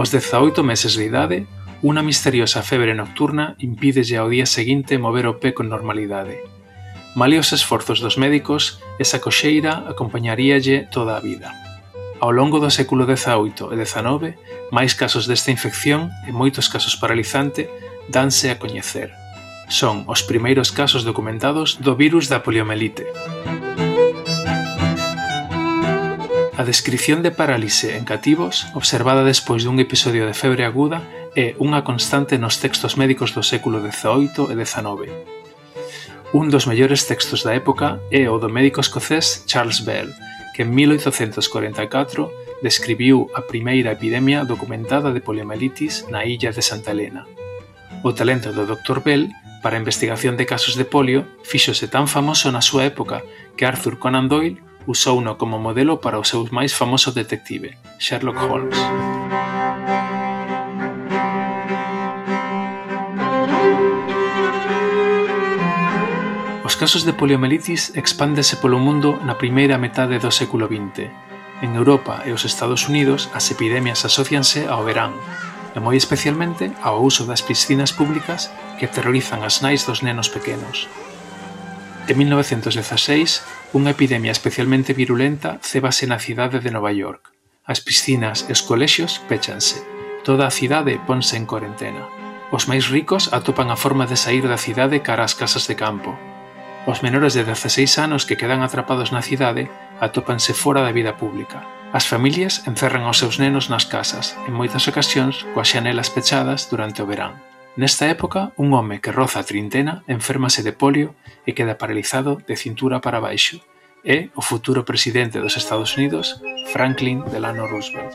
Os 0.00 0.08
18 0.08 0.64
meses 0.64 0.96
de 0.96 1.12
idade, 1.12 1.44
unha 1.84 2.00
misteriosa 2.00 2.64
febre 2.64 2.96
nocturna 2.96 3.52
impídelle 3.60 4.16
ao 4.16 4.32
día 4.32 4.48
seguinte 4.48 4.96
mover 4.96 5.28
o 5.28 5.44
pé 5.44 5.52
con 5.52 5.68
normalidade. 5.68 6.40
Male 7.12 7.36
os 7.36 7.52
esforzos 7.52 8.00
dos 8.00 8.16
médicos, 8.16 8.80
esa 8.96 9.20
coxeira 9.20 9.84
acompañaríalle 9.84 10.88
toda 10.88 11.20
a 11.20 11.20
vida. 11.20 11.65
Ao 12.18 12.32
longo 12.32 12.58
do 12.60 12.72
século 12.72 13.04
XVIII 13.04 13.76
e 13.76 13.84
XIX, 13.84 14.40
máis 14.72 14.96
casos 14.96 15.28
desta 15.28 15.52
infección 15.52 16.08
e 16.24 16.32
moitos 16.32 16.72
casos 16.72 16.96
paralizante 16.96 17.68
danse 18.08 18.48
a 18.48 18.56
coñecer. 18.56 19.12
Son 19.68 20.08
os 20.08 20.24
primeiros 20.24 20.72
casos 20.72 21.04
documentados 21.04 21.76
do 21.76 21.92
virus 21.92 22.32
da 22.32 22.40
poliomelite. 22.40 23.04
A 26.56 26.64
descrición 26.64 27.20
de 27.20 27.36
parálise 27.36 28.00
en 28.00 28.08
cativos, 28.08 28.64
observada 28.72 29.20
despois 29.20 29.60
dun 29.68 29.76
episodio 29.76 30.24
de 30.24 30.32
febre 30.32 30.64
aguda, 30.64 31.04
é 31.36 31.52
unha 31.60 31.84
constante 31.84 32.40
nos 32.40 32.56
textos 32.56 32.96
médicos 32.96 33.36
do 33.36 33.44
século 33.44 33.84
XVIII 33.84 34.48
e 34.48 34.54
XIX. 34.56 35.12
Un 36.32 36.48
dos 36.48 36.64
mellores 36.64 37.04
textos 37.04 37.44
da 37.44 37.52
época 37.52 38.00
é 38.08 38.24
o 38.32 38.40
do 38.40 38.48
médico 38.48 38.80
escocés 38.80 39.44
Charles 39.44 39.84
Bell, 39.84 40.08
que 40.56 40.62
en 40.62 40.74
1844 40.74 42.32
describiu 42.62 43.28
a 43.36 43.44
primeira 43.44 43.92
epidemia 43.92 44.48
documentada 44.48 45.12
de 45.12 45.20
poliomielitis 45.20 46.08
na 46.08 46.24
illa 46.24 46.48
de 46.48 46.64
Santa 46.64 46.96
Helena. 46.96 47.28
O 48.00 48.16
talento 48.16 48.56
do 48.56 48.64
Dr. 48.64 49.04
Bell 49.04 49.28
para 49.60 49.76
a 49.76 49.82
investigación 49.84 50.40
de 50.40 50.48
casos 50.48 50.80
de 50.80 50.88
polio 50.88 51.28
fíxose 51.44 51.92
tan 51.92 52.08
famoso 52.08 52.48
na 52.48 52.64
súa 52.64 52.88
época 52.88 53.20
que 53.60 53.68
Arthur 53.68 54.00
Conan 54.00 54.32
Doyle 54.32 54.64
usouno 54.88 55.36
como 55.36 55.60
modelo 55.60 56.00
para 56.00 56.16
o 56.16 56.24
seu 56.24 56.48
máis 56.48 56.72
famoso 56.72 57.12
detective, 57.12 57.76
Sherlock 58.00 58.40
Holmes. 58.40 58.80
casos 66.86 67.04
de 67.04 67.12
poliomielitis 67.12 67.90
expándese 67.98 68.54
polo 68.62 68.78
mundo 68.78 69.18
na 69.26 69.34
primeira 69.34 69.74
metade 69.74 70.22
do 70.22 70.30
século 70.30 70.70
XX. 70.70 71.10
En 71.58 71.74
Europa 71.74 72.22
e 72.22 72.30
os 72.30 72.46
Estados 72.46 72.86
Unidos 72.86 73.26
as 73.34 73.50
epidemias 73.50 74.06
asocianse 74.06 74.70
ao 74.70 74.86
verán, 74.86 75.10
e 75.74 75.82
moi 75.82 75.98
especialmente 75.98 76.70
ao 76.86 77.02
uso 77.02 77.26
das 77.26 77.42
piscinas 77.42 77.90
públicas 77.90 78.54
que 78.78 78.86
aterrorizan 78.86 79.42
as 79.42 79.66
nais 79.66 79.82
dos 79.82 80.06
nenos 80.06 80.30
pequenos. 80.30 80.86
En 82.06 82.22
1916, 82.22 83.42
unha 83.74 83.90
epidemia 83.90 84.30
especialmente 84.30 84.94
virulenta 84.94 85.58
cebase 85.66 86.06
na 86.06 86.22
cidade 86.22 86.62
de 86.62 86.70
Nova 86.70 86.94
York. 86.94 87.34
As 87.66 87.82
piscinas 87.82 88.46
e 88.46 88.54
os 88.54 88.62
colexios 88.62 89.18
péchanse. 89.26 89.82
Toda 90.22 90.46
a 90.46 90.54
cidade 90.54 91.02
ponse 91.02 91.34
en 91.34 91.50
cuarentena. 91.50 92.06
Os 92.54 92.70
máis 92.70 92.86
ricos 92.86 93.34
atopan 93.34 93.74
a 93.74 93.80
forma 93.82 94.06
de 94.06 94.14
sair 94.14 94.46
da 94.46 94.54
cidade 94.54 95.02
cara 95.02 95.26
ás 95.26 95.34
casas 95.34 95.66
de 95.66 95.74
campo, 95.74 96.14
Os 96.86 97.02
menores 97.02 97.34
de 97.34 97.42
16 97.42 97.98
anos 97.98 98.24
que 98.24 98.38
quedan 98.38 98.62
atrapados 98.62 99.10
na 99.10 99.18
cidade 99.18 99.66
atópanse 99.98 100.54
fora 100.54 100.86
da 100.86 100.94
vida 100.94 101.18
pública. 101.18 101.66
As 101.90 102.06
familias 102.06 102.62
encerran 102.70 103.10
aos 103.10 103.18
seus 103.18 103.42
nenos 103.42 103.66
nas 103.66 103.90
casas, 103.90 104.38
en 104.46 104.54
moitas 104.54 104.86
ocasións 104.86 105.42
coas 105.50 105.66
xanelas 105.66 106.14
pechadas 106.14 106.70
durante 106.70 107.02
o 107.02 107.08
verán. 107.10 107.42
Nesta 107.74 108.06
época, 108.06 108.54
un 108.54 108.70
home 108.70 109.02
que 109.02 109.10
roza 109.10 109.42
a 109.42 109.48
trintena 109.48 110.06
enférmase 110.06 110.62
de 110.62 110.70
polio 110.70 111.18
e 111.42 111.58
queda 111.58 111.74
paralizado 111.74 112.38
de 112.38 112.54
cintura 112.54 113.02
para 113.02 113.18
baixo. 113.18 113.58
É 114.06 114.30
o 114.38 114.42
futuro 114.42 114.86
presidente 114.86 115.42
dos 115.42 115.58
Estados 115.58 115.98
Unidos, 115.98 116.38
Franklin 116.70 117.26
Delano 117.26 117.66
Roosevelt. 117.66 118.14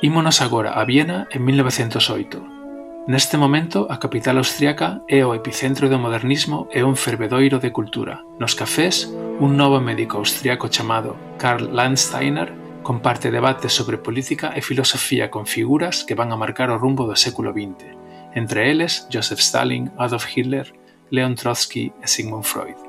Ímonos 0.00 0.40
agora 0.40 0.72
a 0.72 0.88
Viena 0.88 1.28
en 1.28 1.44
1908, 1.44 2.57
Neste 3.08 3.38
momento, 3.38 3.86
a 3.88 3.96
capital 3.96 4.36
austríaca 4.36 5.00
é 5.08 5.24
o 5.24 5.32
epicentro 5.32 5.88
do 5.88 5.96
modernismo 5.96 6.68
e 6.68 6.84
un 6.84 6.92
fervedoiro 6.92 7.56
de 7.56 7.72
cultura. 7.72 8.20
Nos 8.36 8.52
cafés, 8.52 9.08
un 9.40 9.56
novo 9.56 9.80
médico 9.80 10.20
austríaco 10.20 10.68
chamado 10.68 11.16
Karl 11.40 11.72
Landsteiner 11.72 12.52
comparte 12.84 13.32
debates 13.32 13.72
sobre 13.72 13.96
política 13.96 14.52
e 14.52 14.60
filosofía 14.60 15.32
con 15.32 15.48
figuras 15.48 16.04
que 16.04 16.12
van 16.12 16.36
a 16.36 16.36
marcar 16.36 16.68
o 16.68 16.76
rumbo 16.76 17.08
do 17.08 17.16
século 17.16 17.56
XX, 17.56 17.96
entre 18.36 18.68
eles 18.68 19.08
Joseph 19.08 19.40
Stalin, 19.40 19.88
Adolf 19.96 20.28
Hitler, 20.28 20.68
Leon 21.08 21.32
Trotsky 21.32 21.88
e 22.04 22.06
Sigmund 22.12 22.44
Freud. 22.44 22.87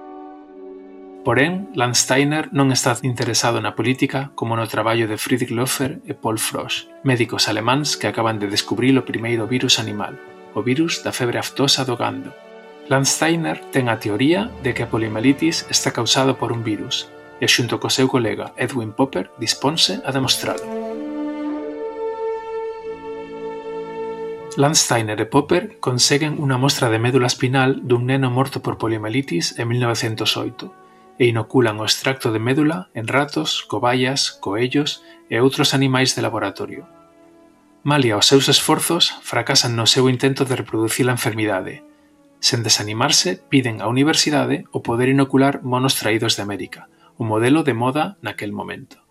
Porén 1.20 1.68
Landsteiner 1.76 2.48
non 2.56 2.72
está 2.72 2.96
interesado 3.04 3.60
na 3.60 3.76
política 3.76 4.32
como 4.40 4.56
no 4.56 4.72
traballo 4.72 5.04
de 5.04 5.20
Friedrich 5.20 5.52
Loeffler 5.52 6.00
e 6.08 6.16
Paul 6.16 6.40
Frosch, 6.40 6.88
médicos 7.04 7.52
alemáns 7.52 8.00
que 8.00 8.08
acaban 8.08 8.40
de 8.40 8.48
descubrir 8.48 8.96
o 8.96 9.04
primeiro 9.04 9.44
virus 9.44 9.84
animal, 9.84 10.16
o 10.56 10.64
virus 10.64 11.04
da 11.04 11.12
febre 11.12 11.36
aftosa 11.36 11.84
do 11.84 12.00
gando. 12.00 12.32
Landsteiner 12.88 13.60
ten 13.76 13.92
a 13.92 14.00
teoría 14.00 14.48
de 14.64 14.72
que 14.72 14.88
a 14.88 14.90
polimelitis 14.90 15.68
está 15.68 15.92
causada 15.92 16.40
por 16.40 16.56
un 16.56 16.64
virus, 16.64 17.12
e 17.44 17.52
xunto 17.52 17.84
co 17.84 17.92
seu 17.92 18.08
colega 18.08 18.56
Edwin 18.56 18.96
Popper 18.96 19.28
disponse 19.36 20.00
a 20.08 20.16
demostralo. 20.16 20.64
Landsteiner 24.56 25.20
e 25.20 25.28
Popper 25.28 25.84
conseguen 25.84 26.40
unha 26.40 26.56
mostra 26.56 26.88
de 26.88 26.96
médula 26.96 27.28
espinal 27.28 27.84
dun 27.84 28.08
neno 28.08 28.32
morto 28.32 28.64
por 28.64 28.80
poliomielitis 28.80 29.60
en 29.60 29.68
1908 29.68 30.88
e 31.20 31.28
inoculan 31.28 31.78
o 31.78 31.86
extracto 31.86 32.32
de 32.32 32.40
médula 32.40 32.88
en 32.96 33.12
ratos, 33.12 33.68
cobayas, 33.68 34.32
coellos 34.40 35.04
e 35.28 35.38
outros 35.44 35.76
animais 35.76 36.16
de 36.16 36.24
laboratorio. 36.24 36.88
Malia 37.84 38.16
os 38.16 38.26
seus 38.26 38.48
esforzos, 38.48 39.20
fracasan 39.22 39.76
no 39.76 39.84
seu 39.86 40.08
intento 40.08 40.48
de 40.48 40.56
reproducir 40.56 41.06
a 41.12 41.16
enfermidade. 41.16 41.84
Sen 42.40 42.64
desanimarse, 42.64 43.44
piden 43.52 43.84
á 43.84 43.92
universidade 43.92 44.64
o 44.72 44.80
poder 44.80 45.12
inocular 45.12 45.60
monos 45.60 46.00
traídos 46.00 46.40
de 46.40 46.44
América, 46.48 46.88
o 47.20 47.28
modelo 47.28 47.68
de 47.68 47.76
moda 47.76 48.16
naquel 48.24 48.56
momento. 48.56 49.04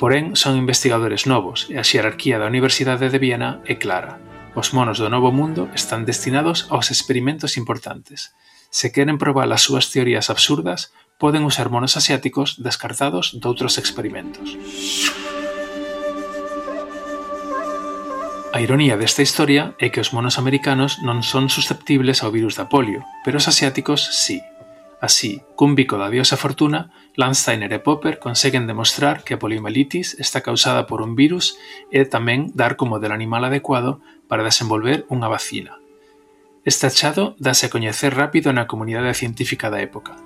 Porén, 0.00 0.34
son 0.40 0.56
investigadores 0.56 1.28
novos 1.28 1.68
e 1.68 1.76
a 1.76 1.84
xerarquía 1.84 2.40
da 2.40 2.48
Universidade 2.48 3.12
de 3.12 3.20
Viena 3.20 3.60
é 3.68 3.76
clara. 3.76 4.18
Os 4.56 4.72
monos 4.72 4.98
do 5.00 5.12
Novo 5.12 5.32
Mundo 5.32 5.68
están 5.76 6.08
destinados 6.08 6.66
aos 6.72 6.88
experimentos 6.88 7.60
importantes. 7.60 8.32
Se 8.72 8.92
queren 8.92 9.20
probar 9.20 9.52
as 9.52 9.64
súas 9.64 9.92
teorías 9.92 10.32
absurdas, 10.32 10.96
poden 11.22 11.46
usar 11.46 11.70
monos 11.70 11.94
asiáticos 11.94 12.58
descartados 12.58 13.38
doutros 13.38 13.78
experimentos. 13.78 14.58
A 18.50 18.58
ironía 18.58 18.98
desta 18.98 19.22
historia 19.22 19.78
é 19.78 19.94
que 19.94 20.02
os 20.02 20.10
monos 20.10 20.42
americanos 20.42 20.98
non 21.06 21.22
son 21.22 21.46
susceptibles 21.46 22.26
ao 22.26 22.34
virus 22.34 22.58
da 22.58 22.66
polio, 22.66 23.06
pero 23.22 23.38
os 23.38 23.46
asiáticos 23.46 24.02
sí. 24.02 24.42
Así, 24.98 25.46
cun 25.54 25.78
bico 25.78 25.94
da 25.94 26.10
diosa 26.10 26.34
fortuna, 26.34 26.90
Landsteiner 27.14 27.70
e 27.70 27.78
Popper 27.78 28.18
conseguen 28.18 28.66
demostrar 28.66 29.22
que 29.22 29.38
a 29.38 29.40
poliomielitis 29.40 30.18
está 30.18 30.42
causada 30.42 30.90
por 30.90 31.06
un 31.06 31.14
virus 31.14 31.54
e 31.94 32.02
tamén 32.02 32.50
dar 32.58 32.74
como 32.74 32.98
del 32.98 33.14
animal 33.14 33.46
adecuado 33.46 34.02
para 34.26 34.42
desenvolver 34.42 35.06
unha 35.06 35.30
vacina. 35.30 35.78
Este 36.66 36.90
achado 36.90 37.38
dáse 37.38 37.70
a 37.70 37.72
coñecer 37.72 38.10
rápido 38.10 38.50
na 38.50 38.66
comunidade 38.66 39.14
científica 39.14 39.70
da 39.70 39.82
época, 39.82 40.18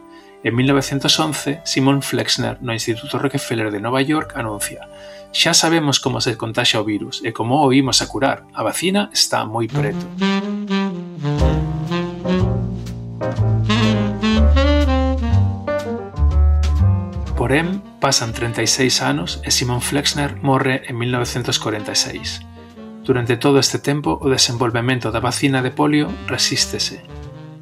En 0.47 0.55
1911, 0.55 1.63
Simon 1.65 2.03
Flexner, 2.03 2.59
no 2.63 2.73
Instituto 2.73 3.19
Rockefeller 3.19 3.73
de 3.73 3.81
Nova 3.81 4.01
York, 4.01 4.37
anuncia 4.37 4.87
Xa 5.33 5.55
sabemos 5.55 5.99
como 5.99 6.21
se 6.21 6.37
contaxa 6.37 6.79
o 6.79 6.85
virus 6.87 7.19
e 7.27 7.35
como 7.35 7.67
o 7.67 7.73
imos 7.75 7.99
a 7.99 8.07
curar. 8.07 8.47
A 8.55 8.63
vacina 8.63 9.11
está 9.11 9.43
moi 9.43 9.67
preto. 9.67 10.07
Porén, 17.35 17.83
pasan 17.99 18.31
36 18.31 19.03
anos 19.03 19.43
e 19.43 19.51
Simon 19.51 19.83
Flexner 19.83 20.39
morre 20.47 20.87
en 20.87 20.95
1946. 20.95 22.47
Durante 23.03 23.35
todo 23.35 23.59
este 23.59 23.83
tempo, 23.83 24.15
o 24.23 24.31
desenvolvemento 24.31 25.11
da 25.11 25.19
vacina 25.19 25.59
de 25.59 25.75
polio 25.75 26.07
resístese, 26.31 27.03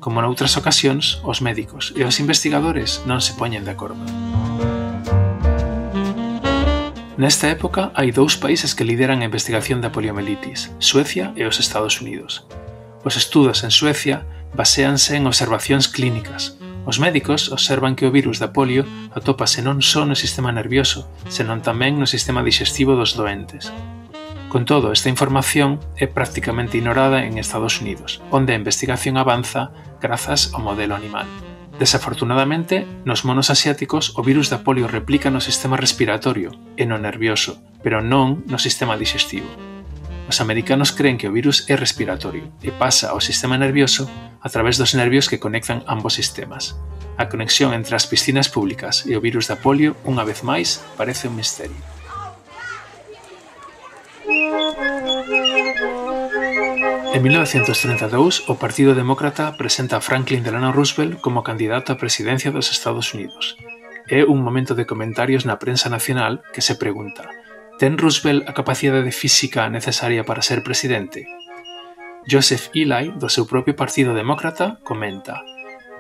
como 0.05 0.21
noutras 0.21 0.61
ocasións, 0.61 1.25
os 1.25 1.41
médicos 1.41 1.97
e 1.97 2.05
os 2.05 2.21
investigadores 2.21 3.01
non 3.09 3.25
se 3.25 3.33
poñen 3.41 3.65
de 3.65 3.73
acordo. 3.73 4.05
Nesta 7.17 7.49
época 7.49 7.89
hai 7.97 8.13
dous 8.13 8.37
países 8.37 8.77
que 8.77 8.85
lideran 8.85 9.25
a 9.25 9.29
investigación 9.33 9.81
da 9.81 9.89
poliomielitis, 9.89 10.77
Suecia 10.77 11.33
e 11.41 11.49
os 11.49 11.57
Estados 11.57 12.05
Unidos. 12.05 12.45
Os 13.01 13.17
estudos 13.17 13.65
en 13.65 13.73
Suecia 13.73 14.29
baseanse 14.53 15.17
en 15.17 15.25
observacións 15.25 15.89
clínicas. 15.89 16.61
Os 16.85 17.01
médicos 17.01 17.49
observan 17.49 17.97
que 17.97 18.05
o 18.05 18.13
virus 18.13 18.37
da 18.37 18.53
polio 18.53 18.85
atópase 19.17 19.65
non 19.65 19.81
só 19.81 20.05
no 20.05 20.13
sistema 20.13 20.53
nervioso, 20.53 21.09
senón 21.33 21.65
tamén 21.65 21.97
no 21.97 22.05
sistema 22.05 22.45
digestivo 22.45 22.93
dos 22.93 23.17
doentes. 23.17 23.73
Con 24.55 24.67
todo, 24.67 24.93
esta 24.93 25.11
información 25.11 25.83
é 25.99 26.07
practicamente 26.07 26.79
ignorada 26.79 27.27
en 27.27 27.43
Estados 27.43 27.83
Unidos, 27.83 28.23
onde 28.31 28.55
a 28.55 28.61
investigación 28.63 29.19
avanza 29.19 29.75
grazas 29.99 30.55
ao 30.55 30.63
modelo 30.63 30.95
animal. 30.95 31.27
Desafortunadamente, 31.83 32.87
nos 33.03 33.27
monos 33.27 33.51
asiáticos 33.51 34.15
o 34.15 34.23
virus 34.23 34.55
da 34.55 34.63
polio 34.63 34.87
replica 34.87 35.27
no 35.27 35.43
sistema 35.43 35.75
respiratorio 35.75 36.55
e 36.79 36.87
no 36.87 37.03
nervioso, 37.03 37.59
pero 37.83 37.99
non 37.99 38.47
no 38.47 38.63
sistema 38.63 38.95
digestivo. 38.95 39.51
Os 40.31 40.39
americanos 40.39 40.95
creen 40.95 41.19
que 41.19 41.27
o 41.27 41.35
virus 41.35 41.67
é 41.67 41.75
respiratorio 41.75 42.47
e 42.63 42.71
pasa 42.71 43.11
ao 43.11 43.19
sistema 43.19 43.59
nervioso 43.59 44.07
a 44.39 44.47
través 44.55 44.79
dos 44.79 44.95
nervios 44.95 45.27
que 45.27 45.43
conectan 45.43 45.83
ambos 45.91 46.15
sistemas. 46.15 46.79
A 47.19 47.27
conexión 47.27 47.75
entre 47.75 47.99
as 47.99 48.07
piscinas 48.07 48.47
públicas 48.47 49.03
e 49.03 49.19
o 49.19 49.21
virus 49.21 49.51
da 49.51 49.59
polio, 49.59 49.99
unha 50.07 50.23
vez 50.23 50.47
máis, 50.47 50.79
parece 50.95 51.27
un 51.27 51.35
misterio. 51.35 51.83
En 57.15 57.23
1932, 57.23 58.49
o 58.49 58.55
Partido 58.57 58.95
Demócrata 58.95 59.57
presenta 59.57 59.99
a 59.99 60.01
Franklin 60.01 60.43
Delano 60.43 60.73
Roosevelt 60.73 61.21
como 61.21 61.47
candidato 61.47 61.93
á 61.93 62.01
presidencia 62.01 62.51
dos 62.51 62.73
Estados 62.73 63.13
Unidos. 63.13 63.55
É 64.09 64.25
un 64.25 64.45
momento 64.45 64.75
de 64.75 64.85
comentarios 64.85 65.47
na 65.49 65.61
prensa 65.61 65.89
nacional 65.89 66.43
que 66.53 66.61
se 66.61 66.75
pregunta 66.77 67.25
Ten 67.79 67.99
Roosevelt 67.99 68.47
a 68.49 68.55
capacidade 68.55 69.11
física 69.11 69.69
necesaria 69.69 70.23
para 70.23 70.47
ser 70.47 70.63
presidente? 70.63 71.27
Joseph 72.31 72.71
Eli, 72.73 73.11
do 73.19 73.29
seu 73.29 73.51
propio 73.51 73.75
Partido 73.75 74.15
Demócrata, 74.15 74.79
comenta 74.87 75.43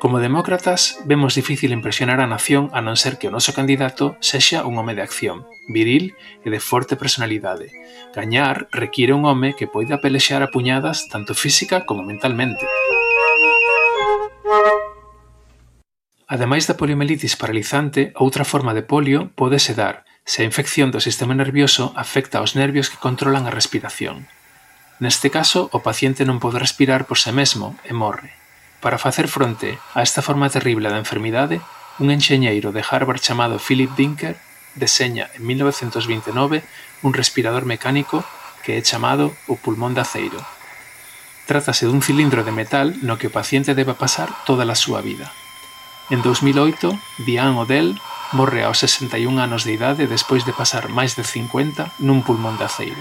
Como 0.05 0.21
demócratas, 0.21 0.99
vemos 1.07 1.35
difícil 1.35 1.73
impresionar 1.73 2.21
a 2.21 2.27
nación 2.29 2.69
a 2.77 2.85
non 2.85 2.93
ser 2.93 3.17
que 3.17 3.25
o 3.25 3.33
noso 3.33 3.57
candidato 3.57 4.21
sexa 4.21 4.69
un 4.69 4.77
home 4.77 4.93
de 4.93 5.01
acción, 5.01 5.49
viril 5.73 6.13
e 6.45 6.53
de 6.53 6.61
forte 6.61 6.93
personalidade. 6.93 7.73
Gañar 8.13 8.69
require 8.69 9.17
un 9.17 9.25
home 9.25 9.57
que 9.57 9.65
poida 9.65 10.05
pelexar 10.05 10.45
a 10.45 10.53
puñadas 10.53 11.09
tanto 11.09 11.33
física 11.33 11.89
como 11.89 12.05
mentalmente. 12.05 12.69
Ademais 16.29 16.69
da 16.69 16.77
poliomielitis 16.77 17.41
paralizante, 17.41 18.13
outra 18.13 18.45
forma 18.45 18.77
de 18.77 18.85
polio 18.85 19.33
pode 19.33 19.57
se 19.57 19.73
dar 19.73 20.05
se 20.29 20.45
a 20.45 20.49
infección 20.53 20.93
do 20.93 21.01
sistema 21.01 21.33
nervioso 21.33 21.97
afecta 21.97 22.45
aos 22.45 22.53
nervios 22.61 22.93
que 22.93 23.01
controlan 23.01 23.49
a 23.49 23.57
respiración. 23.57 24.29
Neste 25.01 25.33
caso, 25.33 25.73
o 25.73 25.81
paciente 25.81 26.29
non 26.29 26.45
pode 26.45 26.61
respirar 26.61 27.09
por 27.09 27.17
se 27.17 27.33
mesmo 27.33 27.81
e 27.89 27.97
morre. 27.97 28.44
Para 28.85 28.99
facer 28.99 29.29
fronte 29.29 29.79
a 29.97 30.03
esta 30.05 30.21
forma 30.21 30.53
terrible 30.53 30.93
da 30.93 31.01
enfermidade, 31.01 31.65
un 31.97 32.13
enxeñeiro 32.13 32.69
de 32.69 32.85
Harvard 32.85 33.17
chamado 33.17 33.57
Philip 33.57 33.89
Dinker 33.97 34.37
deseña 34.77 35.33
en 35.33 35.49
1929 35.49 36.61
un 37.01 37.17
respirador 37.17 37.65
mecánico 37.65 38.29
que 38.61 38.77
é 38.77 38.85
chamado 38.85 39.33
o 39.49 39.57
pulmón 39.57 39.97
de 39.97 40.05
aceiro. 40.05 40.37
Trátase 41.49 41.89
dun 41.89 42.05
cilindro 42.05 42.45
de 42.45 42.53
metal 42.53 42.93
no 43.01 43.17
que 43.17 43.33
o 43.33 43.33
paciente 43.33 43.73
debe 43.73 43.97
pasar 43.97 44.29
toda 44.45 44.69
a 44.69 44.77
súa 44.77 45.01
vida. 45.01 45.33
En 46.13 46.21
2008, 46.21 47.25
Diane 47.25 47.57
Odell 47.57 47.97
morre 48.37 48.69
aos 48.69 48.85
61 48.85 49.33
anos 49.41 49.65
de 49.65 49.81
idade 49.81 50.05
despois 50.05 50.45
de 50.45 50.53
pasar 50.53 50.93
máis 50.93 51.17
de 51.17 51.25
50 51.25 51.89
nun 52.05 52.21
pulmón 52.21 52.61
de 52.61 52.69
aceiro. 52.69 53.01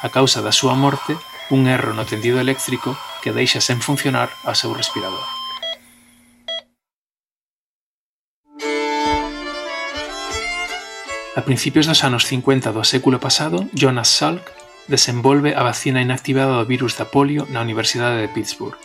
A 0.00 0.08
causa 0.08 0.40
da 0.40 0.56
súa 0.56 0.72
morte 0.72 1.20
un 1.52 1.68
erro 1.68 1.92
no 1.92 2.08
tendido 2.08 2.40
eléctrico 2.40 2.96
que 3.20 3.36
deixa 3.36 3.60
sen 3.60 3.84
funcionar 3.84 4.32
a 4.48 4.56
seu 4.56 4.72
respirador. 4.72 5.20
A 11.36 11.44
principios 11.44 11.84
dos 11.84 12.04
anos 12.08 12.24
50 12.24 12.72
do 12.72 12.84
século 12.84 13.20
pasado, 13.20 13.68
Jonas 13.76 14.08
Salk 14.08 14.48
desenvolve 14.88 15.52
a 15.52 15.62
vacina 15.62 16.00
inactivada 16.00 16.56
do 16.56 16.64
virus 16.64 16.96
da 16.96 17.04
polio 17.04 17.44
na 17.52 17.60
Universidade 17.60 18.24
de 18.24 18.32
Pittsburgh. 18.32 18.76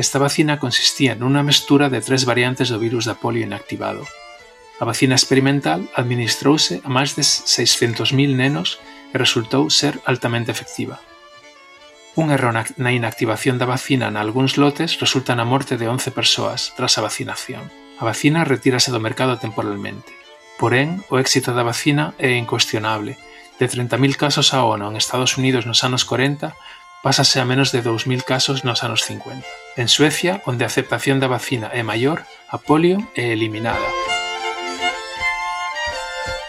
Esta 0.00 0.16
vacina 0.16 0.56
consistía 0.56 1.12
nunha 1.12 1.44
mestura 1.44 1.92
de 1.92 2.00
tres 2.00 2.24
variantes 2.24 2.72
do 2.72 2.80
virus 2.80 3.04
da 3.04 3.20
polio 3.20 3.44
inactivado. 3.44 4.08
A 4.80 4.88
vacina 4.88 5.12
experimental 5.12 5.84
administrouse 5.92 6.80
a 6.84 6.90
máis 6.92 7.12
de 7.12 7.24
600.000 7.24 8.32
nenos 8.32 8.80
e 9.12 9.16
resultou 9.20 9.68
ser 9.68 10.00
altamente 10.08 10.48
efectiva. 10.52 11.00
Un 12.18 12.32
erro 12.32 12.50
na 12.50 12.90
inactivación 12.90 13.62
da 13.62 13.70
vacina 13.70 14.10
nalgúns 14.10 14.58
lotes 14.58 14.98
resulta 14.98 15.38
na 15.38 15.46
morte 15.46 15.78
de 15.78 15.86
11 15.86 16.10
persoas 16.10 16.74
tras 16.74 16.98
a 16.98 17.06
vacinación. 17.06 17.70
A 17.94 18.02
vacina 18.02 18.42
retírase 18.42 18.90
do 18.90 18.98
mercado 18.98 19.38
temporalmente. 19.38 20.10
Porén, 20.58 21.06
o 21.14 21.22
éxito 21.22 21.54
da 21.54 21.62
vacina 21.62 22.18
é 22.18 22.34
incuestionable. 22.34 23.14
De 23.62 23.70
30.000 23.70 24.18
casos 24.18 24.50
a 24.50 24.66
ONU 24.66 24.90
en 24.90 24.98
Estados 24.98 25.38
Unidos 25.38 25.62
nos 25.62 25.86
anos 25.86 26.02
40, 26.02 26.58
pásase 27.06 27.38
a 27.38 27.46
menos 27.46 27.70
de 27.70 27.86
2.000 27.86 28.26
casos 28.26 28.66
nos 28.66 28.82
anos 28.82 29.06
50. 29.06 29.46
En 29.78 29.86
Suecia, 29.86 30.42
onde 30.42 30.66
a 30.66 30.70
aceptación 30.74 31.22
da 31.22 31.30
vacina 31.30 31.70
é 31.70 31.86
maior, 31.86 32.26
a 32.50 32.58
polio 32.58 32.98
é 33.14 33.30
eliminada. 33.30 33.86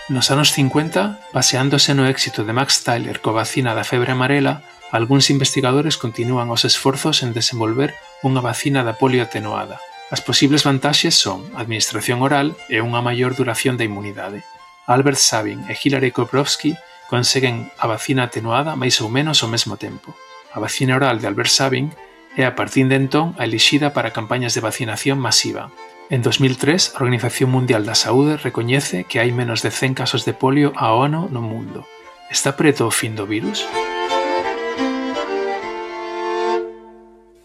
Nos 0.09 0.33
anos 0.33 0.49
50, 0.49 1.29
baseándose 1.29 1.93
no 1.93 2.09
éxito 2.09 2.41
de 2.41 2.57
Max 2.57 2.81
Tyler 2.81 3.21
co 3.21 3.37
vacina 3.37 3.77
da 3.77 3.85
febre 3.85 4.17
amarela, 4.17 4.65
Algúns 4.91 5.29
investigadores 5.29 6.01
continúan 6.01 6.49
os 6.49 6.65
esforzos 6.65 7.21
en 7.21 7.29
desenvolver 7.29 7.93
unha 8.25 8.41
vacina 8.41 8.81
da 8.81 8.97
polio 8.97 9.21
atenuada. 9.21 9.77
As 10.09 10.25
posibles 10.25 10.65
vantaxes 10.65 11.13
son 11.13 11.45
administración 11.53 12.25
oral 12.25 12.57
e 12.73 12.81
unha 12.81 13.05
maior 13.05 13.37
duración 13.37 13.77
da 13.77 13.85
inmunidade. 13.85 14.41
Albert 14.89 15.21
Sabin 15.21 15.61
e 15.69 15.77
Hilary 15.77 16.09
Koprowski 16.09 16.73
conseguen 17.05 17.69
a 17.77 17.85
vacina 17.85 18.25
atenuada 18.25 18.73
máis 18.73 18.97
ou 19.05 19.13
menos 19.13 19.45
ao 19.45 19.49
mesmo 19.53 19.77
tempo. 19.77 20.17
A 20.49 20.57
vacina 20.57 20.97
oral 20.97 21.21
de 21.21 21.29
Albert 21.29 21.53
Sabin 21.53 21.93
é 22.33 22.49
a 22.49 22.57
partir 22.57 22.89
de 22.89 22.97
entón 22.97 23.37
a 23.37 23.45
elixida 23.45 23.93
para 23.93 24.09
campañas 24.09 24.57
de 24.57 24.65
vacinación 24.65 25.21
masiva. 25.21 25.69
En 26.09 26.25
2003, 26.25 26.97
a 26.97 27.05
Organización 27.05 27.53
Mundial 27.53 27.85
da 27.85 27.93
Saúde 27.93 28.41
recoñece 28.41 29.05
que 29.05 29.21
hai 29.21 29.29
menos 29.29 29.61
de 29.61 29.69
100 29.69 29.93
casos 29.93 30.25
de 30.25 30.33
polio 30.33 30.73
a 30.73 30.89
ano 30.97 31.29
no 31.29 31.45
mundo. 31.45 31.85
Está 32.33 32.57
preto 32.57 32.89
o 32.89 32.93
fin 32.93 33.13
do 33.13 33.29
virus? 33.29 33.69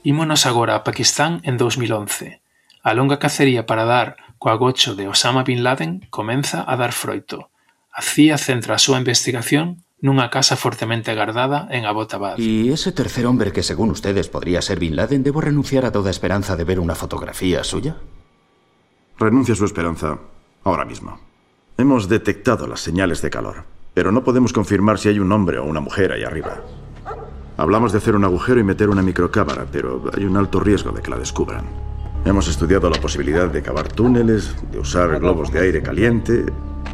Ímonos 0.04 0.44
agora 0.44 0.76
a 0.76 0.84
Pakistán 0.84 1.40
en 1.48 1.56
dous 1.56 1.80
mil 1.80 1.88
once: 1.96 2.44
a 2.84 2.92
longa 2.92 3.16
cacería 3.16 3.64
para 3.64 3.88
dar 3.88 4.20
co 4.36 4.52
agocho 4.52 4.92
de 4.92 5.08
Osama 5.08 5.48
bin 5.48 5.64
Laden 5.64 6.04
comeza 6.12 6.60
a 6.60 6.76
dar 6.76 6.92
froito; 6.92 7.48
a 7.88 8.04
CIA 8.04 8.36
centra 8.36 8.76
a 8.76 8.82
súa 8.84 9.00
investigación 9.00 9.80
nunha 10.04 10.28
casa 10.28 10.60
fortemente 10.60 11.08
agardada 11.08 11.64
en 11.72 11.88
Abbottabad. 11.88 12.36
E 12.36 12.68
ese 12.68 12.92
tercer 12.92 13.24
hombre 13.24 13.56
que 13.56 13.64
según 13.64 13.88
ustedes 13.88 14.28
podría 14.28 14.60
ser 14.60 14.76
bin 14.76 14.92
Laden, 14.92 15.24
debo 15.24 15.40
renunciar 15.40 15.88
a 15.88 15.94
toda 15.96 16.12
esperanza 16.12 16.52
de 16.52 16.68
ver 16.68 16.76
unha 16.76 16.92
fotografía 16.92 17.64
suya? 17.64 17.96
Renuncia 19.16 19.56
a 19.56 19.60
su 19.60 19.64
esperanza 19.64 20.20
ahora 20.68 20.84
mismo. 20.84 21.16
Hemos 21.80 22.12
detectado 22.12 22.68
las 22.68 22.84
señales 22.84 23.24
de 23.24 23.32
calor, 23.32 23.64
pero 23.96 24.12
no 24.12 24.20
podemos 24.20 24.52
confirmar 24.52 25.00
si 25.00 25.08
hay 25.08 25.16
un 25.16 25.32
hombre 25.32 25.56
o 25.56 25.64
una 25.64 25.80
mujer 25.80 26.12
ahí 26.12 26.28
arriba. 26.28 26.60
Hablamos 27.56 27.92
de 27.92 27.98
hacer 27.98 28.16
un 28.16 28.24
agujero 28.24 28.58
y 28.58 28.64
meter 28.64 28.90
una 28.90 29.02
microcámara, 29.02 29.64
pero 29.70 30.10
hay 30.16 30.24
un 30.24 30.36
alto 30.36 30.58
riesgo 30.58 30.90
de 30.90 31.00
que 31.00 31.10
la 31.10 31.18
descubran. 31.18 31.64
Hemos 32.24 32.48
estudiado 32.48 32.90
la 32.90 33.00
posibilidad 33.00 33.48
de 33.48 33.62
cavar 33.62 33.86
túneles, 33.86 34.56
de 34.72 34.80
usar 34.80 35.20
globos 35.20 35.52
de 35.52 35.60
aire 35.60 35.80
caliente, 35.80 36.46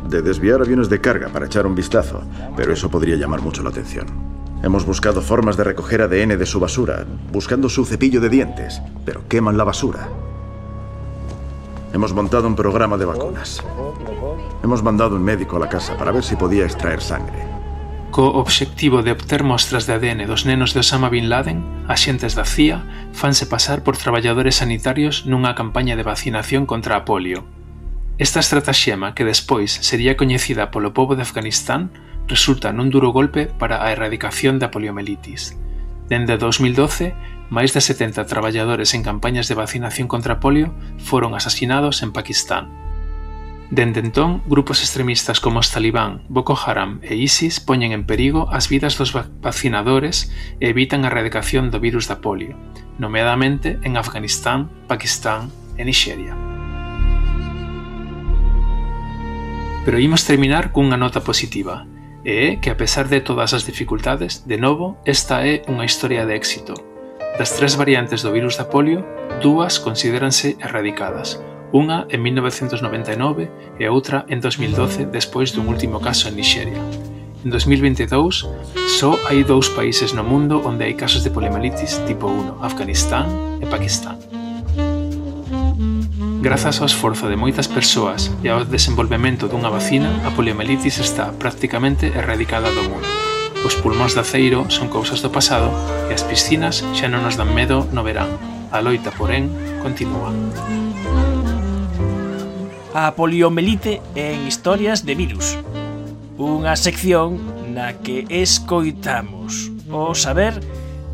de 0.08 0.22
desviar 0.22 0.60
aviones 0.60 0.90
de 0.90 1.00
carga 1.00 1.28
para 1.28 1.46
echar 1.46 1.66
un 1.66 1.74
vistazo, 1.74 2.22
pero 2.56 2.74
eso 2.74 2.90
podría 2.90 3.16
llamar 3.16 3.40
mucho 3.40 3.62
la 3.62 3.70
atención. 3.70 4.06
Hemos 4.62 4.84
buscado 4.84 5.22
formas 5.22 5.56
de 5.56 5.64
recoger 5.64 6.02
ADN 6.02 6.36
de 6.36 6.44
su 6.44 6.60
basura, 6.60 7.06
buscando 7.32 7.70
su 7.70 7.86
cepillo 7.86 8.20
de 8.20 8.28
dientes, 8.28 8.82
pero 9.06 9.26
queman 9.28 9.56
la 9.56 9.64
basura. 9.64 10.08
Hemos 11.94 12.12
montado 12.12 12.46
un 12.46 12.54
programa 12.54 12.98
de 12.98 13.06
vacunas. 13.06 13.64
Hemos 14.62 14.82
mandado 14.82 15.16
un 15.16 15.22
médico 15.22 15.56
a 15.56 15.60
la 15.60 15.68
casa 15.70 15.96
para 15.96 16.12
ver 16.12 16.22
si 16.22 16.36
podía 16.36 16.64
extraer 16.64 17.00
sangre. 17.00 17.59
Co 18.10 18.26
obxectivo 18.26 19.02
de 19.02 19.12
obter 19.12 19.44
mostras 19.44 19.86
de 19.86 19.94
ADN 19.94 20.26
dos 20.26 20.42
nenos 20.44 20.74
de 20.74 20.80
Osama 20.80 21.08
Bin 21.08 21.30
Laden, 21.30 21.62
axentes 21.86 22.34
da 22.34 22.42
CIA 22.42 22.82
fanse 23.14 23.46
pasar 23.46 23.86
por 23.86 23.94
traballadores 23.94 24.58
sanitarios 24.58 25.30
nunha 25.30 25.54
campaña 25.54 25.94
de 25.94 26.02
vacinación 26.02 26.66
contra 26.66 26.98
a 26.98 27.06
polio. 27.06 27.46
Esta 28.18 28.42
estratagema, 28.42 29.14
que 29.14 29.22
despois 29.22 29.70
sería 29.70 30.18
coñecida 30.18 30.74
polo 30.74 30.90
pobo 30.90 31.14
de 31.14 31.22
Afganistán, 31.22 31.94
resulta 32.26 32.74
nun 32.74 32.90
duro 32.90 33.14
golpe 33.14 33.46
para 33.46 33.86
a 33.86 33.94
erradicación 33.94 34.58
da 34.58 34.74
poliomielitis. 34.74 35.54
Dende 36.10 36.34
2012, 36.34 37.14
máis 37.46 37.70
de 37.70 37.78
70 37.78 38.26
traballadores 38.26 38.90
en 38.98 39.06
campañas 39.06 39.46
de 39.46 39.54
vacinación 39.54 40.10
contra 40.10 40.42
polio 40.42 40.74
foron 40.98 41.38
asasinados 41.38 42.02
en 42.02 42.10
Pakistán. 42.10 42.89
Dende 43.70 44.02
entón, 44.02 44.42
grupos 44.50 44.82
extremistas 44.82 45.38
como 45.38 45.62
os 45.62 45.70
talibán, 45.70 46.26
Boko 46.26 46.58
Haram 46.58 46.98
e 47.06 47.14
Isis 47.14 47.62
poñen 47.62 47.94
en 47.94 48.02
perigo 48.02 48.50
as 48.50 48.66
vidas 48.66 48.98
dos 48.98 49.14
vacinadores 49.14 50.34
e 50.58 50.74
evitan 50.74 51.06
a 51.06 51.10
erradicación 51.14 51.70
do 51.70 51.78
virus 51.78 52.10
da 52.10 52.18
polio, 52.18 52.58
nomeadamente 52.98 53.78
en 53.86 53.94
Afganistán, 53.94 54.74
Pakistán 54.90 55.54
e 55.78 55.86
Nixeria. 55.86 56.34
Pero 59.86 60.02
imos 60.02 60.26
terminar 60.26 60.74
cunha 60.74 60.98
nota 60.98 61.22
positiva, 61.22 61.86
e 62.26 62.34
é 62.34 62.46
que 62.58 62.74
a 62.74 62.76
pesar 62.76 63.06
de 63.06 63.22
todas 63.22 63.54
as 63.54 63.62
dificultades, 63.62 64.42
de 64.50 64.58
novo, 64.58 64.98
esta 65.06 65.46
é 65.46 65.62
unha 65.70 65.86
historia 65.86 66.26
de 66.26 66.34
éxito. 66.34 66.74
Das 67.38 67.54
tres 67.54 67.78
variantes 67.78 68.26
do 68.26 68.34
virus 68.34 68.58
da 68.58 68.66
polio, 68.66 69.06
dúas 69.38 69.78
consideranse 69.78 70.58
erradicadas, 70.58 71.38
unha 71.70 72.06
en 72.10 72.18
1999 72.22 73.78
e 73.78 73.84
outra 73.86 74.26
en 74.26 74.42
2012 74.42 75.06
despois 75.10 75.54
dun 75.54 75.70
último 75.70 76.02
caso 76.02 76.26
en 76.26 76.34
Nixeria. 76.34 76.82
En 77.40 77.48
2022, 77.48 78.44
só 79.00 79.16
hai 79.30 79.46
dous 79.46 79.72
países 79.72 80.12
no 80.12 80.26
mundo 80.26 80.60
onde 80.60 80.84
hai 80.84 80.98
casos 80.98 81.24
de 81.24 81.32
poliomielitis 81.32 82.02
tipo 82.04 82.28
1, 82.28 82.60
Afganistán 82.60 83.30
e 83.62 83.66
Pakistán. 83.70 84.18
Grazas 86.40 86.80
ao 86.80 86.88
esforzo 86.88 87.28
de 87.28 87.36
moitas 87.36 87.68
persoas 87.68 88.32
e 88.44 88.48
ao 88.48 88.64
desenvolvemento 88.64 89.48
dunha 89.48 89.68
vacina, 89.68 90.08
a 90.24 90.32
poliomielitis 90.32 91.00
está 91.00 91.32
prácticamente 91.36 92.08
erradicada 92.12 92.72
do 92.72 92.84
mundo. 92.88 93.08
Os 93.60 93.76
pulmóns 93.76 94.16
de 94.16 94.24
aceiro 94.24 94.64
son 94.72 94.88
cousas 94.88 95.20
do 95.20 95.28
pasado 95.28 95.68
e 96.08 96.16
as 96.16 96.24
piscinas 96.24 96.80
xa 96.96 97.12
non 97.12 97.20
nos 97.24 97.36
dan 97.36 97.52
medo 97.52 97.84
no 97.92 98.00
verán. 98.00 98.32
A 98.72 98.80
loita, 98.80 99.12
porén, 99.12 99.52
continúa 99.84 100.32
a 102.94 103.14
poliomelite 103.14 104.02
en 104.14 104.46
historias 104.46 105.06
de 105.06 105.14
virus. 105.14 105.58
Unha 106.40 106.74
sección 106.74 107.38
na 107.70 108.00
que 108.02 108.26
escoitamos 108.26 109.70
o 109.92 110.16
saber 110.16 110.58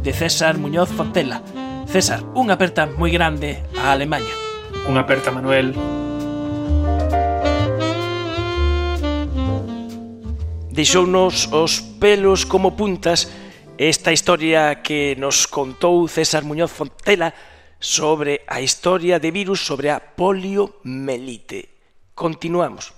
de 0.01 0.13
César 0.15 0.57
Muñoz 0.57 0.89
Fontela. 0.89 1.43
César, 1.91 2.25
unha 2.33 2.57
aperta 2.57 2.89
moi 2.89 3.13
grande 3.13 3.61
a 3.77 3.93
Alemanha. 3.93 4.33
Unha 4.89 5.05
aperta, 5.05 5.35
Manuel. 5.35 5.75
Deixounos 10.73 11.51
os 11.53 11.81
pelos 12.01 12.45
como 12.45 12.77
puntas 12.77 13.33
esta 13.77 14.13
historia 14.13 14.81
que 14.81 15.17
nos 15.21 15.45
contou 15.45 16.09
César 16.09 16.45
Muñoz 16.45 16.73
Fontela 16.73 17.37
sobre 17.87 18.43
a 18.49 18.61
historia 18.61 19.21
de 19.21 19.31
virus 19.31 19.65
sobre 19.65 19.93
a 19.93 20.01
poliomelite. 20.01 21.71
Continuamos. 22.19 22.96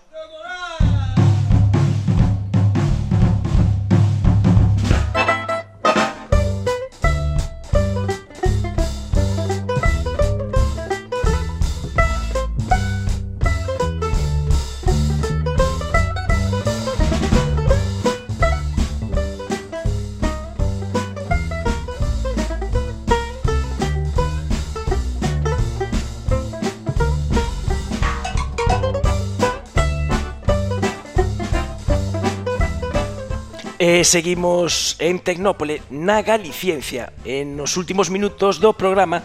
E 33.88 34.04
seguimos 34.04 35.00
en 35.00 35.16
Tecnópole 35.16 35.80
na 35.88 36.20
Galiciencia. 36.20 37.08
En 37.24 37.56
nos 37.56 37.80
últimos 37.80 38.12
minutos 38.12 38.60
do 38.60 38.76
programa 38.76 39.24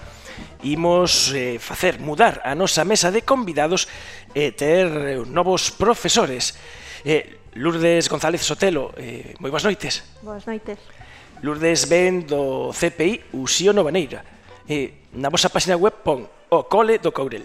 imos 0.63 1.35
eh, 1.35 1.59
facer 1.59 1.99
mudar 1.99 2.39
a 2.47 2.55
nosa 2.55 2.87
mesa 2.87 3.11
de 3.11 3.27
convidados 3.27 3.91
e 4.31 4.47
eh, 4.47 4.51
ter 4.55 4.87
eh, 4.87 5.19
novos 5.27 5.67
profesores. 5.67 6.55
Eh, 7.03 7.43
Lourdes 7.59 8.07
González 8.07 8.39
Sotelo, 8.39 8.95
eh, 8.95 9.35
moi 9.43 9.51
boas 9.51 9.67
noites. 9.67 9.99
Boas 10.23 10.47
noites. 10.47 10.79
Lourdes 11.43 11.83
ven 11.91 12.23
do 12.23 12.71
CPI 12.71 13.35
Usío 13.35 13.75
Novaneira. 13.75 14.23
Eh, 14.63 15.11
na 15.11 15.27
vosa 15.27 15.51
página 15.51 15.75
web 15.75 16.07
pon 16.07 16.23
o 16.23 16.71
cole 16.71 17.03
do 17.03 17.11
Courel 17.11 17.43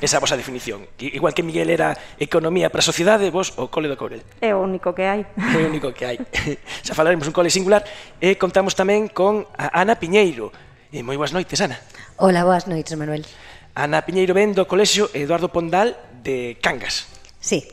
esa 0.00 0.20
vosa 0.20 0.36
definición. 0.36 0.84
Igual 0.98 1.32
que 1.32 1.42
Miguel 1.42 1.70
era 1.70 1.96
economía 2.20 2.68
para 2.68 2.80
a 2.80 2.86
sociedade, 2.86 3.30
vos 3.32 3.56
o 3.56 3.72
cole 3.72 3.88
do 3.88 3.96
Courel. 3.96 4.20
É 4.44 4.52
o 4.52 4.60
único 4.60 4.92
que 4.92 5.08
hai. 5.08 5.24
É 5.40 5.56
o 5.56 5.66
único 5.68 5.92
que 5.96 6.04
hai. 6.04 6.16
Xa 6.86 6.92
falaremos 6.92 7.24
un 7.24 7.32
cole 7.32 7.48
singular 7.48 7.80
e 8.20 8.36
contamos 8.36 8.76
tamén 8.76 9.08
con 9.08 9.48
a 9.56 9.72
Ana 9.72 9.96
Piñeiro. 9.96 10.52
E 10.92 11.00
moi 11.00 11.16
boas 11.16 11.32
noites, 11.32 11.60
Ana. 11.64 11.80
Ola, 12.20 12.44
boas 12.44 12.68
noites, 12.68 12.92
Manuel. 12.96 13.24
Ana 13.72 14.04
Piñeiro 14.04 14.36
ven 14.36 14.52
do 14.52 14.68
Colexio 14.68 15.08
Eduardo 15.16 15.48
Pondal 15.48 15.96
de 16.20 16.60
Cangas. 16.60 17.08
Sí. 17.40 17.64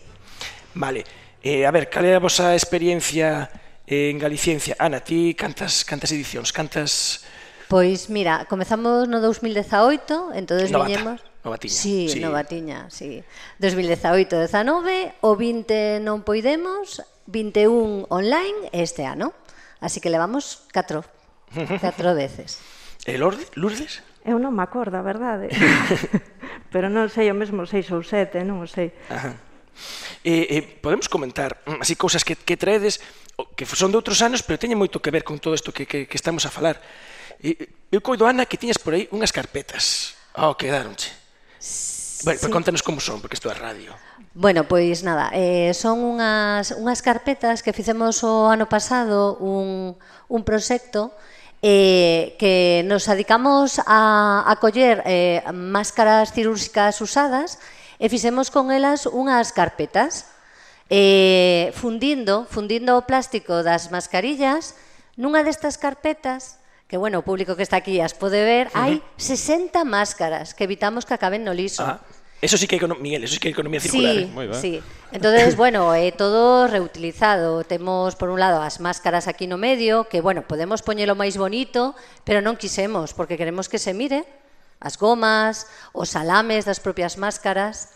Vale. 0.76 1.04
Eh, 1.44 1.68
a 1.68 1.72
ver, 1.76 1.92
cal 1.92 2.08
é 2.08 2.16
a 2.16 2.24
vosa 2.24 2.56
experiencia 2.56 3.52
en 3.84 4.16
Galiciencia? 4.16 4.80
Ana, 4.80 5.04
ti 5.04 5.36
cantas 5.36 5.84
cantas 5.84 6.12
edicións, 6.16 6.56
cantas 6.56 7.24
Pois 7.68 8.08
mira, 8.08 8.46
comezamos 8.48 9.08
no 9.12 9.20
2018, 9.20 10.36
entonces 10.36 10.72
novata. 10.72 10.88
viñemos 10.88 11.20
Novatiña. 11.44 11.76
Sí, 11.76 12.08
sí. 12.10 12.20
Novatiña, 12.20 12.90
sí. 12.90 13.24
2018, 13.60 14.40
19, 14.48 15.14
o 15.22 15.36
20 15.36 16.00
non 16.00 16.24
poidemos, 16.24 17.04
21 17.28 18.08
online 18.08 18.72
este 18.72 19.04
ano. 19.04 19.36
Así 19.84 20.00
que 20.00 20.08
levamos 20.08 20.64
4, 20.72 21.04
4 21.84 22.16
veces. 22.16 22.64
E 23.04 23.20
Lourdes? 23.20 23.52
Lourdes? 23.60 24.00
Eu 24.24 24.40
non 24.40 24.56
me 24.56 24.64
acordo, 24.64 24.96
a 24.96 25.04
verdade. 25.04 25.52
Pero 26.72 26.88
non 26.88 27.12
sei, 27.12 27.28
o 27.28 27.36
mesmo 27.36 27.68
seis 27.68 27.92
ou 27.92 28.00
sete, 28.00 28.40
non 28.48 28.64
o 28.64 28.68
sei. 28.68 28.96
Ajá. 29.12 29.36
Eh, 30.24 30.48
eh, 30.48 30.64
podemos 30.80 31.12
comentar 31.12 31.60
mm, 31.68 31.84
así 31.84 32.00
cousas 32.00 32.24
que, 32.24 32.40
que 32.40 32.56
traedes 32.56 33.04
que 33.58 33.66
son 33.68 33.92
de 33.92 34.00
outros 34.00 34.22
anos, 34.24 34.46
pero 34.46 34.62
teñen 34.62 34.80
moito 34.80 35.02
que 35.02 35.12
ver 35.12 35.26
con 35.26 35.42
todo 35.42 35.58
isto 35.58 35.74
que, 35.76 35.84
que, 35.90 36.08
que 36.08 36.18
estamos 36.18 36.48
a 36.48 36.54
falar. 36.54 36.80
Eh, 37.44 37.68
eu 37.92 38.00
coido, 38.00 38.24
Ana, 38.24 38.48
que 38.48 38.56
tiñas 38.56 38.80
por 38.80 38.96
aí 38.96 39.12
unhas 39.12 39.36
carpetas. 39.36 40.16
Oh, 40.38 40.56
quedaronche. 40.56 41.23
Bueno, 42.24 42.40
sí. 42.40 42.50
contanos 42.50 42.84
como 42.84 43.00
son, 43.00 43.22
porque 43.22 43.36
isto 43.36 43.52
é 43.52 43.54
radio. 43.54 43.94
Bueno, 44.34 44.66
pois 44.66 45.04
nada, 45.04 45.30
eh, 45.34 45.76
son 45.78 46.02
unhas, 46.02 46.74
unhas 46.74 47.06
carpetas 47.06 47.62
que 47.62 47.70
fixemos 47.70 48.24
o 48.26 48.50
ano 48.50 48.66
pasado 48.66 49.38
un, 49.38 49.94
un 50.26 50.42
proxecto 50.42 51.14
eh, 51.62 52.36
que 52.40 52.82
nos 52.90 53.08
adicamos 53.08 53.78
a, 53.86 54.44
a 54.48 54.54
coller 54.58 55.04
eh, 55.06 55.44
máscaras 55.54 56.34
cirúrxicas 56.34 56.98
usadas 57.00 57.62
e 58.02 58.10
fixemos 58.10 58.50
con 58.50 58.74
elas 58.74 59.06
unhas 59.06 59.54
carpetas 59.54 60.28
eh, 60.90 61.72
fundindo, 61.78 62.50
fundindo 62.50 62.98
o 62.98 63.06
plástico 63.06 63.62
das 63.62 63.94
mascarillas 63.94 64.76
nunha 65.16 65.46
destas 65.46 65.78
carpetas 65.78 66.60
que 66.94 67.02
bueno, 67.02 67.18
o 67.18 67.26
público 67.26 67.58
que 67.58 67.66
está 67.66 67.82
aquí 67.82 67.98
as 68.06 68.14
pode 68.14 68.38
ver, 68.46 68.70
uh 68.70 68.78
-huh. 68.78 68.86
hai 68.86 68.94
60 69.18 69.82
máscaras 69.82 70.54
que 70.54 70.70
evitamos 70.70 71.10
que 71.10 71.18
acaben 71.18 71.42
no 71.42 71.50
liso. 71.50 71.82
Ah. 71.82 71.98
Eso 72.38 72.54
sí 72.54 72.70
que 72.70 72.78
é 72.78 72.86
Miguel, 72.86 73.26
eso 73.26 73.34
sí 73.34 73.42
que 73.42 73.50
é 73.50 73.52
economía 73.58 73.82
circular. 73.82 74.14
Sí, 74.14 74.22
eh? 74.22 74.30
Muy 74.30 74.46
ben. 74.46 74.62
sí. 74.62 74.78
Entonces, 75.10 75.58
bueno, 75.64 75.90
é 75.98 76.06
eh, 76.06 76.12
todo 76.14 76.70
reutilizado. 76.70 77.66
Temos, 77.66 78.14
por 78.14 78.30
un 78.30 78.38
lado, 78.38 78.62
as 78.62 78.78
máscaras 78.78 79.26
aquí 79.26 79.50
no 79.50 79.58
medio, 79.58 80.06
que, 80.06 80.22
bueno, 80.22 80.46
podemos 80.46 80.86
poñelo 80.86 81.18
máis 81.18 81.34
bonito, 81.34 81.98
pero 82.30 82.46
non 82.46 82.62
quisemos, 82.62 83.18
porque 83.18 83.42
queremos 83.42 83.74
que 83.74 83.82
se 83.82 83.98
mire 83.98 84.30
as 84.78 84.94
gomas, 85.02 85.66
os 85.98 86.14
alames 86.14 86.62
das 86.70 86.78
propias 86.78 87.18
máscaras. 87.18 87.90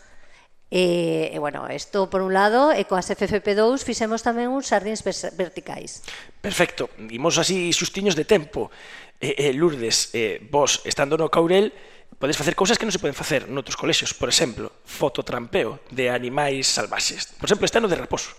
E, 0.68 1.32
e 1.32 1.38
bueno, 1.40 1.64
isto 1.72 2.12
por 2.12 2.20
un 2.20 2.36
lado, 2.36 2.76
e 2.76 2.84
coas 2.84 3.08
FFP2 3.08 3.80
fixemos 3.80 4.20
tamén 4.20 4.52
uns 4.52 4.68
sardins 4.68 5.00
verticais. 5.32 6.04
Perfecto, 6.44 6.92
imos 7.08 7.40
así 7.40 7.72
xustiños 7.72 8.12
de 8.12 8.28
tempo. 8.28 8.68
Eh, 9.16 9.48
eh, 9.48 9.52
Lourdes, 9.56 10.12
eh, 10.12 10.44
vos, 10.52 10.84
estando 10.84 11.16
no 11.16 11.32
Caurel, 11.32 11.72
podes 12.20 12.36
facer 12.36 12.52
cousas 12.52 12.76
que 12.76 12.84
non 12.84 12.92
se 12.92 13.00
poden 13.00 13.16
facer 13.16 13.48
noutros 13.48 13.80
colexios. 13.80 14.12
Por 14.12 14.28
exemplo, 14.28 14.68
fototrampeo 14.84 15.80
de 15.88 16.12
animais 16.12 16.68
salvaxes. 16.68 17.32
Por 17.40 17.48
exemplo, 17.48 17.64
este 17.64 17.80
ano 17.80 17.88
de 17.88 17.96
reposo. 17.96 18.36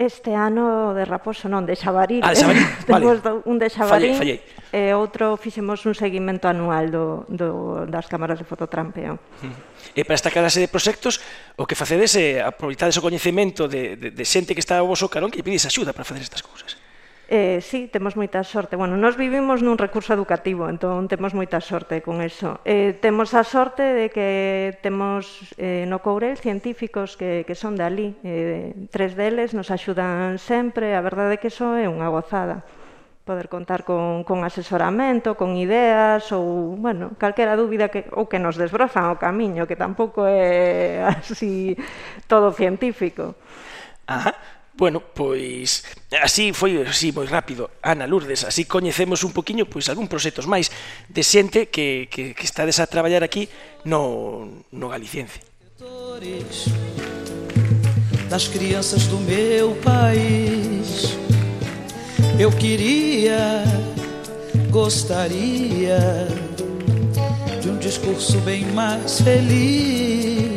Este 0.00 0.32
ano 0.32 0.96
de 0.96 1.04
Raposo 1.04 1.44
non, 1.52 1.68
de 1.68 1.76
Xabaril. 1.76 2.24
Ah, 2.24 2.32
de 2.32 2.40
Xabarín, 2.40 2.64
vale. 2.88 3.20
Temos 3.20 3.44
un 3.44 3.60
de 3.60 3.68
Xabaril 3.68 4.16
fallei, 4.16 4.40
fallei. 4.40 4.88
e 4.88 4.96
outro 4.96 5.36
fixemos 5.36 5.84
un 5.84 5.92
seguimento 5.92 6.48
anual 6.48 6.88
do, 6.88 7.28
do, 7.28 7.84
das 7.84 8.08
cámaras 8.08 8.40
de 8.40 8.48
fototrampeo. 8.48 9.20
E 9.92 10.00
para 10.08 10.16
esta 10.16 10.32
clase 10.32 10.56
de 10.56 10.72
proxectos, 10.72 11.20
o 11.60 11.68
que 11.68 11.76
facedes 11.76 12.16
é 12.16 12.40
aproveitades 12.40 12.96
o 12.96 13.04
coñecemento 13.04 13.68
de, 13.68 14.00
de, 14.00 14.08
de 14.16 14.24
xente 14.24 14.56
que 14.56 14.64
está 14.64 14.80
ao 14.80 14.88
vosso 14.88 15.04
carón 15.12 15.28
que 15.28 15.36
lle 15.36 15.44
pides 15.44 15.68
axuda 15.68 15.92
para 15.92 16.08
facer 16.08 16.24
estas 16.24 16.40
cousas. 16.40 16.79
Eh, 17.32 17.60
sí, 17.62 17.86
temos 17.86 18.18
moita 18.18 18.42
sorte. 18.42 18.74
Bueno, 18.74 18.98
nós 18.98 19.14
vivimos 19.14 19.62
nun 19.62 19.78
recurso 19.78 20.10
educativo, 20.10 20.66
entón 20.66 21.06
temos 21.06 21.30
moita 21.30 21.62
sorte 21.62 22.02
con 22.02 22.26
eso. 22.26 22.58
Eh, 22.66 22.98
temos 22.98 23.38
a 23.38 23.46
sorte 23.46 23.86
de 23.86 24.10
que 24.10 24.74
temos 24.82 25.54
eh, 25.54 25.86
no 25.86 26.02
Courel 26.02 26.34
científicos 26.42 27.14
que, 27.14 27.46
que 27.46 27.54
son 27.54 27.78
de 27.78 27.86
ali. 27.86 28.08
Eh, 28.26 28.74
tres 28.90 29.14
deles 29.14 29.54
nos 29.54 29.70
axudan 29.70 30.42
sempre, 30.42 30.98
a 30.98 31.02
verdade 31.06 31.38
é 31.38 31.40
que 31.40 31.54
iso 31.54 31.78
é 31.78 31.86
unha 31.86 32.10
gozada 32.10 32.66
poder 33.22 33.46
contar 33.46 33.86
con, 33.86 34.26
con 34.26 34.42
asesoramento, 34.42 35.38
con 35.38 35.54
ideas 35.54 36.34
ou, 36.34 36.74
bueno, 36.74 37.14
calquera 37.14 37.54
dúbida 37.54 37.94
que, 37.94 38.10
ou 38.10 38.26
que 38.26 38.42
nos 38.42 38.58
desbrozan 38.58 39.06
o 39.06 39.22
camiño, 39.22 39.70
que 39.70 39.78
tampouco 39.78 40.26
é 40.26 41.06
así 41.14 41.78
todo 42.26 42.50
científico. 42.50 43.38
Ajá. 44.10 44.34
Bueno, 44.80 45.02
pois 45.04 45.84
así 46.24 46.56
foi 46.56 46.80
así 46.88 47.12
moi 47.12 47.28
rápido. 47.28 47.68
Ana 47.84 48.08
Lourdes, 48.08 48.48
así 48.48 48.64
coñecemos 48.64 49.20
un 49.28 49.36
poquiño 49.36 49.68
pois 49.68 49.92
algún 49.92 50.08
proxectos 50.08 50.48
máis 50.48 50.72
de 51.04 51.20
xente 51.20 51.68
que, 51.68 52.08
que, 52.08 52.32
que 52.32 52.46
estades 52.48 52.80
a 52.80 52.88
traballar 52.88 53.20
aquí 53.20 53.44
no, 53.84 54.64
no 54.72 54.88
Galiciense. 54.88 55.44
Das 58.32 58.48
crianças 58.48 59.04
do 59.04 59.20
meu 59.20 59.76
país 59.84 61.12
Eu 62.40 62.48
queria, 62.48 63.64
gostaria 64.70 66.00
De 67.60 67.68
um 67.68 67.76
discurso 67.76 68.40
bem 68.48 68.64
mais 68.72 69.20
feliz 69.20 70.49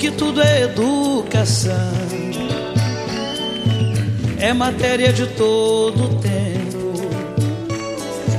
que 0.00 0.10
tudo 0.10 0.40
é 0.40 0.62
educação. 0.62 1.76
É 4.40 4.54
matéria 4.54 5.12
de 5.12 5.26
todo 5.36 6.18
tempo. 6.20 6.96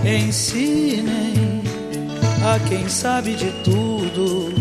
Ensinem 0.03 1.61
a 2.43 2.57
quem 2.67 2.89
sabe 2.89 3.35
de 3.35 3.51
tudo 3.63 4.51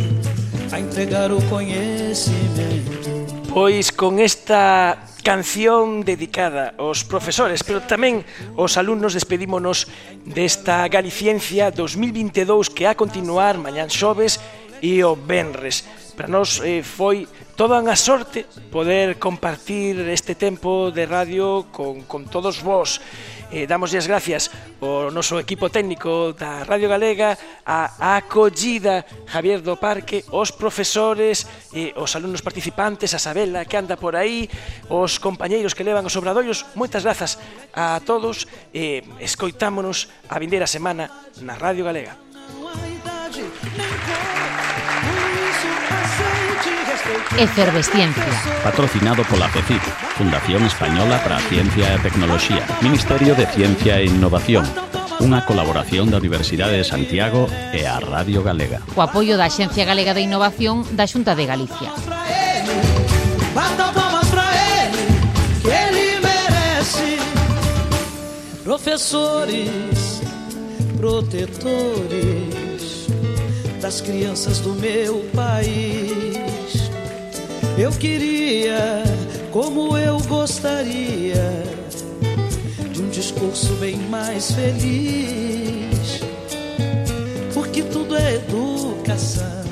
a 0.70 0.78
entregar 0.78 1.32
o 1.32 1.40
conhecimento. 1.48 3.00
Pois 3.48 3.90
con 3.90 4.20
esta 4.20 4.98
canción 5.24 6.04
dedicada 6.04 6.74
aos 6.76 7.00
profesores, 7.02 7.64
pero 7.64 7.80
tamén 7.80 8.28
aos 8.60 8.76
alumnos 8.76 9.16
despedímonos 9.16 9.88
desta 10.28 10.84
Galiciencia 10.92 11.72
2022 11.72 12.68
que 12.68 12.84
a 12.84 12.92
continuar 12.92 13.56
mañán 13.56 13.88
xoves 13.88 14.36
e 14.84 15.00
o 15.00 15.16
Benres 15.16 15.88
para 16.20 16.28
nós 16.28 16.60
eh, 16.60 16.84
foi 16.84 17.24
toda 17.56 17.80
unha 17.80 17.96
sorte 17.96 18.44
poder 18.68 19.16
compartir 19.16 19.96
este 20.12 20.36
tempo 20.36 20.92
de 20.92 21.08
radio 21.08 21.72
con, 21.72 22.04
con 22.04 22.28
todos 22.28 22.60
vós. 22.60 23.00
Eh, 23.48 23.64
damos 23.64 23.88
as 23.96 24.04
gracias 24.04 24.52
ao 24.84 25.08
noso 25.08 25.40
equipo 25.40 25.72
técnico 25.72 26.36
da 26.36 26.60
Radio 26.68 26.92
Galega, 26.92 27.40
a 27.64 28.20
acollida 28.20 29.08
Javier 29.24 29.64
do 29.64 29.80
Parque, 29.80 30.20
os 30.28 30.52
profesores, 30.52 31.48
eh, 31.72 31.96
os 31.96 32.12
alumnos 32.12 32.44
participantes, 32.44 33.16
a 33.16 33.18
Sabela 33.18 33.64
que 33.64 33.80
anda 33.80 33.96
por 33.96 34.12
aí, 34.12 34.44
os 34.92 35.16
compañeiros 35.16 35.72
que 35.72 35.88
levan 35.88 36.04
os 36.04 36.20
obradoiros. 36.20 36.68
Moitas 36.76 37.00
grazas 37.00 37.40
a 37.72 37.96
todos. 38.04 38.44
Eh, 38.76 39.00
escoitámonos 39.24 40.12
a 40.28 40.36
vindeira 40.36 40.68
semana 40.68 41.08
na 41.40 41.56
Radio 41.56 41.88
Galega. 41.88 42.12
Efervesciencia. 47.38 48.24
Patrocinado 48.62 49.24
pola 49.24 49.48
FECIP, 49.48 49.82
Fundación 50.16 50.64
Española 50.66 51.22
para 51.22 51.38
Ciencia 51.48 51.94
e 51.94 51.98
Tecnoloxía, 51.98 52.66
Ministerio 52.82 53.34
de 53.34 53.46
Ciencia 53.46 53.98
e 53.98 54.06
Innovación, 54.06 54.66
unha 55.20 55.44
colaboración 55.44 56.08
da 56.08 56.20
Universidade 56.20 56.76
de 56.76 56.86
Santiago 56.86 57.48
e 57.72 57.84
a 57.84 58.00
Radio 58.00 58.40
Galega. 58.44 58.80
O 58.96 59.00
apoio 59.00 59.36
da 59.36 59.48
Axencia 59.48 59.84
Galega 59.84 60.12
de 60.12 60.24
Innovación 60.24 60.84
da 60.96 61.08
Xunta 61.08 61.36
de 61.36 61.44
Galicia. 61.48 61.92
Professores, 68.70 70.22
protetores 70.96 72.50
das 73.80 74.00
crianças 74.00 74.60
do 74.60 74.74
meu 74.74 75.24
país. 75.34 76.59
Eu 77.80 77.92
queria, 77.92 79.02
como 79.50 79.96
eu 79.96 80.18
gostaria, 80.24 81.64
de 82.92 83.00
um 83.00 83.08
discurso 83.08 83.72
bem 83.76 83.96
mais 83.96 84.50
feliz, 84.52 86.20
porque 87.54 87.82
tudo 87.84 88.14
é 88.18 88.34
educação, 88.34 89.64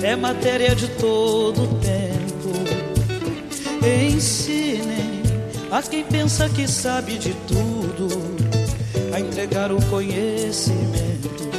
é 0.00 0.14
matéria 0.14 0.76
de 0.76 0.86
todo 0.90 1.66
tempo. 1.80 2.54
Ensinem 3.84 5.22
a 5.72 5.82
quem 5.82 6.04
pensa 6.04 6.48
que 6.50 6.68
sabe 6.68 7.18
de 7.18 7.34
tudo 7.48 8.10
a 9.12 9.18
entregar 9.18 9.72
o 9.72 9.84
conhecimento. 9.86 11.50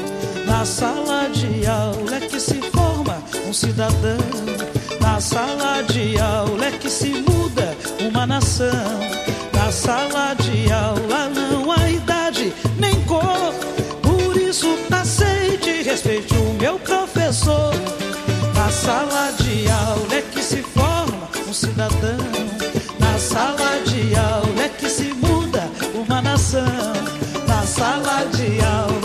Na 0.45 0.63
sala 0.63 1.27
de 1.27 1.67
aula 1.67 2.15
é 2.15 2.21
que 2.21 2.39
se 2.39 2.74
um 3.47 3.53
cidadão. 3.53 4.17
Na 4.99 5.19
sala 5.19 5.81
de 5.83 6.19
aula 6.19 6.65
é 6.65 6.71
que 6.71 6.89
se 6.89 7.23
muda 7.27 7.75
uma 7.99 8.25
nação. 8.25 8.69
Na 9.53 9.71
sala 9.71 10.33
de 10.35 10.71
aula 10.71 11.29
não 11.29 11.71
há 11.71 11.89
idade 11.89 12.53
nem 12.77 13.01
cor. 13.03 13.53
Por 14.01 14.37
isso 14.37 14.77
aceite 15.05 15.69
e 15.69 15.83
respeite 15.83 16.33
o 16.33 16.53
meu 16.59 16.79
professor. 16.79 17.73
Na 18.55 18.69
sala 18.71 19.31
de 19.39 19.69
aula 19.69 20.15
é 20.15 20.21
que 20.21 20.41
se 20.41 20.63
forma 20.63 21.29
um 21.47 21.53
cidadão. 21.53 22.17
Na 22.99 23.19
sala 23.19 23.81
de 23.85 24.15
aula 24.15 24.63
é 24.63 24.69
que 24.69 24.89
se 24.89 25.13
muda 25.13 25.69
uma 25.93 26.21
nação. 26.21 26.65
Na 27.47 27.61
sala 27.63 28.25
de 28.35 28.59
aula 28.61 29.04